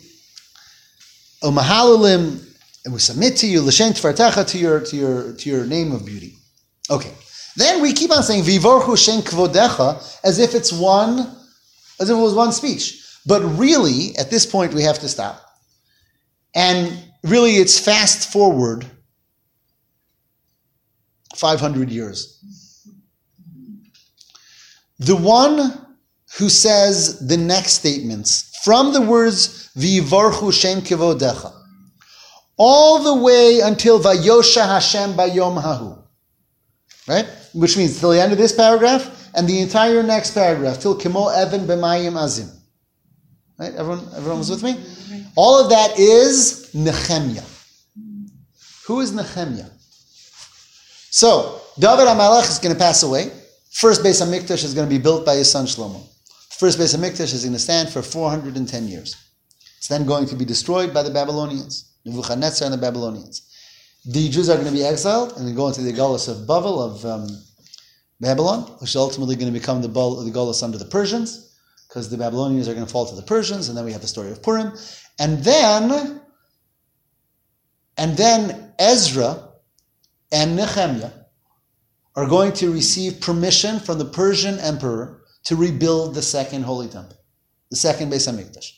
Umahalalim, 1.42 2.40
and 2.85 2.94
we 2.94 3.00
submit 3.00 3.37
to 3.38 3.46
you, 3.46 3.62
L'shen 3.62 3.92
Tfartecha, 3.92 4.46
to 4.46 4.59
your, 4.59 4.81
to 4.81 4.96
your, 4.96 5.33
to 5.33 5.50
your 5.50 5.64
name 5.66 5.92
of 5.92 6.05
beauty. 6.05 6.35
Okay. 6.90 7.12
Then 7.57 7.81
we 7.81 7.92
keep 7.92 8.11
on 8.11 8.22
saying, 8.22 8.44
Vivorchu 8.44 8.96
Shem 8.96 9.22
Kvodecha, 9.22 10.20
as 10.22 10.38
if 10.38 10.55
it's 10.55 10.72
one, 10.72 11.35
as 12.05 12.11
if 12.11 12.17
it 12.17 12.21
was 12.21 12.35
one 12.35 12.53
speech. 12.53 13.01
But 13.27 13.43
really, 13.59 14.17
at 14.17 14.31
this 14.31 14.47
point, 14.47 14.75
we 14.75 14.83
have 14.83 14.99
to 15.01 15.09
stop. 15.09 15.40
And 16.55 16.97
really, 17.23 17.53
it's 17.57 17.79
fast 17.79 18.31
forward 18.33 18.87
500 21.35 21.90
years. 21.90 22.40
The 24.99 25.17
one 25.17 25.87
who 26.38 26.49
says 26.49 27.27
the 27.27 27.37
next 27.37 27.73
statements 27.73 28.57
from 28.62 28.93
the 28.93 29.01
words 29.01 29.71
Vivarchu 29.77 30.53
Shem 30.53 30.81
Kivodecha, 30.81 31.53
all 32.57 33.03
the 33.03 33.23
way 33.23 33.61
until 33.61 34.01
Vayosha 34.01 34.64
Hashem 34.64 35.14
Bayom 35.14 35.61
Hahu, 35.61 36.03
right? 37.09 37.27
Which 37.53 37.77
means 37.77 37.99
till 37.99 38.11
the 38.11 38.23
end 38.23 38.33
of 38.33 38.38
this 38.38 38.53
paragraph 38.53 39.11
and 39.35 39.49
the 39.49 39.61
entire 39.61 40.03
next 40.03 40.33
paragraph 40.33 40.81
till 40.81 40.97
Kimo 40.97 41.29
Evan 41.29 41.66
B'Mayim 41.66 42.20
Azim. 42.20 42.49
Right? 43.59 43.75
Everyone, 43.75 44.07
everyone 44.16 44.38
was 44.38 44.51
with 44.51 44.62
me. 44.62 44.83
All 45.37 45.62
of 45.62 45.70
that 45.70 45.99
is 45.99 46.70
Nehemiah. 46.75 47.44
Who 48.87 49.01
is 49.01 49.12
Nehemiah? 49.12 49.70
So 51.11 51.61
David 51.79 52.07
Hamelech 52.07 52.49
is 52.49 52.59
going 52.59 52.75
to 52.75 52.79
pass 52.79 53.03
away. 53.03 53.31
First 53.73 54.03
base 54.03 54.20
of 54.20 54.29
Hamikdash 54.29 54.64
is 54.64 54.75
going 54.75 54.88
to 54.88 54.94
be 54.94 55.03
built 55.03 55.27
by 55.27 55.35
his 55.35 55.51
son 55.51 55.66
Shlomo. 55.66 56.07
First 56.59 56.79
base 56.79 56.94
of 56.94 57.01
Hamikdash 57.01 57.33
is 57.35 57.42
going 57.42 57.53
to 57.55 57.59
stand 57.59 57.88
for 57.88 58.03
410 58.03 58.88
years. 58.88 59.16
It's 59.79 59.88
then 59.88 60.06
going 60.06 60.27
to 60.27 60.37
be 60.37 60.44
destroyed 60.44 60.94
by 60.94 61.02
the 61.02 61.11
Babylonians, 61.11 61.92
Nebuchadnezzar 62.04 62.67
and 62.67 62.75
the 62.75 62.79
Babylonians. 62.79 63.50
The 64.06 64.29
Jews 64.29 64.48
are 64.48 64.54
going 64.54 64.67
to 64.67 64.73
be 64.73 64.85
exiled 64.85 65.37
and 65.37 65.56
go 65.56 65.69
into 65.69 65.83
the 65.83 65.92
Gullus 65.92 66.29
of 66.29 66.46
Bavel, 66.46 66.79
of 66.81 67.04
um, 67.04 67.27
Babylon, 68.21 68.62
which 68.81 68.90
is 68.90 68.96
ultimately 68.96 69.37
going 69.37 69.52
to 69.52 69.58
become 69.58 69.83
the, 69.83 69.88
the 69.88 70.31
Gullus 70.31 70.62
under 70.62 70.79
the 70.79 70.85
Persians, 70.85 71.56
because 71.88 72.10
the 72.10 72.17
Babylonians 72.17 72.69
are 72.69 72.75
going 72.75 72.87
to 72.87 72.92
fall 72.92 73.06
to 73.06 73.15
the 73.15 73.23
Persians, 73.23 73.69
and 73.69 73.77
then 73.77 73.85
we 73.85 73.92
have 73.92 74.00
the 74.00 74.08
story 74.08 74.31
of 74.31 74.42
Purim. 74.42 74.73
And 75.19 75.44
then, 75.44 76.21
and 77.96 78.17
then 78.17 78.73
Ezra 78.79 79.48
and 80.33 80.56
Nehemiah 80.56 81.10
are 82.17 82.27
going 82.27 82.52
to 82.54 82.73
receive 82.73 83.21
permission 83.21 83.81
from 83.81 83.98
the 83.98 84.04
Persian 84.04 84.58
emperor 84.60 85.23
to 85.44 85.56
rebuild 85.56 86.15
the 86.15 86.23
second 86.23 86.62
Holy 86.62 86.88
Temple, 86.88 87.17
the 87.71 87.77
second 87.77 88.12
Beis 88.12 88.29
Hamikdash. 88.29 88.71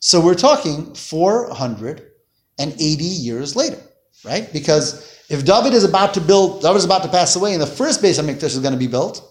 So 0.00 0.20
we're 0.20 0.34
talking 0.34 0.94
480 0.94 3.04
years 3.04 3.56
later. 3.56 3.80
right? 4.24 4.52
Because 4.52 5.13
if 5.28 5.44
David 5.44 5.72
is 5.72 5.84
about 5.84 6.14
to 6.14 6.20
build, 6.20 6.62
David 6.62 6.76
is 6.76 6.84
about 6.84 7.02
to 7.02 7.08
pass 7.08 7.36
away, 7.36 7.52
and 7.52 7.62
the 7.62 7.66
first 7.66 8.02
Beis 8.02 8.20
Hamikdash 8.20 8.44
is 8.44 8.58
going 8.58 8.72
to 8.72 8.78
be 8.78 8.86
built. 8.86 9.22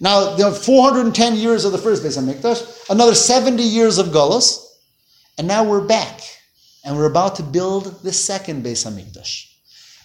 Now 0.00 0.34
there 0.36 0.46
are 0.46 0.54
410 0.54 1.36
years 1.36 1.64
of 1.64 1.72
the 1.72 1.78
first 1.78 2.02
Beis 2.02 2.18
Hamikdash, 2.18 2.90
another 2.90 3.14
70 3.14 3.62
years 3.62 3.98
of 3.98 4.08
Golos, 4.08 4.66
and 5.38 5.46
now 5.48 5.64
we're 5.64 5.86
back, 5.86 6.20
and 6.84 6.96
we're 6.96 7.10
about 7.10 7.36
to 7.36 7.42
build 7.42 8.02
the 8.02 8.12
second 8.12 8.64
Beis 8.64 8.86
Hamikdash. 8.86 9.46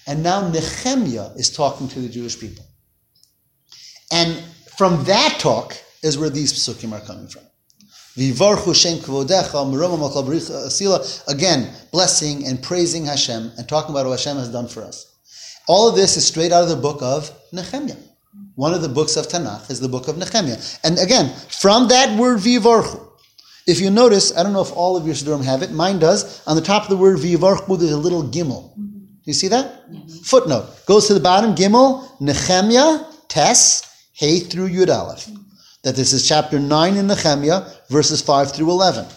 And 0.07 0.21
now 0.21 0.47
Nehemiah 0.49 1.31
is 1.35 1.49
talking 1.49 1.87
to 1.89 1.99
the 1.99 2.09
Jewish 2.09 2.39
people. 2.39 2.63
And 4.11 4.37
from 4.77 5.03
that 5.05 5.37
talk 5.39 5.75
is 6.03 6.17
where 6.17 6.29
these 6.29 6.53
psukim 6.53 6.91
are 6.93 7.01
coming 7.05 7.27
from. 7.27 7.41
Again, 11.27 11.73
blessing 11.91 12.45
and 12.45 12.63
praising 12.63 13.05
Hashem 13.05 13.51
and 13.57 13.67
talking 13.67 13.91
about 13.91 14.05
what 14.05 14.19
Hashem 14.19 14.37
has 14.37 14.49
done 14.49 14.67
for 14.67 14.83
us. 14.83 15.14
All 15.67 15.89
of 15.89 15.95
this 15.95 16.17
is 16.17 16.25
straight 16.25 16.51
out 16.51 16.63
of 16.63 16.69
the 16.69 16.75
book 16.75 17.01
of 17.01 17.31
Nehemiah. 17.51 17.97
One 18.55 18.73
of 18.73 18.81
the 18.81 18.89
books 18.89 19.17
of 19.17 19.27
Tanakh 19.27 19.69
is 19.69 19.79
the 19.79 19.89
book 19.89 20.07
of 20.07 20.17
Nehemiah. 20.17 20.57
And 20.83 20.99
again, 20.99 21.33
from 21.49 21.87
that 21.89 22.17
word 22.17 22.39
Vivarchu, 22.39 23.01
if 23.67 23.81
you 23.81 23.89
notice, 23.89 24.37
I 24.37 24.43
don't 24.43 24.53
know 24.53 24.61
if 24.61 24.71
all 24.73 24.95
of 24.95 25.05
your 25.05 25.15
Siddurim 25.15 25.43
have 25.43 25.63
it, 25.63 25.71
mine 25.71 25.97
does, 25.97 26.45
on 26.45 26.55
the 26.55 26.61
top 26.61 26.83
of 26.83 26.89
the 26.89 26.97
word 26.97 27.17
Vivarchu, 27.17 27.79
there's 27.79 27.91
a 27.91 27.97
little 27.97 28.23
gimel. 28.23 28.75
Do 29.25 29.31
you 29.31 29.33
see 29.33 29.47
that? 29.47 29.85
Yes. 29.89 30.19
Footnote. 30.29 30.85
Goes 30.85 31.07
to 31.07 31.15
the 31.15 31.19
bottom, 31.19 31.55
Gimel, 31.55 32.07
Nehemiah, 32.21 33.05
Tes, 33.27 33.81
Hey 34.13 34.39
through 34.39 34.69
Yud 34.69 34.87
Aleph. 34.87 35.27
That 35.83 35.95
this 35.95 36.13
is 36.13 36.27
chapter 36.27 36.59
9 36.59 36.95
in 36.95 37.07
Nehemiah, 37.07 37.67
verses 37.89 38.21
5 38.21 38.51
through 38.51 38.69
11. 38.69 39.07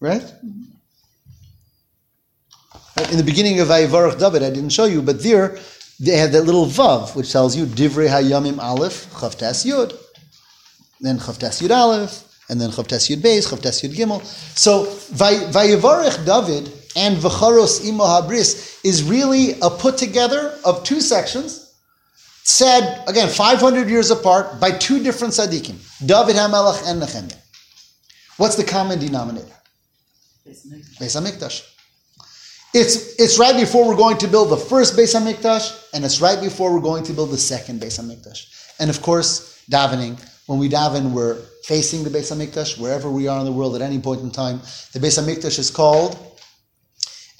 Right? 0.00 0.20
Mm-hmm. 0.20 0.67
Right, 2.98 3.12
In 3.12 3.16
the 3.16 3.22
beginning 3.22 3.60
of 3.60 3.68
Vayivarach 3.68 4.18
David, 4.18 4.42
I 4.42 4.50
didn't 4.50 4.70
show 4.70 4.86
you, 4.86 5.02
but 5.02 5.22
there 5.22 5.56
they 6.00 6.16
have 6.16 6.32
that 6.32 6.42
little 6.42 6.66
vav, 6.66 7.14
which 7.14 7.30
tells 7.30 7.54
you 7.54 7.64
Divrei 7.64 8.08
Hayamim 8.08 8.58
Aleph, 8.58 9.08
Chavtas 9.12 9.64
Yud. 9.64 9.96
Then 11.00 11.18
Chavtas 11.20 11.62
Yud 11.62 11.70
Aleph, 11.70 12.24
and 12.48 12.60
then 12.60 12.70
Chavtas 12.70 13.08
Yud 13.08 13.18
Beis, 13.18 13.46
Chavtas 13.48 13.84
Yud 13.84 13.94
Gimel. 13.94 14.24
So 14.58 14.86
Vay- 15.12 15.46
Vayivarach 15.52 16.26
David 16.26 16.72
and 16.96 17.16
Vacharos 17.18 17.84
Imo 17.86 18.04
Habris 18.04 18.80
is 18.84 19.04
really 19.04 19.52
a 19.60 19.70
put 19.70 19.96
together 19.96 20.58
of 20.64 20.82
two 20.82 21.00
sections, 21.00 21.72
said 22.42 23.04
again 23.06 23.28
500 23.28 23.88
years 23.88 24.10
apart 24.10 24.58
by 24.60 24.72
two 24.72 25.00
different 25.04 25.34
tzaddikim, 25.34 25.76
David 26.04 26.34
HaMelech 26.34 26.82
and 26.90 26.98
Nehemiah. 26.98 27.38
What's 28.38 28.56
the 28.56 28.64
common 28.64 28.98
denominator? 28.98 29.54
Beis 30.48 31.14
Hamikdash. 31.14 31.62
It's, 32.74 33.18
it's 33.18 33.38
right 33.38 33.56
before 33.56 33.88
we're 33.88 33.96
going 33.96 34.18
to 34.18 34.28
build 34.28 34.50
the 34.50 34.56
first 34.56 34.94
Beis 34.94 35.18
Hamikdash, 35.18 35.88
and 35.94 36.04
it's 36.04 36.20
right 36.20 36.40
before 36.40 36.72
we're 36.72 36.82
going 36.82 37.02
to 37.04 37.14
build 37.14 37.30
the 37.30 37.38
second 37.38 37.80
Beis 37.80 37.98
Hamikdash. 37.98 38.76
And 38.78 38.90
of 38.90 39.00
course, 39.00 39.64
davening. 39.70 40.18
When 40.46 40.58
we 40.58 40.68
daven, 40.68 41.12
we're 41.12 41.36
facing 41.64 42.04
the 42.04 42.10
Beis 42.10 42.30
Hamikdash, 42.30 42.78
wherever 42.78 43.10
we 43.10 43.26
are 43.26 43.38
in 43.38 43.46
the 43.46 43.52
world 43.52 43.74
at 43.74 43.80
any 43.80 43.98
point 43.98 44.20
in 44.20 44.30
time. 44.30 44.58
The 44.92 44.98
Beis 44.98 45.18
Hamikdash 45.18 45.58
is 45.58 45.70
called, 45.70 46.18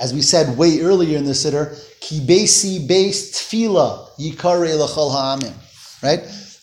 as 0.00 0.14
we 0.14 0.22
said 0.22 0.56
way 0.56 0.80
earlier 0.80 1.18
in 1.18 1.24
the 1.24 1.32
Siddur, 1.32 1.76
Ki 2.00 2.20
Beisi 2.20 2.86
Beis 2.86 3.32
Tfila 3.32 4.08
Yikare 4.18 4.78
L'chol 4.78 5.10
Ha'amim. 5.10 5.54
Right? 6.02 6.20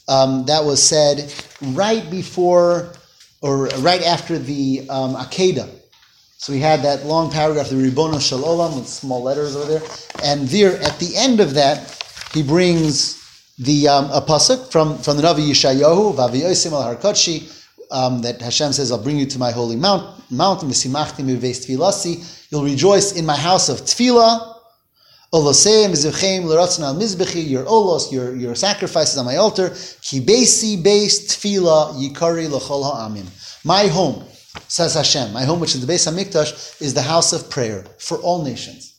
Um, 0.07 0.45
that 0.45 0.63
was 0.63 0.81
said 0.81 1.31
right 1.61 2.09
before, 2.09 2.93
or 3.41 3.67
right 3.79 4.01
after 4.03 4.39
the 4.39 4.87
um, 4.89 5.15
Akedah. 5.15 5.69
So 6.45 6.53
we 6.53 6.59
had 6.59 6.83
that 6.83 7.07
long 7.07 7.31
paragraph, 7.31 7.69
the 7.69 7.75
Ribono 7.75 8.21
Shel 8.21 8.43
Olam, 8.43 8.75
with 8.75 8.87
small 8.87 9.23
letters 9.23 9.55
over 9.55 9.79
there. 9.79 9.81
And 10.23 10.47
there, 10.49 10.79
at 10.83 10.99
the 10.99 11.15
end 11.15 11.39
of 11.39 11.55
that, 11.55 11.99
he 12.35 12.43
brings 12.43 13.17
the 13.57 13.87
um, 13.87 14.11
a 14.11 14.21
pasuk 14.21 14.71
from, 14.71 14.99
from 14.99 15.17
the 15.17 15.23
Navi 15.23 15.49
Yeshayahu, 15.49 16.13
Vaviyosim 16.13 16.71
al 16.71 16.95
Harkotshi, 16.95 17.51
um, 17.89 18.21
that 18.21 18.39
Hashem 18.43 18.73
says, 18.73 18.91
I'll 18.91 19.01
bring 19.01 19.17
you 19.17 19.25
to 19.25 19.39
my 19.39 19.49
holy 19.49 19.75
mount, 19.75 20.21
mountain. 20.29 20.69
You'll 20.69 22.63
rejoice 22.63 23.11
in 23.13 23.25
my 23.25 23.37
house 23.37 23.69
of 23.69 23.81
tefillah. 23.81 24.51
Your 25.33 25.41
olos, 27.65 28.11
your, 28.11 28.35
your 28.35 28.53
sacrifices 28.53 29.17
on 29.17 29.25
my 29.25 29.37
altar. 29.37 29.69
Ki 29.99 30.19
beisi 30.21 30.77
beis 30.77 31.25
tefillah 31.25 31.95
yikari 31.95 32.47
l'chol 32.47 32.83
ha'amim. 32.83 33.25
My 33.63 33.87
home, 33.87 34.23
says 34.67 34.93
Hashem, 34.93 35.33
my 35.33 35.43
home, 35.43 35.59
which 35.59 35.75
is 35.75 35.85
the 35.85 35.91
Beis 35.91 36.11
Hamikdash, 36.11 36.81
is 36.81 36.93
the 36.93 37.01
house 37.01 37.33
of 37.33 37.49
prayer 37.49 37.85
for 37.97 38.17
all 38.17 38.43
nations. 38.43 38.95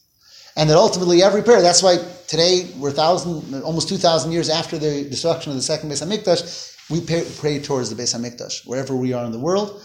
And 0.57 0.71
that 0.71 0.77
ultimately 0.77 1.23
every 1.23 1.43
prayer, 1.43 1.61
that's 1.61 1.83
why 1.83 1.99
today 2.29 2.71
we're 2.79 2.91
thousand, 2.91 3.63
almost 3.63 3.89
2,000 3.89 4.33
years 4.33 4.49
after 4.49 4.79
the 4.79 5.05
destruction 5.05 5.51
of 5.51 5.57
the 5.57 5.63
second 5.63 5.91
Beis 5.91 6.05
Hamikdash, 6.05 6.75
we 6.89 7.01
pray, 7.01 7.27
pray 7.39 7.59
towards 7.61 7.95
the 7.95 8.01
Beis 8.01 8.15
Hamikdash, 8.17 8.67
wherever 8.67 8.95
we 8.95 9.13
are 9.13 9.25
in 9.25 9.33
the 9.33 9.39
world. 9.39 9.83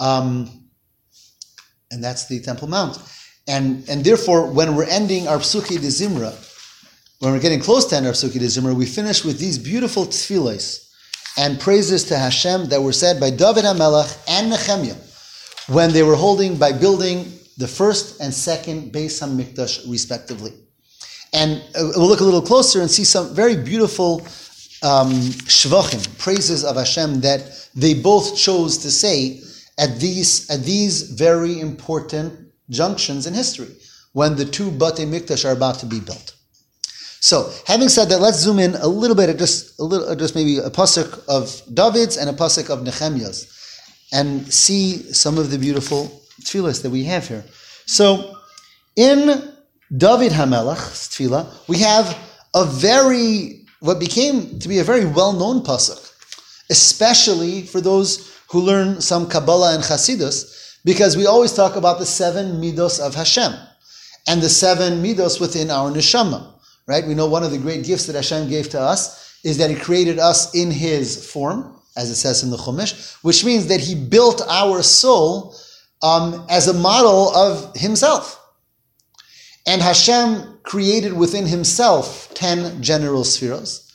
Um, 0.00 0.70
and 1.90 2.02
that's 2.02 2.26
the 2.26 2.40
Temple 2.40 2.68
Mount. 2.68 2.98
And, 3.46 3.88
and 3.88 4.02
therefore, 4.02 4.50
when 4.50 4.74
we're 4.74 4.88
ending 4.88 5.28
our 5.28 5.38
Psuki 5.38 5.80
de 5.80 5.88
Zimra, 5.88 6.32
when 7.18 7.32
we're 7.32 7.40
getting 7.40 7.60
close 7.60 7.84
to 7.86 7.96
end 7.96 8.06
our 8.06 8.12
Psuki 8.12 8.38
de 8.38 8.46
Zimra, 8.46 8.74
we 8.74 8.86
finish 8.86 9.24
with 9.24 9.38
these 9.38 9.58
beautiful 9.58 10.06
tefillahs 10.06 10.90
and 11.36 11.60
praises 11.60 12.04
to 12.04 12.16
Hashem 12.16 12.68
that 12.70 12.82
were 12.82 12.92
said 12.92 13.20
by 13.20 13.30
David 13.30 13.64
HaMelech 13.64 14.18
and 14.28 14.50
Nehemiah 14.50 14.96
when 15.68 15.92
they 15.92 16.02
were 16.02 16.16
holding 16.16 16.56
by 16.56 16.72
building 16.72 17.32
the 17.56 17.68
first 17.68 18.20
and 18.20 18.32
second 18.32 18.92
Beis 18.92 19.20
Hamikdash 19.22 19.90
respectively. 19.90 20.52
And 21.32 21.62
uh, 21.74 21.92
we'll 21.96 22.08
look 22.08 22.20
a 22.20 22.24
little 22.24 22.42
closer 22.42 22.80
and 22.80 22.90
see 22.90 23.04
some 23.04 23.34
very 23.34 23.56
beautiful 23.56 24.20
um, 24.82 25.12
shvachim, 25.48 26.18
praises 26.18 26.64
of 26.64 26.76
Hashem 26.76 27.20
that 27.20 27.68
they 27.74 27.94
both 27.94 28.36
chose 28.36 28.78
to 28.78 28.90
say 28.90 29.40
at 29.78 29.98
these 29.98 30.48
at 30.50 30.62
these 30.62 31.10
very 31.10 31.60
important 31.60 32.52
junctions 32.70 33.26
in 33.26 33.34
history 33.34 33.74
when 34.12 34.36
the 34.36 34.44
two 34.44 34.70
Batei 34.70 35.06
Mikdash 35.06 35.44
are 35.44 35.52
about 35.52 35.78
to 35.80 35.86
be 35.86 36.00
built. 36.00 36.34
So, 37.20 37.50
having 37.66 37.88
said 37.88 38.10
that, 38.10 38.20
let's 38.20 38.38
zoom 38.38 38.58
in 38.58 38.74
a 38.74 38.86
little 38.86 39.16
bit 39.16 39.36
just 39.38 39.80
a 39.80 39.84
little, 39.84 40.14
just 40.14 40.34
maybe 40.34 40.58
a 40.58 40.70
pasuk 40.70 41.24
of 41.26 41.62
David's 41.72 42.18
and 42.18 42.28
a 42.28 42.34
pasuk 42.34 42.68
of 42.68 42.82
Nehemiah's, 42.82 43.50
and 44.12 44.52
see 44.52 44.98
some 45.12 45.38
of 45.38 45.50
the 45.50 45.58
beautiful 45.58 46.22
tefillahs 46.42 46.82
that 46.82 46.90
we 46.90 47.04
have 47.04 47.26
here. 47.26 47.44
So, 47.86 48.36
in 48.96 49.52
David 49.96 50.32
Hamelach's 50.32 51.08
tefillah, 51.08 51.68
we 51.68 51.78
have 51.78 52.16
a 52.54 52.64
very 52.64 53.64
what 53.80 54.00
became 54.00 54.58
to 54.60 54.68
be 54.68 54.78
a 54.78 54.84
very 54.84 55.04
well-known 55.04 55.62
pasuk, 55.62 56.00
especially 56.70 57.62
for 57.62 57.82
those 57.82 58.34
who 58.48 58.60
learn 58.60 59.00
some 59.00 59.28
Kabbalah 59.28 59.74
and 59.74 59.82
Chasidus, 59.82 60.78
because 60.84 61.18
we 61.18 61.26
always 61.26 61.52
talk 61.52 61.76
about 61.76 61.98
the 61.98 62.06
seven 62.06 62.60
midos 62.62 62.98
of 62.98 63.14
Hashem 63.14 63.52
and 64.26 64.40
the 64.40 64.48
seven 64.48 65.02
midos 65.02 65.38
within 65.38 65.70
our 65.70 65.90
neshama. 65.90 66.52
Right? 66.86 67.06
We 67.06 67.14
know 67.14 67.26
one 67.26 67.42
of 67.42 67.50
the 67.50 67.58
great 67.58 67.84
gifts 67.84 68.06
that 68.06 68.16
Hashem 68.16 68.48
gave 68.48 68.68
to 68.70 68.80
us 68.80 69.38
is 69.44 69.58
that 69.58 69.70
He 69.70 69.76
created 69.76 70.18
us 70.18 70.54
in 70.54 70.70
His 70.70 71.30
form, 71.30 71.78
as 71.96 72.10
it 72.10 72.16
says 72.16 72.42
in 72.42 72.50
the 72.50 72.56
Chumash, 72.56 73.14
which 73.22 73.44
means 73.44 73.66
that 73.68 73.80
He 73.80 73.94
built 73.94 74.42
our 74.48 74.82
soul 74.82 75.54
um, 76.02 76.46
as 76.50 76.68
a 76.68 76.74
model 76.74 77.34
of 77.34 77.74
Himself. 77.76 78.40
And 79.66 79.80
Hashem 79.80 80.58
created 80.62 81.12
within 81.12 81.46
Himself 81.46 82.32
ten 82.34 82.82
general 82.82 83.24
spheres, 83.24 83.92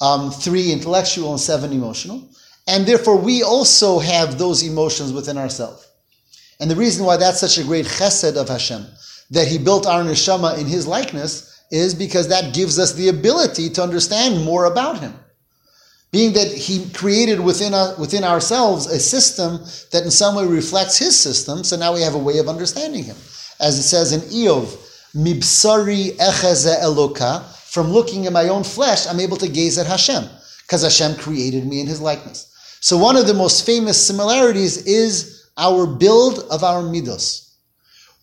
um, 0.00 0.30
three 0.30 0.72
intellectual 0.72 1.30
and 1.30 1.40
seven 1.40 1.72
emotional, 1.72 2.28
and 2.66 2.86
therefore 2.86 3.16
we 3.16 3.42
also 3.42 3.98
have 3.98 4.38
those 4.38 4.62
emotions 4.62 5.12
within 5.12 5.36
ourselves. 5.36 5.88
And 6.58 6.70
the 6.70 6.76
reason 6.76 7.04
why 7.04 7.16
that's 7.16 7.40
such 7.40 7.58
a 7.58 7.64
great 7.64 7.86
chesed 7.86 8.36
of 8.36 8.48
Hashem, 8.48 8.86
that 9.30 9.48
He 9.48 9.58
built 9.58 9.86
our 9.86 10.02
neshama 10.02 10.58
in 10.58 10.66
His 10.66 10.86
likeness, 10.86 11.62
is 11.70 11.94
because 11.94 12.28
that 12.28 12.54
gives 12.54 12.78
us 12.78 12.92
the 12.92 13.08
ability 13.08 13.70
to 13.70 13.82
understand 13.82 14.44
more 14.44 14.66
about 14.66 15.00
Him. 15.00 15.14
Being 16.12 16.34
that 16.34 16.48
He 16.52 16.88
created 16.90 17.40
within, 17.40 17.72
within 17.98 18.22
ourselves 18.22 18.86
a 18.86 19.00
system 19.00 19.58
that 19.90 20.04
in 20.04 20.10
some 20.10 20.34
way 20.36 20.46
reflects 20.46 20.98
His 20.98 21.18
system, 21.18 21.64
so 21.64 21.76
now 21.76 21.94
we 21.94 22.02
have 22.02 22.14
a 22.14 22.18
way 22.18 22.38
of 22.38 22.48
understanding 22.48 23.02
Him. 23.04 23.16
As 23.58 23.78
it 23.78 23.82
says 23.82 24.12
in 24.12 24.20
Iyov, 24.20 24.76
Mibsari 25.14 26.16
echeze 26.16 26.80
eloka, 26.80 27.42
from 27.72 27.88
looking 27.88 28.26
at 28.26 28.32
my 28.32 28.48
own 28.48 28.62
flesh, 28.62 29.06
I'm 29.06 29.20
able 29.20 29.38
to 29.38 29.48
gaze 29.48 29.78
at 29.78 29.86
Hashem, 29.86 30.24
because 30.66 30.82
Hashem 30.82 31.16
created 31.16 31.66
me 31.66 31.80
in 31.80 31.86
His 31.86 32.00
likeness. 32.00 32.52
So 32.80 32.98
one 32.98 33.16
of 33.16 33.26
the 33.26 33.34
most 33.34 33.64
famous 33.64 34.06
similarities 34.06 34.86
is 34.86 35.50
our 35.56 35.86
build 35.86 36.40
of 36.50 36.62
our 36.62 36.82
midos. 36.82 37.54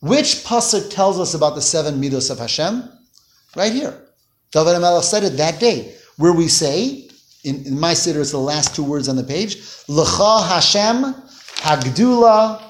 Which 0.02 0.44
pasuk 0.44 0.92
tells 0.92 1.20
us 1.20 1.34
about 1.34 1.56
the 1.56 1.62
seven 1.62 2.00
midos 2.00 2.30
of 2.30 2.38
Hashem? 2.38 2.88
Right 3.56 3.74
here. 3.74 4.00
David 4.52 4.76
HaMelech 4.76 5.04
said 5.04 5.24
it 5.24 5.38
that 5.38 5.60
day, 5.60 5.96
where 6.18 6.34
we 6.34 6.48
say, 6.48 7.09
in, 7.44 7.66
in 7.66 7.80
my 7.80 7.94
siddur, 7.94 8.22
it's 8.22 8.32
the 8.32 8.38
last 8.38 8.76
two 8.76 8.84
words 8.84 9.08
on 9.08 9.16
the 9.16 9.24
page, 9.24 9.58
L'cha 9.88 10.44
Hashem 10.48 11.16
Hagdula 11.58 12.62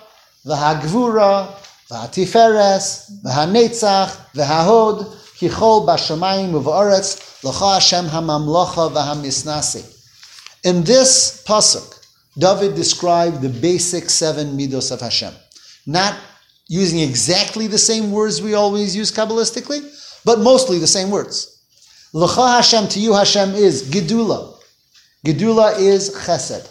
v'hagvura, 0.45 1.53
v'hatiferes, 1.89 3.21
v'hanetzach, 3.23 4.15
v'hahod, 4.33 5.05
kichol 5.37 5.85
b'shamayim 5.87 6.51
u'v'aretz, 6.61 7.43
l'cha 7.43 7.73
Hashem 7.73 8.05
hamamlocha 8.05 8.91
v'hamisnasi. 8.91 9.95
In 10.63 10.83
this 10.83 11.43
pasuk, 11.47 11.95
David 12.37 12.75
described 12.75 13.41
the 13.41 13.49
basic 13.49 14.09
seven 14.09 14.57
midos 14.57 14.91
of 14.91 15.01
Hashem. 15.01 15.33
Not 15.85 16.17
using 16.67 16.99
exactly 16.99 17.67
the 17.67 17.77
same 17.77 18.11
words 18.11 18.41
we 18.41 18.53
always 18.53 18.95
use 18.95 19.11
Kabbalistically, 19.11 19.81
but 20.23 20.39
mostly 20.39 20.77
the 20.77 20.87
same 20.87 21.09
words. 21.09 21.59
L'cha 22.13 22.55
Hashem, 22.55 22.87
to 22.89 22.99
you 22.99 23.13
Hashem 23.13 23.55
is 23.55 23.89
Gedula. 23.89 24.48
Gedula 25.25 25.77
is 25.77 26.15
chesed. 26.15 26.69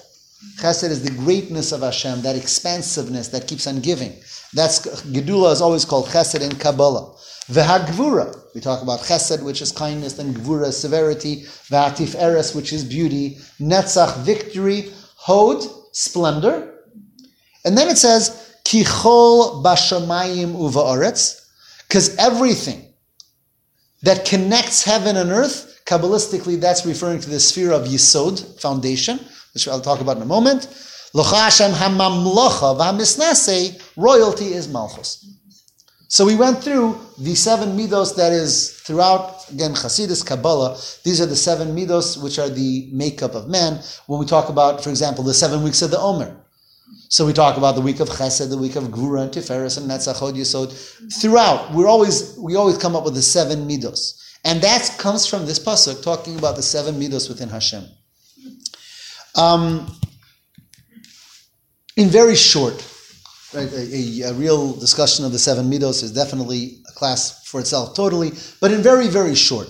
Chesed 0.58 0.90
is 0.90 1.02
the 1.02 1.10
greatness 1.10 1.72
of 1.72 1.82
Hashem, 1.82 2.22
that 2.22 2.36
expansiveness 2.36 3.28
that 3.28 3.46
keeps 3.46 3.66
on 3.66 3.80
giving. 3.80 4.12
That's 4.54 4.78
Gedula 5.06 5.52
is 5.52 5.60
always 5.60 5.84
called 5.84 6.06
chesed 6.06 6.40
in 6.40 6.56
Kabbalah. 6.56 7.14
V'hagvura, 7.48 8.54
we 8.54 8.60
talk 8.60 8.82
about 8.82 9.00
chesed, 9.00 9.42
which 9.42 9.60
is 9.60 9.72
kindness, 9.72 10.18
and 10.18 10.34
gvura, 10.36 10.72
severity. 10.72 11.42
V'atiferes, 11.70 12.54
which 12.54 12.72
is 12.72 12.84
beauty. 12.84 13.38
Netzach, 13.60 14.18
victory. 14.24 14.92
Hod, 15.16 15.62
splendor. 15.92 16.74
And 17.64 17.76
then 17.76 17.88
it 17.88 17.98
says, 17.98 18.54
Kichol 18.64 19.62
bashamayim 19.64 20.54
uva'aretz, 20.54 21.46
because 21.86 22.16
everything 22.16 22.84
that 24.02 24.24
connects 24.24 24.84
heaven 24.84 25.16
and 25.16 25.30
earth, 25.30 25.77
Kabbalistically, 25.88 26.60
that's 26.60 26.84
referring 26.84 27.18
to 27.20 27.30
the 27.30 27.40
sphere 27.40 27.72
of 27.72 27.86
Yisod, 27.86 28.60
foundation, 28.60 29.18
which 29.54 29.66
I'll 29.66 29.80
talk 29.80 30.02
about 30.02 30.18
in 30.18 30.22
a 30.22 30.26
moment. 30.26 30.68
Hamamlocha 31.14 32.76
royalty 33.96 34.52
is 34.52 34.68
Malchus. 34.68 35.24
So 36.08 36.26
we 36.26 36.36
went 36.36 36.62
through 36.62 36.98
the 37.18 37.34
seven 37.34 37.76
midos 37.76 38.14
that 38.16 38.32
is 38.32 38.72
throughout, 38.80 39.48
again, 39.50 39.72
Hasidus, 39.72 40.24
Kabbalah. 40.24 40.78
These 41.04 41.22
are 41.22 41.26
the 41.26 41.36
seven 41.36 41.74
midos 41.74 42.22
which 42.22 42.38
are 42.38 42.50
the 42.50 42.90
makeup 42.92 43.34
of 43.34 43.48
man. 43.48 43.80
When 44.06 44.20
we 44.20 44.26
talk 44.26 44.50
about, 44.50 44.84
for 44.84 44.90
example, 44.90 45.24
the 45.24 45.32
seven 45.32 45.62
weeks 45.62 45.80
of 45.80 45.90
the 45.90 45.98
Omer. 45.98 46.36
So 47.08 47.24
we 47.24 47.32
talk 47.32 47.56
about 47.56 47.74
the 47.76 47.80
week 47.80 48.00
of 48.00 48.10
Chesed, 48.10 48.50
the 48.50 48.58
week 48.58 48.76
of 48.76 48.84
Gvura 48.84 49.22
and 49.22 49.32
Tiferes 49.32 49.78
and 49.78 49.90
Netzach 49.90 50.18
Hod 50.18 50.34
Yisod. 50.34 50.70
Throughout, 51.20 51.72
we're 51.72 51.86
always, 51.86 52.36
we 52.38 52.56
always 52.56 52.76
come 52.76 52.94
up 52.94 53.04
with 53.04 53.14
the 53.14 53.22
seven 53.22 53.66
midos. 53.66 54.27
And 54.44 54.62
that 54.62 54.96
comes 54.98 55.26
from 55.26 55.46
this 55.46 55.58
pasuk 55.58 56.02
talking 56.02 56.38
about 56.38 56.56
the 56.56 56.62
seven 56.62 56.94
midos 56.94 57.28
within 57.28 57.48
Hashem. 57.48 57.84
Um, 59.34 59.94
in 61.96 62.08
very 62.08 62.34
short, 62.34 62.74
right, 63.52 63.70
a, 63.72 64.22
a, 64.22 64.32
real 64.34 64.72
discussion 64.74 65.24
of 65.24 65.32
the 65.32 65.38
seven 65.38 65.70
midos 65.70 66.02
is 66.02 66.12
definitely 66.12 66.82
a 66.88 66.92
class 66.92 67.44
for 67.44 67.60
itself, 67.60 67.94
totally. 67.94 68.32
But 68.60 68.72
in 68.72 68.82
very, 68.82 69.08
very 69.08 69.34
short, 69.34 69.68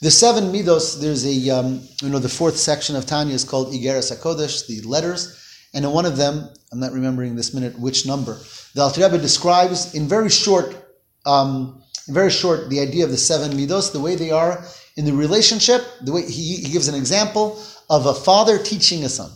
the 0.00 0.10
seven 0.10 0.52
midos. 0.52 1.00
There's 1.00 1.24
a 1.24 1.50
um, 1.50 1.80
you 2.02 2.10
know 2.10 2.18
the 2.18 2.28
fourth 2.28 2.56
section 2.56 2.94
of 2.94 3.06
Tanya 3.06 3.34
is 3.34 3.44
called 3.44 3.72
Igeres 3.72 4.14
Hakodesh, 4.14 4.66
the 4.66 4.82
letters, 4.82 5.40
and 5.72 5.84
in 5.84 5.90
one 5.90 6.04
of 6.04 6.16
them, 6.16 6.50
I'm 6.72 6.78
not 6.78 6.92
remembering 6.92 7.34
this 7.36 7.54
minute 7.54 7.78
which 7.78 8.06
number. 8.06 8.38
The 8.74 8.82
Alter 8.82 9.02
Rebbe 9.02 9.18
describes 9.18 9.94
in 9.94 10.06
very 10.06 10.28
short. 10.28 10.76
Um, 11.24 11.82
very 12.08 12.30
short, 12.30 12.68
the 12.70 12.80
idea 12.80 13.04
of 13.04 13.10
the 13.10 13.16
seven 13.16 13.52
midos, 13.52 13.92
the 13.92 14.00
way 14.00 14.14
they 14.16 14.30
are 14.30 14.64
in 14.96 15.04
the 15.04 15.12
relationship, 15.12 15.82
the 16.02 16.12
way 16.12 16.22
he, 16.22 16.56
he 16.56 16.72
gives 16.72 16.88
an 16.88 16.94
example 16.94 17.60
of 17.88 18.06
a 18.06 18.14
father 18.14 18.58
teaching 18.58 19.04
a 19.04 19.08
son. 19.08 19.30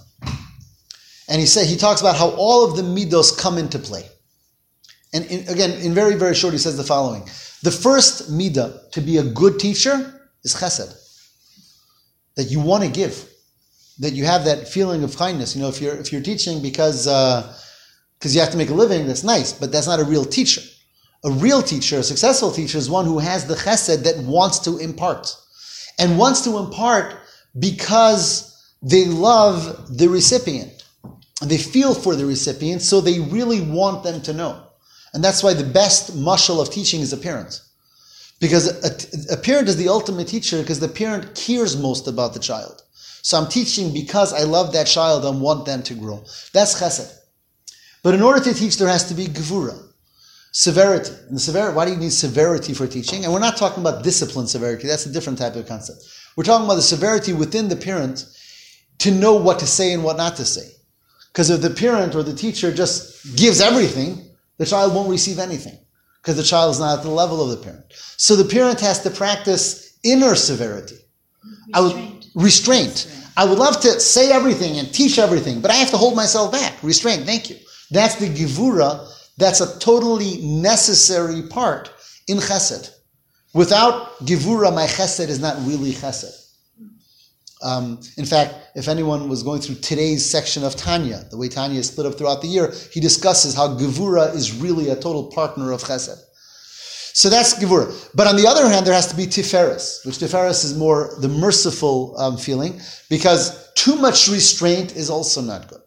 And 1.28 1.40
he 1.40 1.46
said 1.46 1.66
he 1.66 1.76
talks 1.76 2.00
about 2.00 2.16
how 2.16 2.30
all 2.30 2.64
of 2.64 2.76
the 2.76 2.82
midos 2.82 3.36
come 3.38 3.58
into 3.58 3.78
play. 3.78 4.04
And 5.12 5.24
in, 5.26 5.48
again, 5.48 5.70
in 5.80 5.94
very, 5.94 6.14
very 6.14 6.34
short, 6.34 6.52
he 6.52 6.58
says 6.58 6.76
the 6.76 6.84
following. 6.84 7.22
The 7.62 7.70
first 7.70 8.30
midah 8.30 8.90
to 8.92 9.00
be 9.00 9.18
a 9.18 9.22
good 9.22 9.58
teacher 9.58 10.20
is 10.44 10.54
chesed. 10.54 10.94
That 12.36 12.44
you 12.44 12.60
want 12.60 12.84
to 12.84 12.90
give. 12.90 13.28
That 13.98 14.12
you 14.12 14.24
have 14.24 14.44
that 14.44 14.68
feeling 14.68 15.02
of 15.02 15.16
kindness. 15.16 15.56
You 15.56 15.62
know, 15.62 15.68
if 15.68 15.80
you're 15.80 15.96
if 15.96 16.12
you're 16.12 16.22
teaching 16.22 16.62
because 16.62 17.04
because 17.06 17.56
uh, 18.24 18.34
you 18.34 18.40
have 18.40 18.50
to 18.50 18.56
make 18.56 18.70
a 18.70 18.74
living, 18.74 19.06
that's 19.06 19.24
nice, 19.24 19.52
but 19.52 19.72
that's 19.72 19.86
not 19.86 19.98
a 19.98 20.04
real 20.04 20.24
teacher. 20.24 20.60
A 21.24 21.30
real 21.30 21.62
teacher, 21.62 21.98
a 21.98 22.02
successful 22.02 22.52
teacher, 22.52 22.78
is 22.78 22.88
one 22.88 23.04
who 23.04 23.18
has 23.18 23.46
the 23.46 23.54
chesed 23.54 24.04
that 24.04 24.18
wants 24.18 24.60
to 24.60 24.78
impart. 24.78 25.34
And 25.98 26.16
wants 26.16 26.42
to 26.42 26.58
impart 26.58 27.16
because 27.58 28.72
they 28.82 29.04
love 29.04 29.96
the 29.98 30.08
recipient. 30.08 30.84
They 31.42 31.58
feel 31.58 31.92
for 31.94 32.14
the 32.14 32.24
recipient, 32.24 32.82
so 32.82 33.00
they 33.00 33.18
really 33.18 33.60
want 33.60 34.04
them 34.04 34.22
to 34.22 34.32
know. 34.32 34.62
And 35.12 35.24
that's 35.24 35.42
why 35.42 35.54
the 35.54 35.64
best 35.64 36.16
mushal 36.16 36.60
of 36.60 36.70
teaching 36.70 37.00
is 37.00 37.12
a 37.12 37.16
parent. 37.16 37.62
Because 38.38 38.68
a, 38.84 39.34
a 39.34 39.36
parent 39.36 39.68
is 39.68 39.76
the 39.76 39.88
ultimate 39.88 40.28
teacher 40.28 40.60
because 40.60 40.78
the 40.78 40.88
parent 40.88 41.34
cares 41.34 41.76
most 41.76 42.06
about 42.06 42.34
the 42.34 42.40
child. 42.40 42.82
So 43.22 43.36
I'm 43.36 43.48
teaching 43.48 43.92
because 43.92 44.32
I 44.32 44.44
love 44.44 44.72
that 44.74 44.86
child 44.86 45.24
and 45.24 45.40
want 45.40 45.66
them 45.66 45.82
to 45.84 45.94
grow. 45.94 46.24
That's 46.52 46.80
chesed. 46.80 47.12
But 48.04 48.14
in 48.14 48.22
order 48.22 48.40
to 48.44 48.54
teach, 48.54 48.76
there 48.78 48.86
has 48.86 49.08
to 49.08 49.14
be 49.14 49.26
gevura 49.26 49.87
severity. 50.52 51.12
And 51.28 51.40
severity, 51.40 51.76
why 51.76 51.84
do 51.84 51.92
you 51.92 51.98
need 51.98 52.12
severity 52.12 52.74
for 52.74 52.86
teaching? 52.86 53.24
And 53.24 53.32
we're 53.32 53.38
not 53.38 53.56
talking 53.56 53.82
about 53.82 54.02
discipline 54.04 54.46
severity. 54.46 54.86
That's 54.86 55.06
a 55.06 55.12
different 55.12 55.38
type 55.38 55.56
of 55.56 55.66
concept. 55.66 56.04
We're 56.36 56.44
talking 56.44 56.64
about 56.64 56.76
the 56.76 56.82
severity 56.82 57.32
within 57.32 57.68
the 57.68 57.76
parent 57.76 58.26
to 58.98 59.10
know 59.10 59.34
what 59.34 59.58
to 59.60 59.66
say 59.66 59.92
and 59.92 60.02
what 60.02 60.16
not 60.16 60.36
to 60.36 60.44
say. 60.44 60.68
Because 61.32 61.50
if 61.50 61.60
the 61.60 61.70
parent 61.70 62.14
or 62.14 62.22
the 62.22 62.34
teacher 62.34 62.72
just 62.72 63.36
gives 63.36 63.60
everything, 63.60 64.28
the 64.56 64.66
child 64.66 64.94
won't 64.94 65.10
receive 65.10 65.38
anything 65.38 65.78
because 66.20 66.36
the 66.36 66.42
child 66.42 66.72
is 66.72 66.80
not 66.80 66.98
at 66.98 67.04
the 67.04 67.10
level 67.10 67.40
of 67.42 67.50
the 67.50 67.64
parent. 67.64 67.84
So 68.16 68.34
the 68.34 68.48
parent 68.48 68.80
has 68.80 69.02
to 69.02 69.10
practice 69.10 69.98
inner 70.02 70.34
severity. 70.34 70.96
Restraint. 71.44 71.70
I 71.74 71.80
would 71.80 72.26
restraint. 72.34 73.24
I 73.36 73.44
would 73.44 73.58
love 73.58 73.80
to 73.82 74.00
say 74.00 74.32
everything 74.32 74.78
and 74.78 74.92
teach 74.92 75.18
everything, 75.18 75.60
but 75.60 75.70
I 75.70 75.74
have 75.74 75.90
to 75.90 75.96
hold 75.96 76.16
myself 76.16 76.50
back. 76.50 76.74
Restraint. 76.82 77.24
Thank 77.24 77.50
you. 77.50 77.56
That's 77.90 78.16
the 78.16 78.26
givura 78.26 79.08
that's 79.38 79.60
a 79.60 79.78
totally 79.78 80.38
necessary 80.42 81.42
part 81.48 81.90
in 82.26 82.38
chesed. 82.38 82.90
Without 83.54 84.18
givura, 84.26 84.74
my 84.74 84.86
chesed 84.86 85.28
is 85.28 85.40
not 85.40 85.56
really 85.66 85.92
chesed. 85.92 86.46
Um, 87.62 88.00
in 88.16 88.24
fact, 88.24 88.54
if 88.76 88.86
anyone 88.86 89.28
was 89.28 89.42
going 89.42 89.60
through 89.60 89.76
today's 89.76 90.28
section 90.28 90.62
of 90.62 90.76
Tanya, 90.76 91.24
the 91.30 91.36
way 91.36 91.48
Tanya 91.48 91.80
is 91.80 91.88
split 91.88 92.06
up 92.06 92.14
throughout 92.16 92.40
the 92.40 92.46
year, 92.46 92.72
he 92.92 93.00
discusses 93.00 93.54
how 93.54 93.76
gevura 93.76 94.32
is 94.34 94.54
really 94.54 94.90
a 94.90 94.94
total 94.94 95.24
partner 95.30 95.72
of 95.72 95.82
chesed. 95.82 96.20
So 97.14 97.28
that's 97.28 97.54
gevura. 97.54 97.92
But 98.14 98.28
on 98.28 98.36
the 98.36 98.46
other 98.46 98.68
hand, 98.68 98.86
there 98.86 98.94
has 98.94 99.08
to 99.08 99.16
be 99.16 99.26
tiferes, 99.26 100.06
which 100.06 100.18
tiferes 100.18 100.64
is 100.64 100.76
more 100.76 101.16
the 101.20 101.28
merciful 101.28 102.14
um, 102.18 102.36
feeling, 102.36 102.80
because 103.10 103.72
too 103.74 103.96
much 103.96 104.28
restraint 104.28 104.94
is 104.94 105.10
also 105.10 105.40
not 105.40 105.68
good. 105.68 105.80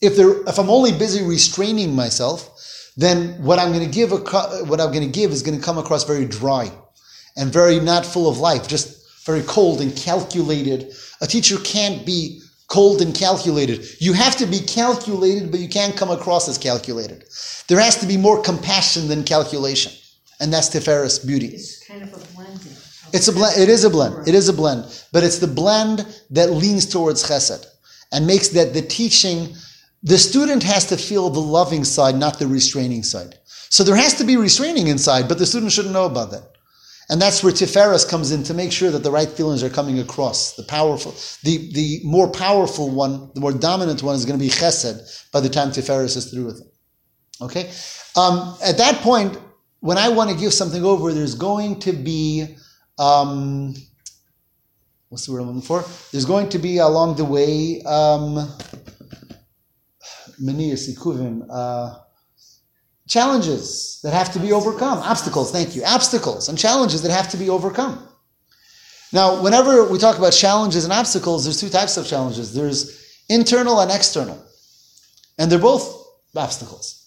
If 0.00 0.16
there, 0.16 0.42
if 0.48 0.58
I'm 0.58 0.70
only 0.70 0.90
busy 0.90 1.22
restraining 1.24 1.94
myself, 1.94 2.50
then 2.96 3.42
what 3.42 3.58
I'm 3.58 3.72
going 3.72 3.84
to 3.84 3.90
give, 3.90 4.10
what 4.12 4.80
I'm 4.80 4.92
going 4.92 5.04
to 5.04 5.10
give 5.10 5.30
is 5.30 5.42
going 5.42 5.58
to 5.58 5.64
come 5.64 5.78
across 5.78 6.04
very 6.04 6.24
dry 6.24 6.70
and 7.36 7.52
very 7.52 7.80
not 7.80 8.06
full 8.06 8.28
of 8.28 8.38
life, 8.38 8.68
just 8.68 9.24
very 9.26 9.42
cold 9.42 9.80
and 9.80 9.96
calculated. 9.96 10.94
A 11.20 11.26
teacher 11.26 11.56
can't 11.64 12.06
be 12.06 12.40
cold 12.68 13.02
and 13.02 13.14
calculated. 13.14 13.84
You 14.00 14.12
have 14.12 14.36
to 14.36 14.46
be 14.46 14.60
calculated, 14.60 15.50
but 15.50 15.60
you 15.60 15.68
can't 15.68 15.96
come 15.96 16.10
across 16.10 16.48
as 16.48 16.58
calculated. 16.58 17.24
There 17.68 17.80
has 17.80 17.96
to 17.98 18.06
be 18.06 18.16
more 18.16 18.42
compassion 18.42 19.08
than 19.08 19.24
calculation, 19.24 19.92
and 20.40 20.52
that's 20.52 20.68
Tiferes 20.68 21.26
beauty. 21.26 21.48
It's 21.48 21.86
kind 21.86 22.02
of 22.02 22.12
a 22.12 22.34
blend. 22.34 22.60
It's 23.12 23.28
a 23.28 23.32
blend. 23.32 23.60
It 23.60 23.68
is 23.68 23.84
a 23.84 23.90
blend. 23.90 24.28
It 24.28 24.34
is 24.34 24.48
a 24.48 24.52
blend, 24.52 25.04
but 25.12 25.22
it's 25.24 25.38
the 25.38 25.46
blend 25.46 26.06
that 26.30 26.50
leans 26.50 26.86
towards 26.86 27.22
Chesed 27.22 27.66
and 28.12 28.26
makes 28.26 28.48
that 28.50 28.74
the 28.74 28.82
teaching 28.82 29.54
the 30.04 30.18
student 30.18 30.62
has 30.62 30.84
to 30.86 30.96
feel 30.98 31.30
the 31.30 31.40
loving 31.40 31.82
side, 31.82 32.14
not 32.14 32.38
the 32.38 32.46
restraining 32.46 33.02
side. 33.02 33.38
So 33.46 33.82
there 33.82 33.96
has 33.96 34.14
to 34.18 34.24
be 34.24 34.36
restraining 34.36 34.86
inside, 34.88 35.28
but 35.28 35.38
the 35.38 35.46
student 35.46 35.72
shouldn't 35.72 35.94
know 35.94 36.04
about 36.04 36.30
that. 36.30 36.42
And 37.10 37.20
that's 37.20 37.42
where 37.42 37.52
Tiferes 37.52 38.08
comes 38.08 38.30
in 38.30 38.42
to 38.44 38.54
make 38.54 38.70
sure 38.70 38.90
that 38.90 39.02
the 39.02 39.10
right 39.10 39.28
feelings 39.28 39.62
are 39.62 39.70
coming 39.70 39.98
across. 39.98 40.56
The 40.56 40.62
powerful, 40.62 41.14
the, 41.42 41.72
the 41.72 42.00
more 42.04 42.30
powerful 42.30 42.90
one, 42.90 43.30
the 43.34 43.40
more 43.40 43.52
dominant 43.52 44.02
one 44.02 44.14
is 44.14 44.24
going 44.24 44.38
to 44.38 44.44
be 44.44 44.50
Chesed 44.50 45.30
by 45.32 45.40
the 45.40 45.48
time 45.48 45.70
Tiferes 45.70 46.16
is 46.16 46.30
through 46.30 46.46
with 46.46 46.60
it. 46.60 46.66
Okay? 47.42 47.70
Um, 48.16 48.56
at 48.64 48.76
that 48.78 48.96
point, 49.02 49.38
when 49.80 49.98
I 49.98 50.08
want 50.08 50.30
to 50.30 50.36
give 50.36 50.52
something 50.52 50.84
over, 50.84 51.12
there's 51.12 51.34
going 51.34 51.80
to 51.80 51.92
be, 51.92 52.56
um, 52.98 53.74
what's 55.08 55.26
the 55.26 55.32
word 55.32 55.40
I'm 55.40 55.46
looking 55.48 55.62
for? 55.62 55.84
There's 56.12 56.24
going 56.24 56.48
to 56.50 56.58
be 56.58 56.78
along 56.78 57.16
the 57.16 57.24
way, 57.24 57.82
um, 57.82 58.50
Manias 60.38 60.92
Ikuvim, 60.92 61.46
uh, 61.50 61.98
challenges 63.08 64.00
that 64.02 64.12
have 64.12 64.32
to 64.32 64.38
be 64.38 64.52
overcome. 64.52 64.98
Obstacles, 64.98 65.52
thank 65.52 65.76
you. 65.76 65.84
Obstacles 65.84 66.48
and 66.48 66.58
challenges 66.58 67.02
that 67.02 67.10
have 67.10 67.30
to 67.30 67.36
be 67.36 67.50
overcome. 67.50 68.08
Now, 69.12 69.42
whenever 69.42 69.84
we 69.84 69.98
talk 69.98 70.18
about 70.18 70.32
challenges 70.32 70.84
and 70.84 70.92
obstacles, 70.92 71.44
there's 71.44 71.60
two 71.60 71.68
types 71.68 71.96
of 71.96 72.06
challenges. 72.06 72.52
There's 72.52 73.22
internal 73.28 73.80
and 73.80 73.90
external. 73.90 74.42
And 75.38 75.50
they're 75.50 75.58
both 75.58 76.04
obstacles. 76.34 77.00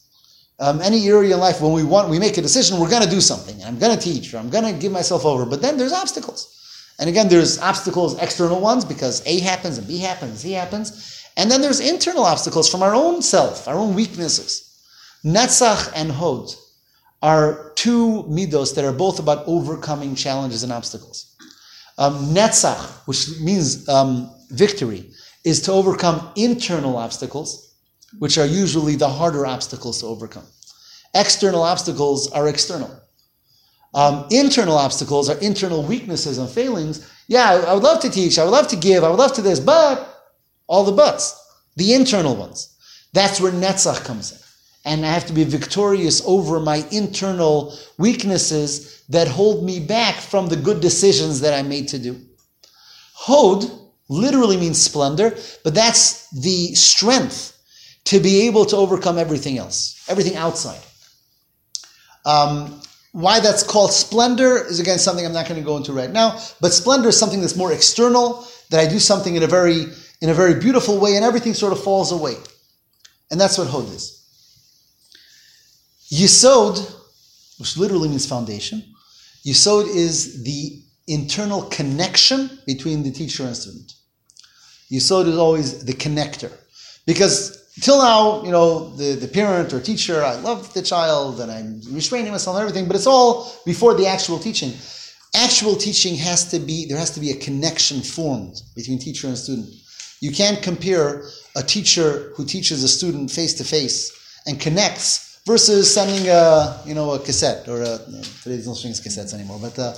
Um, 0.60 0.82
any 0.82 1.08
area 1.08 1.36
in 1.36 1.40
life 1.40 1.62
when 1.62 1.74
we 1.74 1.84
want, 1.84 2.10
we 2.10 2.18
make 2.18 2.38
a 2.38 2.42
decision, 2.42 2.80
we're 2.80 2.90
going 2.90 3.04
to 3.04 3.10
do 3.10 3.22
something. 3.22 3.64
I'm 3.64 3.78
going 3.78 3.96
to 3.96 4.02
teach, 4.02 4.34
or 4.34 4.38
I'm 4.38 4.50
going 4.50 4.74
to 4.74 4.80
give 4.80 4.92
myself 4.92 5.26
over. 5.26 5.46
But 5.46 5.62
then 5.62 5.78
there's 5.78 5.94
obstacles. 5.94 6.57
And 7.00 7.10
again, 7.10 7.28
there's 7.30 7.60
obstacles, 7.60 8.18
external 8.20 8.60
ones, 8.60 8.84
because 8.84 9.22
A 9.26 9.40
happens 9.40 9.78
and 9.78 9.88
B 9.88 10.00
happens, 10.00 10.32
and 10.32 10.40
C 10.40 10.52
happens. 10.52 11.24
And 11.38 11.52
then 11.52 11.62
there's 11.62 11.80
internal 11.80 12.24
obstacles 12.24 12.70
from 12.70 12.82
our 12.82 12.96
own 12.96 13.22
self, 13.22 13.68
our 13.68 13.76
own 13.76 13.94
weaknesses. 13.94 14.64
Netzach 15.24 15.92
and 15.96 16.12
Hod 16.12 16.50
are 17.22 17.72
two 17.76 18.24
midos 18.24 18.74
that 18.76 18.86
are 18.86 18.94
both 18.94 19.20
about 19.20 19.48
overcoming 19.48 20.16
challenges 20.16 20.64
and 20.64 20.72
obstacles. 20.72 21.36
Um, 21.98 22.34
Netzach, 22.34 23.08
which 23.08 23.40
means 23.40 23.88
um, 23.90 24.32
victory, 24.50 25.12
is 25.44 25.62
to 25.64 25.72
overcome 25.72 26.32
internal 26.36 26.98
obstacles, 26.98 27.76
which 28.20 28.38
are 28.38 28.46
usually 28.46 28.96
the 28.96 29.10
harder 29.10 29.46
obstacles 29.46 30.00
to 30.00 30.08
overcome. 30.08 30.46
External 31.14 31.64
obstacles 31.64 32.32
are 32.32 32.48
external. 32.48 32.90
Um, 33.98 34.28
internal 34.30 34.78
obstacles 34.78 35.28
are 35.28 35.40
internal 35.40 35.82
weaknesses 35.82 36.38
and 36.38 36.48
failings. 36.48 37.12
Yeah, 37.28 37.50
I, 37.50 37.72
I 37.72 37.74
would 37.74 37.82
love 37.82 38.00
to 38.02 38.12
teach, 38.12 38.38
I 38.38 38.44
would 38.44 38.52
love 38.52 38.68
to 38.68 38.76
give, 38.76 39.04
I 39.04 39.10
would 39.10 39.18
love 39.18 39.34
to 39.34 39.42
this, 39.42 39.60
but 39.60 40.08
all 40.68 40.84
the 40.84 40.92
buts, 40.92 41.36
the 41.78 41.96
internal 41.96 42.36
ones. 42.36 42.78
That's 43.14 43.42
where 43.42 43.52
Netzach 43.52 44.06
comes 44.06 44.34
in. 44.34 44.38
And 44.86 45.04
I 45.04 45.10
have 45.10 45.26
to 45.26 45.34
be 45.34 45.44
victorious 45.46 46.22
over 46.28 46.60
my 46.60 46.86
internal 46.92 47.76
weaknesses 47.98 49.04
that 49.10 49.28
hold 49.28 49.66
me 49.66 49.80
back 49.80 50.14
from 50.14 50.48
the 50.48 50.58
good 50.58 50.80
decisions 50.80 51.42
that 51.42 51.56
I 51.56 51.64
made 51.64 51.88
to 51.88 51.98
do. 51.98 52.22
Hod 53.16 53.66
literally 54.10 54.58
means 54.58 54.80
splendor, 54.80 55.36
but 55.64 55.74
that's 55.74 56.30
the 56.30 56.76
strength 56.76 57.58
to 58.06 58.20
be 58.20 58.42
able 58.46 58.66
to 58.66 58.76
overcome 58.76 59.18
everything 59.18 59.58
else, 59.58 60.06
everything 60.08 60.36
outside. 60.36 60.82
Um, 62.26 62.80
why 63.18 63.40
that's 63.40 63.64
called 63.64 63.92
splendor 63.92 64.64
is 64.64 64.80
again 64.80 65.00
something 65.00 65.26
I'm 65.26 65.34
not 65.34 65.48
going 65.48 65.60
to 65.60 65.66
go 65.66 65.76
into 65.76 65.92
right 65.92 66.12
now. 66.12 66.40
But 66.62 66.72
splendor 66.72 67.10
is 67.10 67.18
something 67.18 67.42
that's 67.42 67.56
more 67.56 67.74
external, 67.74 68.48
that 68.70 68.80
I 68.80 68.88
do 68.88 69.00
something 69.00 69.36
in 69.36 69.42
a 69.42 69.48
very 69.48 69.86
in 70.22 70.30
a 70.30 70.36
very 70.36 70.60
beautiful 70.60 71.00
way, 71.00 71.16
and 71.16 71.26
everything 71.26 71.56
sort 71.56 71.74
of 71.74 71.84
falls 71.84 72.12
away. 72.12 72.36
And 73.32 73.42
that's 73.42 73.58
what 73.58 73.68
Hod 73.70 73.86
is. 73.86 74.24
Yisod, 76.12 76.78
which 77.58 77.76
literally 77.76 78.08
means 78.08 78.28
foundation, 78.28 78.84
Yisod 79.44 79.88
is 79.88 80.44
the 80.44 80.84
internal 81.08 81.64
connection 81.64 82.60
between 82.68 83.02
the 83.02 83.12
teacher 83.12 83.46
and 83.46 83.56
student. 83.56 83.94
Yisod 84.92 85.28
is 85.28 85.38
always 85.38 85.84
the 85.84 85.94
connector. 85.94 86.52
Because 87.08 87.57
till 87.82 88.00
now, 88.00 88.44
you 88.44 88.52
know, 88.52 88.96
the, 88.96 89.14
the 89.14 89.28
parent 89.28 89.74
or 89.74 89.80
teacher, 89.80 90.24
I 90.24 90.36
love 90.36 90.74
the 90.74 90.82
child 90.82 91.40
and 91.42 91.52
I'm 91.52 91.82
restraining 91.92 92.32
myself 92.32 92.56
and 92.58 92.62
everything, 92.62 92.88
but 92.88 92.96
it's 92.96 93.08
all 93.08 93.54
before 93.66 93.94
the 93.94 94.08
actual 94.08 94.40
teaching. 94.40 94.74
Actual 95.36 95.76
teaching 95.76 96.16
has 96.16 96.50
to 96.52 96.60
be, 96.60 96.86
there 96.86 96.98
has 96.98 97.12
to 97.12 97.20
be 97.20 97.32
a 97.32 97.36
connection 97.36 98.02
formed 98.02 98.62
between 98.76 98.98
teacher 98.98 99.28
and 99.28 99.38
student. 99.38 99.70
You 100.20 100.32
can't 100.32 100.62
compare 100.64 101.24
a 101.56 101.62
teacher 101.62 102.34
who 102.36 102.46
teaches 102.46 102.84
a 102.84 102.88
student 102.88 103.30
face 103.30 103.54
to 103.56 103.64
face 103.64 104.12
and 104.48 104.60
connects 104.60 105.42
versus 105.46 105.94
sending 105.94 106.28
a, 106.28 106.82
you 106.86 106.96
know, 106.96 107.12
a 107.12 107.20
cassette 107.20 107.68
or 107.70 107.82
a, 107.82 108.00
today's 108.42 108.66
don't 108.66 108.76
swing 108.76 108.94
cassettes 108.94 109.34
anymore, 109.34 109.60
but 109.62 109.78
a, 109.78 109.96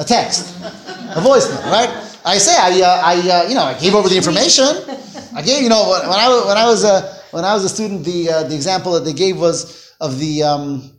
a 0.00 0.04
text, 0.04 0.56
a 0.60 1.20
voicemail, 1.20 1.62
right? 1.70 1.90
I 2.24 2.38
say, 2.38 2.56
I, 2.58 2.82
uh, 2.82 3.00
I, 3.04 3.30
uh, 3.30 3.48
you 3.48 3.54
know, 3.54 3.62
I 3.62 3.78
gave 3.78 3.94
over 3.94 4.08
the 4.08 4.16
information. 4.16 4.64
I 5.34 5.42
gave, 5.42 5.62
you 5.62 5.68
know, 5.68 5.90
when 5.90 6.02
I, 6.02 6.44
when 6.46 6.56
I 6.56 6.66
was 6.66 6.82
a, 6.84 7.17
when 7.30 7.44
I 7.44 7.54
was 7.54 7.64
a 7.64 7.68
student, 7.68 8.04
the, 8.04 8.30
uh, 8.30 8.42
the 8.44 8.54
example 8.54 8.92
that 8.92 9.04
they 9.04 9.12
gave 9.12 9.38
was 9.38 9.92
of 10.00 10.18
the, 10.18 10.42
um, 10.42 10.98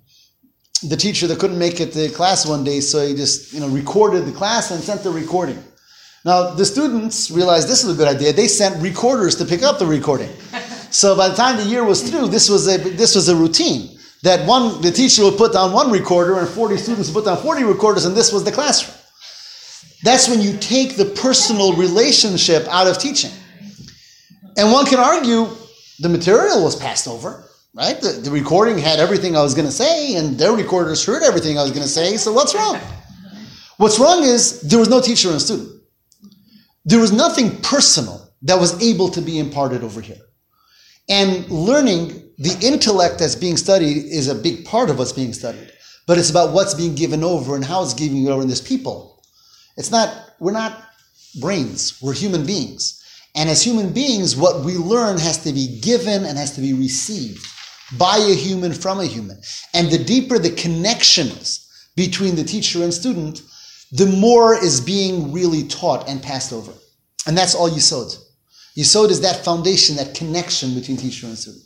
the 0.83 0.95
teacher 0.95 1.27
that 1.27 1.39
couldn't 1.39 1.59
make 1.59 1.79
it 1.79 1.91
to 1.93 2.09
class 2.09 2.45
one 2.45 2.63
day, 2.63 2.79
so 2.79 3.05
he 3.05 3.15
just, 3.15 3.53
you 3.53 3.59
know, 3.59 3.69
recorded 3.69 4.25
the 4.25 4.31
class 4.31 4.71
and 4.71 4.81
sent 4.83 5.03
the 5.03 5.09
recording. 5.09 5.61
Now, 6.25 6.51
the 6.51 6.65
students 6.65 7.31
realized 7.31 7.67
this 7.67 7.83
is 7.83 7.93
a 7.93 7.97
good 7.97 8.07
idea. 8.07 8.33
They 8.33 8.47
sent 8.47 8.81
recorders 8.81 9.35
to 9.35 9.45
pick 9.45 9.63
up 9.63 9.79
the 9.79 9.85
recording. 9.85 10.29
So 10.91 11.15
by 11.15 11.29
the 11.29 11.35
time 11.35 11.57
the 11.57 11.63
year 11.63 11.83
was 11.83 12.09
through, 12.09 12.27
this 12.27 12.49
was 12.49 12.67
a, 12.67 12.77
this 12.77 13.15
was 13.15 13.29
a 13.29 13.35
routine. 13.35 13.97
That 14.23 14.45
one, 14.45 14.81
the 14.81 14.91
teacher 14.91 15.23
would 15.23 15.37
put 15.37 15.53
down 15.53 15.71
one 15.71 15.91
recorder 15.91 16.39
and 16.39 16.47
40 16.47 16.77
students 16.77 17.09
would 17.09 17.23
put 17.23 17.25
down 17.25 17.41
40 17.41 17.63
recorders, 17.63 18.05
and 18.05 18.15
this 18.15 18.33
was 18.33 18.43
the 18.43 18.51
classroom. 18.51 18.97
That's 20.03 20.27
when 20.27 20.41
you 20.41 20.57
take 20.57 20.97
the 20.97 21.05
personal 21.05 21.73
relationship 21.75 22.67
out 22.69 22.87
of 22.87 22.97
teaching. 22.97 23.31
And 24.57 24.71
one 24.71 24.85
can 24.85 24.99
argue 24.99 25.47
the 25.99 26.09
material 26.09 26.63
was 26.63 26.75
passed 26.75 27.07
over, 27.07 27.45
right? 27.73 27.99
The, 27.99 28.09
the 28.09 28.31
recording 28.31 28.77
had 28.77 28.99
everything 28.99 29.35
I 29.35 29.43
was 29.43 29.53
going 29.53 29.67
to 29.67 29.71
say, 29.71 30.15
and 30.15 30.37
their 30.37 30.53
recorders 30.53 31.05
heard 31.05 31.23
everything 31.23 31.57
I 31.57 31.63
was 31.63 31.71
going 31.71 31.83
to 31.83 31.89
say, 31.89 32.17
so 32.17 32.31
what's 32.33 32.55
wrong? 32.55 32.79
What's 33.77 33.99
wrong 33.99 34.23
is 34.23 34.61
there 34.61 34.79
was 34.79 34.89
no 34.89 35.01
teacher 35.01 35.29
and 35.29 35.41
student. 35.41 35.81
There 36.85 36.99
was 36.99 37.11
nothing 37.11 37.61
personal 37.61 38.29
that 38.41 38.59
was 38.59 38.81
able 38.81 39.09
to 39.09 39.21
be 39.21 39.39
imparted 39.39 39.83
over 39.83 40.01
here. 40.01 40.21
And 41.09 41.49
learning 41.49 42.29
the 42.37 42.57
intellect 42.61 43.19
that's 43.19 43.35
being 43.35 43.57
studied 43.57 43.97
is 44.05 44.27
a 44.27 44.35
big 44.35 44.65
part 44.65 44.89
of 44.89 44.97
what's 44.97 45.11
being 45.11 45.33
studied. 45.33 45.71
But 46.07 46.17
it's 46.17 46.29
about 46.29 46.53
what's 46.53 46.73
being 46.73 46.95
given 46.95 47.23
over 47.23 47.55
and 47.55 47.63
how 47.63 47.83
it's 47.83 47.93
giving 47.93 48.27
over 48.27 48.41
in 48.41 48.47
this 48.47 48.61
people. 48.61 49.21
It's 49.77 49.91
not, 49.91 50.33
we're 50.39 50.51
not 50.51 50.81
brains, 51.39 52.01
we're 52.01 52.13
human 52.13 52.45
beings. 52.45 53.03
And 53.39 53.49
as 53.49 53.63
human 53.63 53.93
beings, 53.93 54.35
what 54.35 54.65
we 54.65 54.75
learn 54.75 55.17
has 55.17 55.37
to 55.45 55.53
be 55.53 55.79
given 55.79 56.25
and 56.25 56.37
has 56.37 56.51
to 56.55 56.61
be 56.61 56.73
received 56.73 57.41
by 57.97 58.17
a 58.17 58.35
human 58.35 58.73
from 58.73 58.99
a 58.99 59.05
human. 59.05 59.39
And 59.73 59.89
the 59.89 59.97
deeper 59.97 60.37
the 60.37 60.49
connection 60.51 61.27
is 61.27 61.65
between 61.95 62.35
the 62.35 62.43
teacher 62.43 62.83
and 62.83 62.93
student, 62.93 63.41
the 63.93 64.07
more 64.07 64.61
is 64.61 64.81
being 64.81 65.31
really 65.31 65.63
taught 65.63 66.09
and 66.09 66.21
passed 66.21 66.51
over. 66.51 66.73
And 67.27 67.37
that's 67.37 67.55
all 67.55 67.69
Yisod. 67.69 68.17
Yisod 68.75 69.09
is 69.09 69.21
that 69.21 69.45
foundation, 69.45 69.95
that 69.95 70.15
connection 70.15 70.75
between 70.75 70.97
teacher 70.97 71.25
and 71.25 71.37
student. 71.37 71.63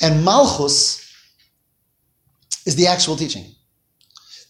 And 0.00 0.24
Malchus 0.24 1.12
is 2.64 2.74
the 2.74 2.86
actual 2.86 3.16
teaching. 3.16 3.44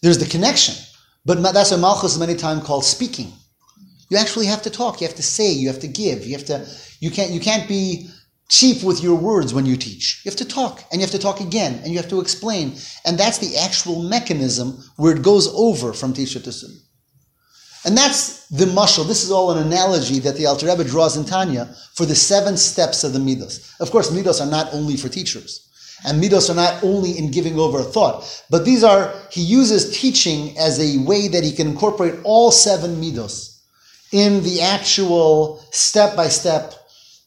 There's 0.01 0.17
the 0.17 0.27
connection, 0.27 0.75
but 1.25 1.41
that's 1.51 1.71
why 1.71 1.77
Malchus 1.77 2.13
is 2.13 2.19
many 2.19 2.35
times 2.35 2.63
called 2.63 2.85
speaking. 2.85 3.33
You 4.09 4.17
actually 4.17 4.45
have 4.45 4.61
to 4.63 4.69
talk. 4.69 5.01
You 5.01 5.07
have 5.07 5.17
to 5.17 5.23
say. 5.23 5.51
You 5.51 5.67
have 5.67 5.79
to 5.79 5.87
give. 5.87 6.25
You 6.25 6.37
have 6.37 6.45
to. 6.45 6.67
You 6.99 7.11
can't. 7.11 7.31
You 7.31 7.39
can't 7.39 7.67
be 7.67 8.09
cheap 8.49 8.83
with 8.83 9.03
your 9.03 9.15
words 9.15 9.53
when 9.53 9.65
you 9.65 9.75
teach. 9.75 10.21
You 10.23 10.31
have 10.31 10.37
to 10.37 10.45
talk, 10.45 10.83
and 10.91 11.01
you 11.01 11.05
have 11.05 11.11
to 11.11 11.19
talk 11.19 11.41
again, 11.41 11.81
and 11.83 11.87
you 11.87 11.97
have 11.97 12.09
to 12.09 12.21
explain. 12.21 12.75
And 13.05 13.17
that's 13.17 13.39
the 13.39 13.57
actual 13.57 14.03
mechanism 14.03 14.83
where 14.95 15.15
it 15.15 15.21
goes 15.21 15.47
over 15.53 15.93
from 15.93 16.13
teacher 16.13 16.39
to 16.39 16.51
student. 16.51 16.79
And 17.85 17.97
that's 17.97 18.47
the 18.47 18.65
mushal. 18.65 19.07
This 19.07 19.23
is 19.23 19.31
all 19.31 19.51
an 19.51 19.65
analogy 19.65 20.19
that 20.19 20.35
the 20.35 20.45
Alter 20.45 20.67
Rebbe 20.67 20.83
draws 20.83 21.15
in 21.15 21.25
Tanya 21.25 21.73
for 21.93 22.05
the 22.05 22.15
seven 22.15 22.57
steps 22.57 23.03
of 23.03 23.13
the 23.13 23.19
midos. 23.19 23.79
Of 23.79 23.91
course, 23.91 24.11
midos 24.11 24.45
are 24.45 24.49
not 24.49 24.73
only 24.73 24.97
for 24.97 25.09
teachers. 25.09 25.69
And 26.05 26.21
midos 26.21 26.49
are 26.49 26.55
not 26.55 26.83
only 26.83 27.17
in 27.17 27.31
giving 27.31 27.57
over 27.57 27.79
a 27.79 27.83
thought, 27.83 28.43
but 28.49 28.65
these 28.65 28.83
are, 28.83 29.13
he 29.31 29.41
uses 29.41 29.97
teaching 29.97 30.57
as 30.57 30.79
a 30.79 31.01
way 31.03 31.27
that 31.27 31.43
he 31.43 31.51
can 31.51 31.67
incorporate 31.67 32.15
all 32.23 32.51
seven 32.51 33.01
midos 33.01 33.46
in 34.17 34.41
the 34.41 34.61
actual 34.61 35.63
step 35.71 36.15
by 36.15 36.27
step 36.27 36.73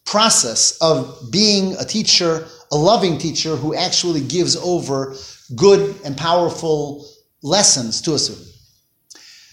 process 0.05 0.77
of 0.81 1.31
being 1.31 1.77
a 1.77 1.85
teacher, 1.85 2.49
a 2.73 2.77
loving 2.77 3.17
teacher 3.17 3.55
who 3.55 3.77
actually 3.77 4.21
gives 4.21 4.57
over 4.57 5.15
good 5.55 5.95
and 6.05 6.17
powerful 6.17 7.09
lessons 7.45 8.01
to 8.01 8.15
a 8.15 8.19
student. 8.19 8.49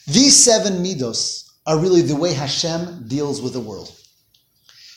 These 0.07 0.35
seven 0.35 0.83
midos 0.83 1.47
are 1.67 1.77
really 1.77 2.01
the 2.01 2.15
way 2.15 2.33
Hashem 2.33 3.07
deals 3.07 3.39
with 3.39 3.53
the 3.53 3.59
world. 3.59 3.91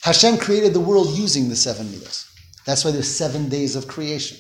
Hashem 0.03 0.39
created 0.39 0.73
the 0.73 0.81
world 0.81 1.11
using 1.11 1.51
the 1.51 1.57
seven 1.57 1.89
midos. 1.89 2.25
That's 2.65 2.87
why 2.87 2.91
there's 2.91 3.15
seven 3.15 3.51
days 3.51 3.77
of 3.77 3.87
creation. 3.87 4.39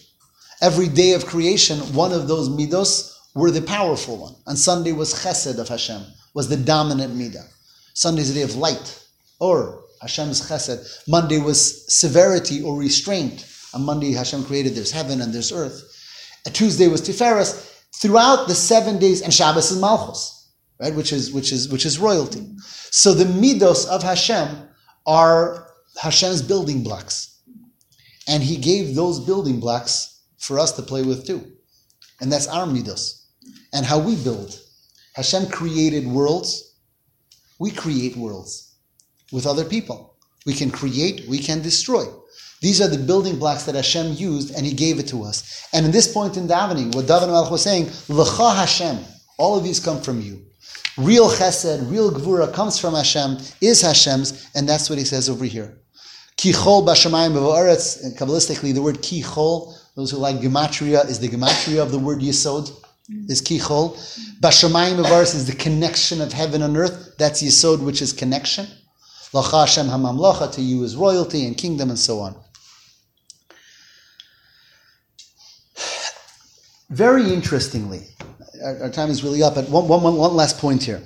Every 0.63 0.89
day 0.89 1.13
of 1.13 1.27
creation, 1.27 1.81
one 1.93 2.13
of 2.13 2.29
those 2.29 2.49
midos 2.49 3.15
were 3.35 3.51
the 3.51 3.61
powerful 3.61 4.17
one. 4.17 4.37
On 4.47 4.57
Sunday 4.57 4.93
was 4.93 5.13
chesed 5.13 5.59
of 5.59 5.69
Hashem, 5.69 6.03
was 6.33 6.49
the 6.49 6.57
dominant 6.57 7.15
midah. 7.15 7.47
Sunday 7.95 8.23
is 8.23 8.31
a 8.31 8.35
day 8.35 8.43
of 8.43 8.57
light, 8.57 9.05
or 9.39 9.85
Hashem's 10.01 10.41
chesed. 10.49 11.07
Monday 11.09 11.39
was 11.39 11.93
severity 11.95 12.63
or 12.63 12.77
restraint. 12.77 13.47
On 13.75 13.83
Monday, 13.83 14.13
Hashem 14.13 14.45
created 14.45 14.75
there's 14.75 14.91
heaven 14.91 15.21
and 15.21 15.33
there's 15.33 15.53
earth. 15.53 15.83
A 16.47 16.51
Tuesday 16.51 16.89
was 16.89 17.03
Tiferes. 17.03 17.67
Throughout 17.95 18.49
the 18.49 18.55
seven 18.55 18.99
days, 18.99 19.21
and 19.21 19.33
Shabbos 19.33 19.71
is 19.71 19.81
Malchus, 19.81 20.53
right? 20.79 20.95
Which 20.95 21.13
is 21.13 21.33
which 21.33 21.53
is 21.53 21.69
which 21.69 21.85
is 21.85 21.99
royalty. 21.99 22.47
So 22.91 23.13
the 23.13 23.25
midos 23.25 23.87
of 23.87 24.03
Hashem 24.03 24.49
are 25.07 25.67
Hashem's 26.01 26.41
building 26.41 26.83
blocks, 26.83 27.43
and 28.27 28.43
He 28.43 28.57
gave 28.57 28.95
those 28.95 29.21
building 29.21 29.61
blocks 29.61 30.23
for 30.39 30.59
us 30.59 30.73
to 30.73 30.83
play 30.83 31.03
with 31.03 31.27
too, 31.27 31.53
and 32.21 32.33
that's 32.33 32.47
our 32.47 32.65
midos, 32.65 33.27
and 33.75 33.85
how 33.85 33.99
we 33.99 34.17
build. 34.17 34.59
Hashem 35.15 35.49
created 35.51 36.07
worlds. 36.07 36.70
We 37.61 37.71
create 37.71 38.17
worlds 38.17 38.75
with 39.31 39.47
other 39.47 39.65
people. 39.65 40.17
We 40.47 40.55
can 40.55 40.71
create, 40.71 41.29
we 41.29 41.39
can 41.39 41.61
destroy. 41.61 42.07
These 42.63 42.81
are 42.81 42.89
the 42.89 42.99
building 42.99 43.39
blocks 43.39 43.65
that 43.65 43.75
Hashem 43.75 44.15
used, 44.15 44.55
and 44.55 44.67
He 44.67 44.73
gave 44.73 44.99
it 44.99 45.07
to 45.09 45.23
us. 45.23 45.69
And 45.73 45.85
in 45.87 45.93
this 45.93 46.13
point 46.13 46.37
in 46.37 46.49
davening, 46.49 46.95
what 46.95 47.07
David 47.07 47.29
Melech 47.29 47.51
was 47.51 47.63
saying, 47.63 47.91
L'cha 48.09 48.55
Hashem, 48.55 48.99
all 49.39 49.57
of 49.57 49.65
these 49.65 49.79
come 49.79 50.01
from 50.01 50.21
you. 50.21 50.43
Real 50.97 51.31
chesed, 51.31 51.91
real 51.91 52.11
gvura 52.11 52.53
comes 52.53 52.79
from 52.79 52.95
Hashem, 52.95 53.39
is 53.61 53.83
Hashem's, 53.83 54.49
and 54.55 54.69
that's 54.69 54.91
what 54.91 54.99
he 54.99 55.05
says 55.05 55.29
over 55.29 55.45
here. 55.45 55.79
Kichol 56.37 56.87
b'shamayim 56.87 57.33
b'va'aretz, 57.33 58.17
Kabbalistically, 58.19 58.75
the 58.75 58.83
word 58.83 58.97
kichol, 58.97 59.75
those 59.97 60.11
who 60.11 60.17
like 60.17 60.37
gematria, 60.37 61.07
is 61.09 61.21
the 61.21 61.29
gematria 61.29 61.83
of 61.83 61.93
the 61.93 61.99
word 61.99 62.21
yisod, 62.21 62.71
is 63.29 63.43
kichol. 63.43 63.97
B'shamayim 64.41 65.03
b'va'aretz 65.03 65.35
is 65.35 65.47
the 65.47 65.55
connection 65.55 66.21
of 66.21 66.33
heaven 66.33 66.63
and 66.63 66.77
earth, 66.77 67.15
that's 67.19 67.43
yisod, 67.43 67.83
which 67.85 68.03
is 68.03 68.13
connection. 68.13 68.67
Lacha 69.33 69.67
Hashem 69.67 69.87
hamamlacha, 69.87 70.53
to 70.55 70.61
you 70.61 70.83
is 70.83 70.97
royalty 70.97 71.47
and 71.47 71.57
kingdom 71.57 71.91
and 71.91 71.99
so 71.99 72.21
on. 72.21 72.35
Very 76.91 77.33
interestingly, 77.33 78.03
our, 78.65 78.85
our 78.85 78.91
time 78.91 79.11
is 79.11 79.23
really 79.23 79.43
up, 79.43 79.55
but 79.55 79.69
one, 79.69 79.87
one, 79.87 80.03
one, 80.03 80.17
one 80.17 80.35
last 80.35 80.59
point 80.59 80.83
here. 80.83 81.03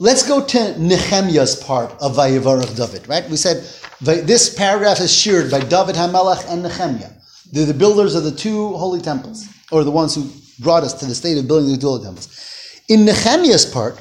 Let's 0.00 0.26
go 0.26 0.44
to 0.44 0.78
Nehemiah's 0.78 1.56
part 1.56 1.90
of 2.00 2.16
Vayivarach 2.16 2.76
David, 2.76 3.08
right? 3.08 3.28
We 3.28 3.36
said 3.36 3.64
this 4.00 4.54
paragraph 4.54 5.00
is 5.00 5.12
shared 5.12 5.50
by 5.50 5.60
David 5.60 5.96
Hamelach 5.96 6.44
and 6.48 6.62
Nehemiah. 6.62 7.10
They're 7.50 7.66
the 7.66 7.74
builders 7.74 8.14
of 8.14 8.24
the 8.24 8.30
two 8.32 8.76
holy 8.76 9.00
temples, 9.00 9.48
or 9.72 9.84
the 9.84 9.90
ones 9.90 10.14
who 10.14 10.30
brought 10.60 10.82
us 10.82 10.94
to 10.94 11.06
the 11.06 11.14
state 11.14 11.38
of 11.38 11.46
building 11.46 11.70
the 11.70 11.78
two 11.78 12.02
temples. 12.02 12.28
In 12.88 13.04
Nehemiah's 13.04 13.66
part, 13.66 13.98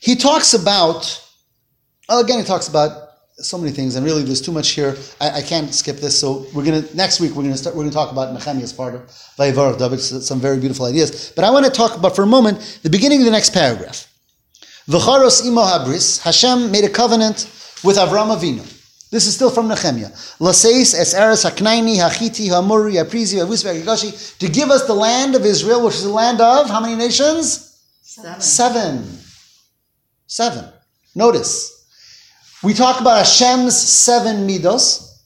he 0.00 0.16
talks 0.16 0.54
about, 0.54 1.20
well, 2.08 2.20
again, 2.20 2.38
he 2.38 2.44
talks 2.44 2.68
about 2.68 3.08
so 3.36 3.56
many 3.58 3.72
things, 3.72 3.96
and 3.96 4.04
really 4.04 4.22
there's 4.22 4.40
too 4.40 4.52
much 4.52 4.70
here. 4.70 4.96
I, 5.20 5.38
I, 5.38 5.42
can't 5.42 5.74
skip 5.74 5.96
this. 5.96 6.18
So 6.18 6.46
we're 6.54 6.64
gonna 6.64 6.84
next 6.94 7.20
week 7.20 7.32
we're 7.32 7.42
gonna 7.42 7.56
start. 7.56 7.74
We're 7.74 7.84
gonna 7.84 7.92
talk 7.92 8.12
about 8.12 8.34
Nehemiah's 8.34 8.72
part 8.72 8.94
of 8.94 9.02
Vayivarach 9.38 9.78
David. 9.78 9.98
Some 9.98 10.40
very 10.40 10.58
beautiful 10.58 10.86
ideas. 10.86 11.32
But 11.34 11.44
I 11.44 11.50
want 11.50 11.64
to 11.64 11.70
talk 11.70 11.96
about 11.96 12.14
for 12.14 12.22
a 12.22 12.26
moment 12.26 12.80
the 12.82 12.90
beginning 12.90 13.20
of 13.20 13.24
the 13.24 13.30
next 13.30 13.54
paragraph. 13.54 14.06
V'charos 14.88 15.46
imo 15.46 15.62
habris. 15.62 16.20
Hashem 16.20 16.70
made 16.70 16.84
a 16.84 16.90
covenant 16.90 17.48
with 17.82 17.96
Avram 17.96 18.36
Avinu. 18.36 18.79
This 19.10 19.26
is 19.26 19.34
still 19.34 19.50
from 19.50 19.66
Nehemiah. 19.66 20.10
Laseis 20.38 20.94
es 20.94 21.14
eres 21.14 21.44
haknaini 21.44 21.96
hachiti 21.96 22.48
hamuri 22.48 22.94
haprizi 22.94 23.38
havusi 23.38 24.38
to 24.38 24.48
give 24.48 24.70
us 24.70 24.86
the 24.86 24.94
land 24.94 25.34
of 25.34 25.44
Israel, 25.44 25.84
which 25.84 25.96
is 25.96 26.04
the 26.04 26.10
land 26.10 26.40
of 26.40 26.70
how 26.70 26.80
many 26.80 26.94
nations? 26.94 27.80
Seven. 28.02 28.40
Seven. 28.40 29.18
Seven. 30.26 30.64
Notice. 31.14 31.88
We 32.62 32.74
talk 32.74 33.00
about 33.00 33.18
Hashem's 33.18 33.76
seven 33.76 34.46
midos, 34.46 35.18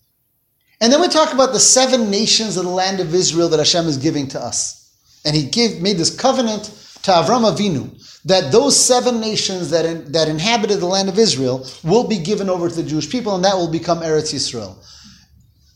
and 0.80 0.92
then 0.92 1.00
we 1.00 1.08
talk 1.08 1.34
about 1.34 1.52
the 1.52 1.60
seven 1.60 2.10
nations 2.10 2.56
of 2.56 2.64
the 2.64 2.70
land 2.70 3.00
of 3.00 3.14
Israel 3.14 3.48
that 3.50 3.58
Hashem 3.58 3.86
is 3.86 3.98
giving 3.98 4.28
to 4.28 4.40
us. 4.40 4.92
And 5.26 5.34
He 5.34 5.44
gave, 5.44 5.82
made 5.82 5.98
this 5.98 6.14
covenant 6.14 6.70
to 7.04 7.10
Avram 7.10 7.44
Avinu 7.50 8.00
that 8.24 8.50
those 8.50 8.82
seven 8.82 9.20
nations 9.20 9.70
that, 9.70 9.84
in, 9.84 10.10
that 10.12 10.28
inhabited 10.28 10.80
the 10.80 10.86
land 10.86 11.08
of 11.08 11.18
Israel 11.18 11.66
will 11.84 12.08
be 12.08 12.18
given 12.18 12.48
over 12.48 12.68
to 12.68 12.74
the 12.74 12.82
Jewish 12.82 13.10
people, 13.10 13.34
and 13.34 13.44
that 13.44 13.54
will 13.54 13.70
become 13.70 14.00
Eretz 14.00 14.32
Yisrael. 14.32 14.76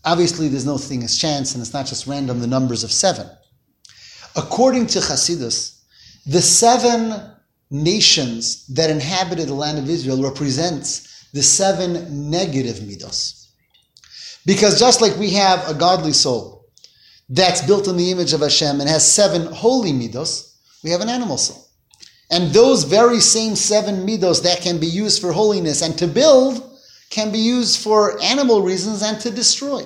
Obviously, 0.04 0.48
there's 0.48 0.64
no 0.64 0.78
thing 0.78 1.02
as 1.02 1.18
chance, 1.18 1.54
and 1.54 1.60
it's 1.60 1.74
not 1.74 1.86
just 1.86 2.06
random, 2.06 2.40
the 2.40 2.46
numbers 2.46 2.82
of 2.82 2.90
seven. 2.90 3.28
According 4.36 4.86
to 4.88 5.00
Hasidus, 5.00 5.82
the 6.24 6.40
seven 6.40 7.30
nations 7.70 8.66
that 8.68 8.88
inhabited 8.88 9.48
the 9.48 9.54
land 9.54 9.78
of 9.78 9.90
Israel 9.90 10.22
represents 10.22 11.28
the 11.32 11.42
seven 11.42 12.30
negative 12.30 12.76
midos. 12.76 13.48
Because 14.46 14.78
just 14.78 15.02
like 15.02 15.14
we 15.18 15.30
have 15.30 15.68
a 15.68 15.74
godly 15.74 16.14
soul 16.14 16.64
that's 17.28 17.60
built 17.60 17.86
in 17.86 17.98
the 17.98 18.10
image 18.10 18.32
of 18.32 18.40
Hashem 18.40 18.80
and 18.80 18.88
has 18.88 19.10
seven 19.10 19.52
holy 19.52 19.92
midos, 19.92 20.47
we 20.82 20.90
have 20.90 21.00
an 21.00 21.08
animal 21.08 21.38
soul. 21.38 21.64
And 22.30 22.52
those 22.52 22.84
very 22.84 23.20
same 23.20 23.56
seven 23.56 24.06
midos 24.06 24.42
that 24.42 24.60
can 24.60 24.78
be 24.78 24.86
used 24.86 25.20
for 25.20 25.32
holiness 25.32 25.82
and 25.82 25.96
to 25.98 26.06
build 26.06 26.64
can 27.10 27.32
be 27.32 27.38
used 27.38 27.80
for 27.80 28.20
animal 28.22 28.62
reasons 28.62 29.02
and 29.02 29.18
to 29.20 29.30
destroy. 29.30 29.82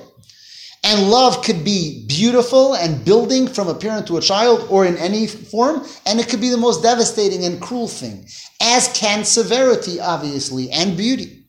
And 0.85 1.09
love 1.09 1.45
could 1.45 1.65
be 1.65 2.05
beautiful 2.09 2.75
and 2.75 3.05
building 3.05 3.47
from 3.47 3.69
a 3.69 3.75
parent 3.75 4.09
to 4.09 4.17
a 4.17 4.21
child 4.21 4.67
or 4.69 4.85
in 4.85 4.97
any 4.97 5.29
form, 5.29 5.87
and 6.07 6.19
it 6.19 6.29
could 6.29 6.41
be 6.41 6.49
the 6.49 6.57
most 6.57 6.83
devastating 6.83 7.45
and 7.45 7.63
cruel 7.63 7.87
thing, 7.87 8.27
as 8.61 8.89
can 8.89 9.25
severity, 9.25 10.01
obviously, 10.01 10.73
and 10.73 10.97
beauty. 10.97 11.45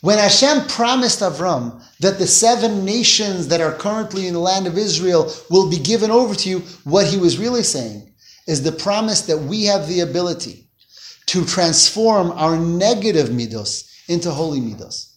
When 0.00 0.18
Hashem 0.18 0.68
promised 0.68 1.20
Avram 1.20 1.82
that 2.00 2.18
the 2.18 2.26
seven 2.26 2.86
nations 2.86 3.48
that 3.48 3.60
are 3.60 3.74
currently 3.74 4.26
in 4.26 4.32
the 4.32 4.40
land 4.40 4.66
of 4.66 4.78
Israel 4.78 5.30
will 5.50 5.68
be 5.68 5.78
given 5.78 6.10
over 6.10 6.34
to 6.34 6.48
you, 6.48 6.60
what 6.84 7.06
he 7.06 7.18
was 7.18 7.38
really 7.38 7.62
saying 7.62 8.13
is 8.46 8.62
the 8.62 8.72
promise 8.72 9.22
that 9.22 9.38
we 9.38 9.64
have 9.64 9.88
the 9.88 10.00
ability 10.00 10.66
to 11.26 11.44
transform 11.44 12.30
our 12.32 12.58
negative 12.58 13.28
midos 13.28 13.90
into 14.08 14.30
holy 14.30 14.60
midos. 14.60 15.12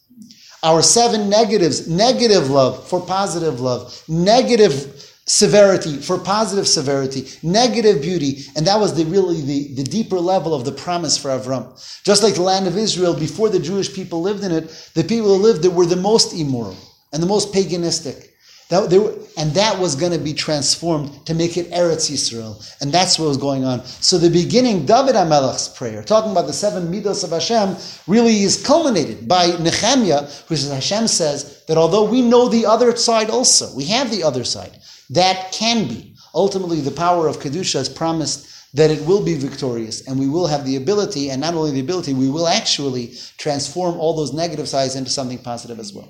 Our 0.63 0.81
seven 0.81 1.29
negatives, 1.29 1.87
negative 1.87 2.49
love 2.49 2.87
for 2.87 2.99
positive 2.99 3.59
love, 3.59 4.03
negative 4.07 5.07
severity 5.27 5.97
for 5.97 6.17
positive 6.17 6.67
severity, 6.67 7.27
negative 7.43 8.01
beauty, 8.01 8.45
and 8.55 8.65
that 8.65 8.79
was 8.79 8.95
the 8.95 9.05
really 9.05 9.41
the, 9.41 9.73
the 9.75 9.83
deeper 9.83 10.19
level 10.19 10.53
of 10.53 10.63
the 10.63 10.71
promise 10.71 11.17
for 11.17 11.29
Avram. 11.29 11.67
Just 12.03 12.23
like 12.23 12.35
the 12.35 12.41
land 12.41 12.65
of 12.65 12.77
Israel, 12.77 13.13
before 13.13 13.49
the 13.49 13.59
Jewish 13.59 13.93
people 13.93 14.21
lived 14.21 14.43
in 14.43 14.51
it, 14.53 14.69
the 14.93 15.03
people 15.03 15.35
who 15.35 15.43
lived 15.43 15.61
there 15.63 15.71
were 15.71 15.85
the 15.85 15.97
most 15.97 16.33
immoral 16.33 16.77
and 17.11 17.21
the 17.21 17.27
most 17.27 17.53
paganistic. 17.53 18.29
That, 18.69 18.91
and 19.37 19.51
that 19.53 19.79
was 19.79 19.95
going 19.95 20.11
to 20.11 20.17
be 20.17 20.33
transformed 20.33 21.25
to 21.25 21.33
make 21.33 21.55
it 21.55 21.71
Eretz 21.71 22.11
Yisrael. 22.11 22.61
And 22.81 22.91
that's 22.91 23.17
what 23.17 23.29
was 23.29 23.37
going 23.37 23.63
on. 23.63 23.85
So 23.85 24.17
the 24.17 24.29
beginning, 24.29 24.85
David 24.85 25.15
HaMelech's 25.15 25.69
prayer, 25.69 26.03
talking 26.03 26.31
about 26.31 26.47
the 26.47 26.53
seven 26.53 26.91
midos 26.91 27.23
of 27.23 27.29
Hashem, 27.29 27.77
really 28.07 28.43
is 28.43 28.61
culminated 28.61 29.25
by 29.25 29.55
Nehemiah, 29.57 30.27
which 30.47 30.59
is 30.59 30.69
Hashem 30.69 31.07
says 31.07 31.63
that 31.67 31.77
although 31.77 32.09
we 32.09 32.21
know 32.21 32.49
the 32.49 32.65
other 32.65 32.93
side 32.97 33.29
also, 33.29 33.73
we 33.73 33.85
have 33.85 34.11
the 34.11 34.23
other 34.23 34.43
side, 34.43 34.77
that 35.11 35.53
can 35.53 35.87
be. 35.87 36.15
Ultimately, 36.35 36.81
the 36.81 36.91
power 36.91 37.27
of 37.27 37.37
Kedusha 37.37 37.75
has 37.75 37.87
promised 37.87 38.73
that 38.73 38.91
it 38.91 39.05
will 39.05 39.23
be 39.23 39.35
victorious 39.35 40.05
and 40.07 40.19
we 40.19 40.27
will 40.27 40.45
have 40.45 40.65
the 40.65 40.75
ability, 40.75 41.29
and 41.29 41.39
not 41.39 41.53
only 41.53 41.71
the 41.71 41.79
ability, 41.79 42.13
we 42.13 42.29
will 42.29 42.49
actually 42.49 43.13
transform 43.37 43.97
all 43.97 44.13
those 44.13 44.33
negative 44.33 44.67
sides 44.67 44.95
into 44.95 45.09
something 45.09 45.37
positive 45.37 45.79
as 45.79 45.93
well. 45.93 46.09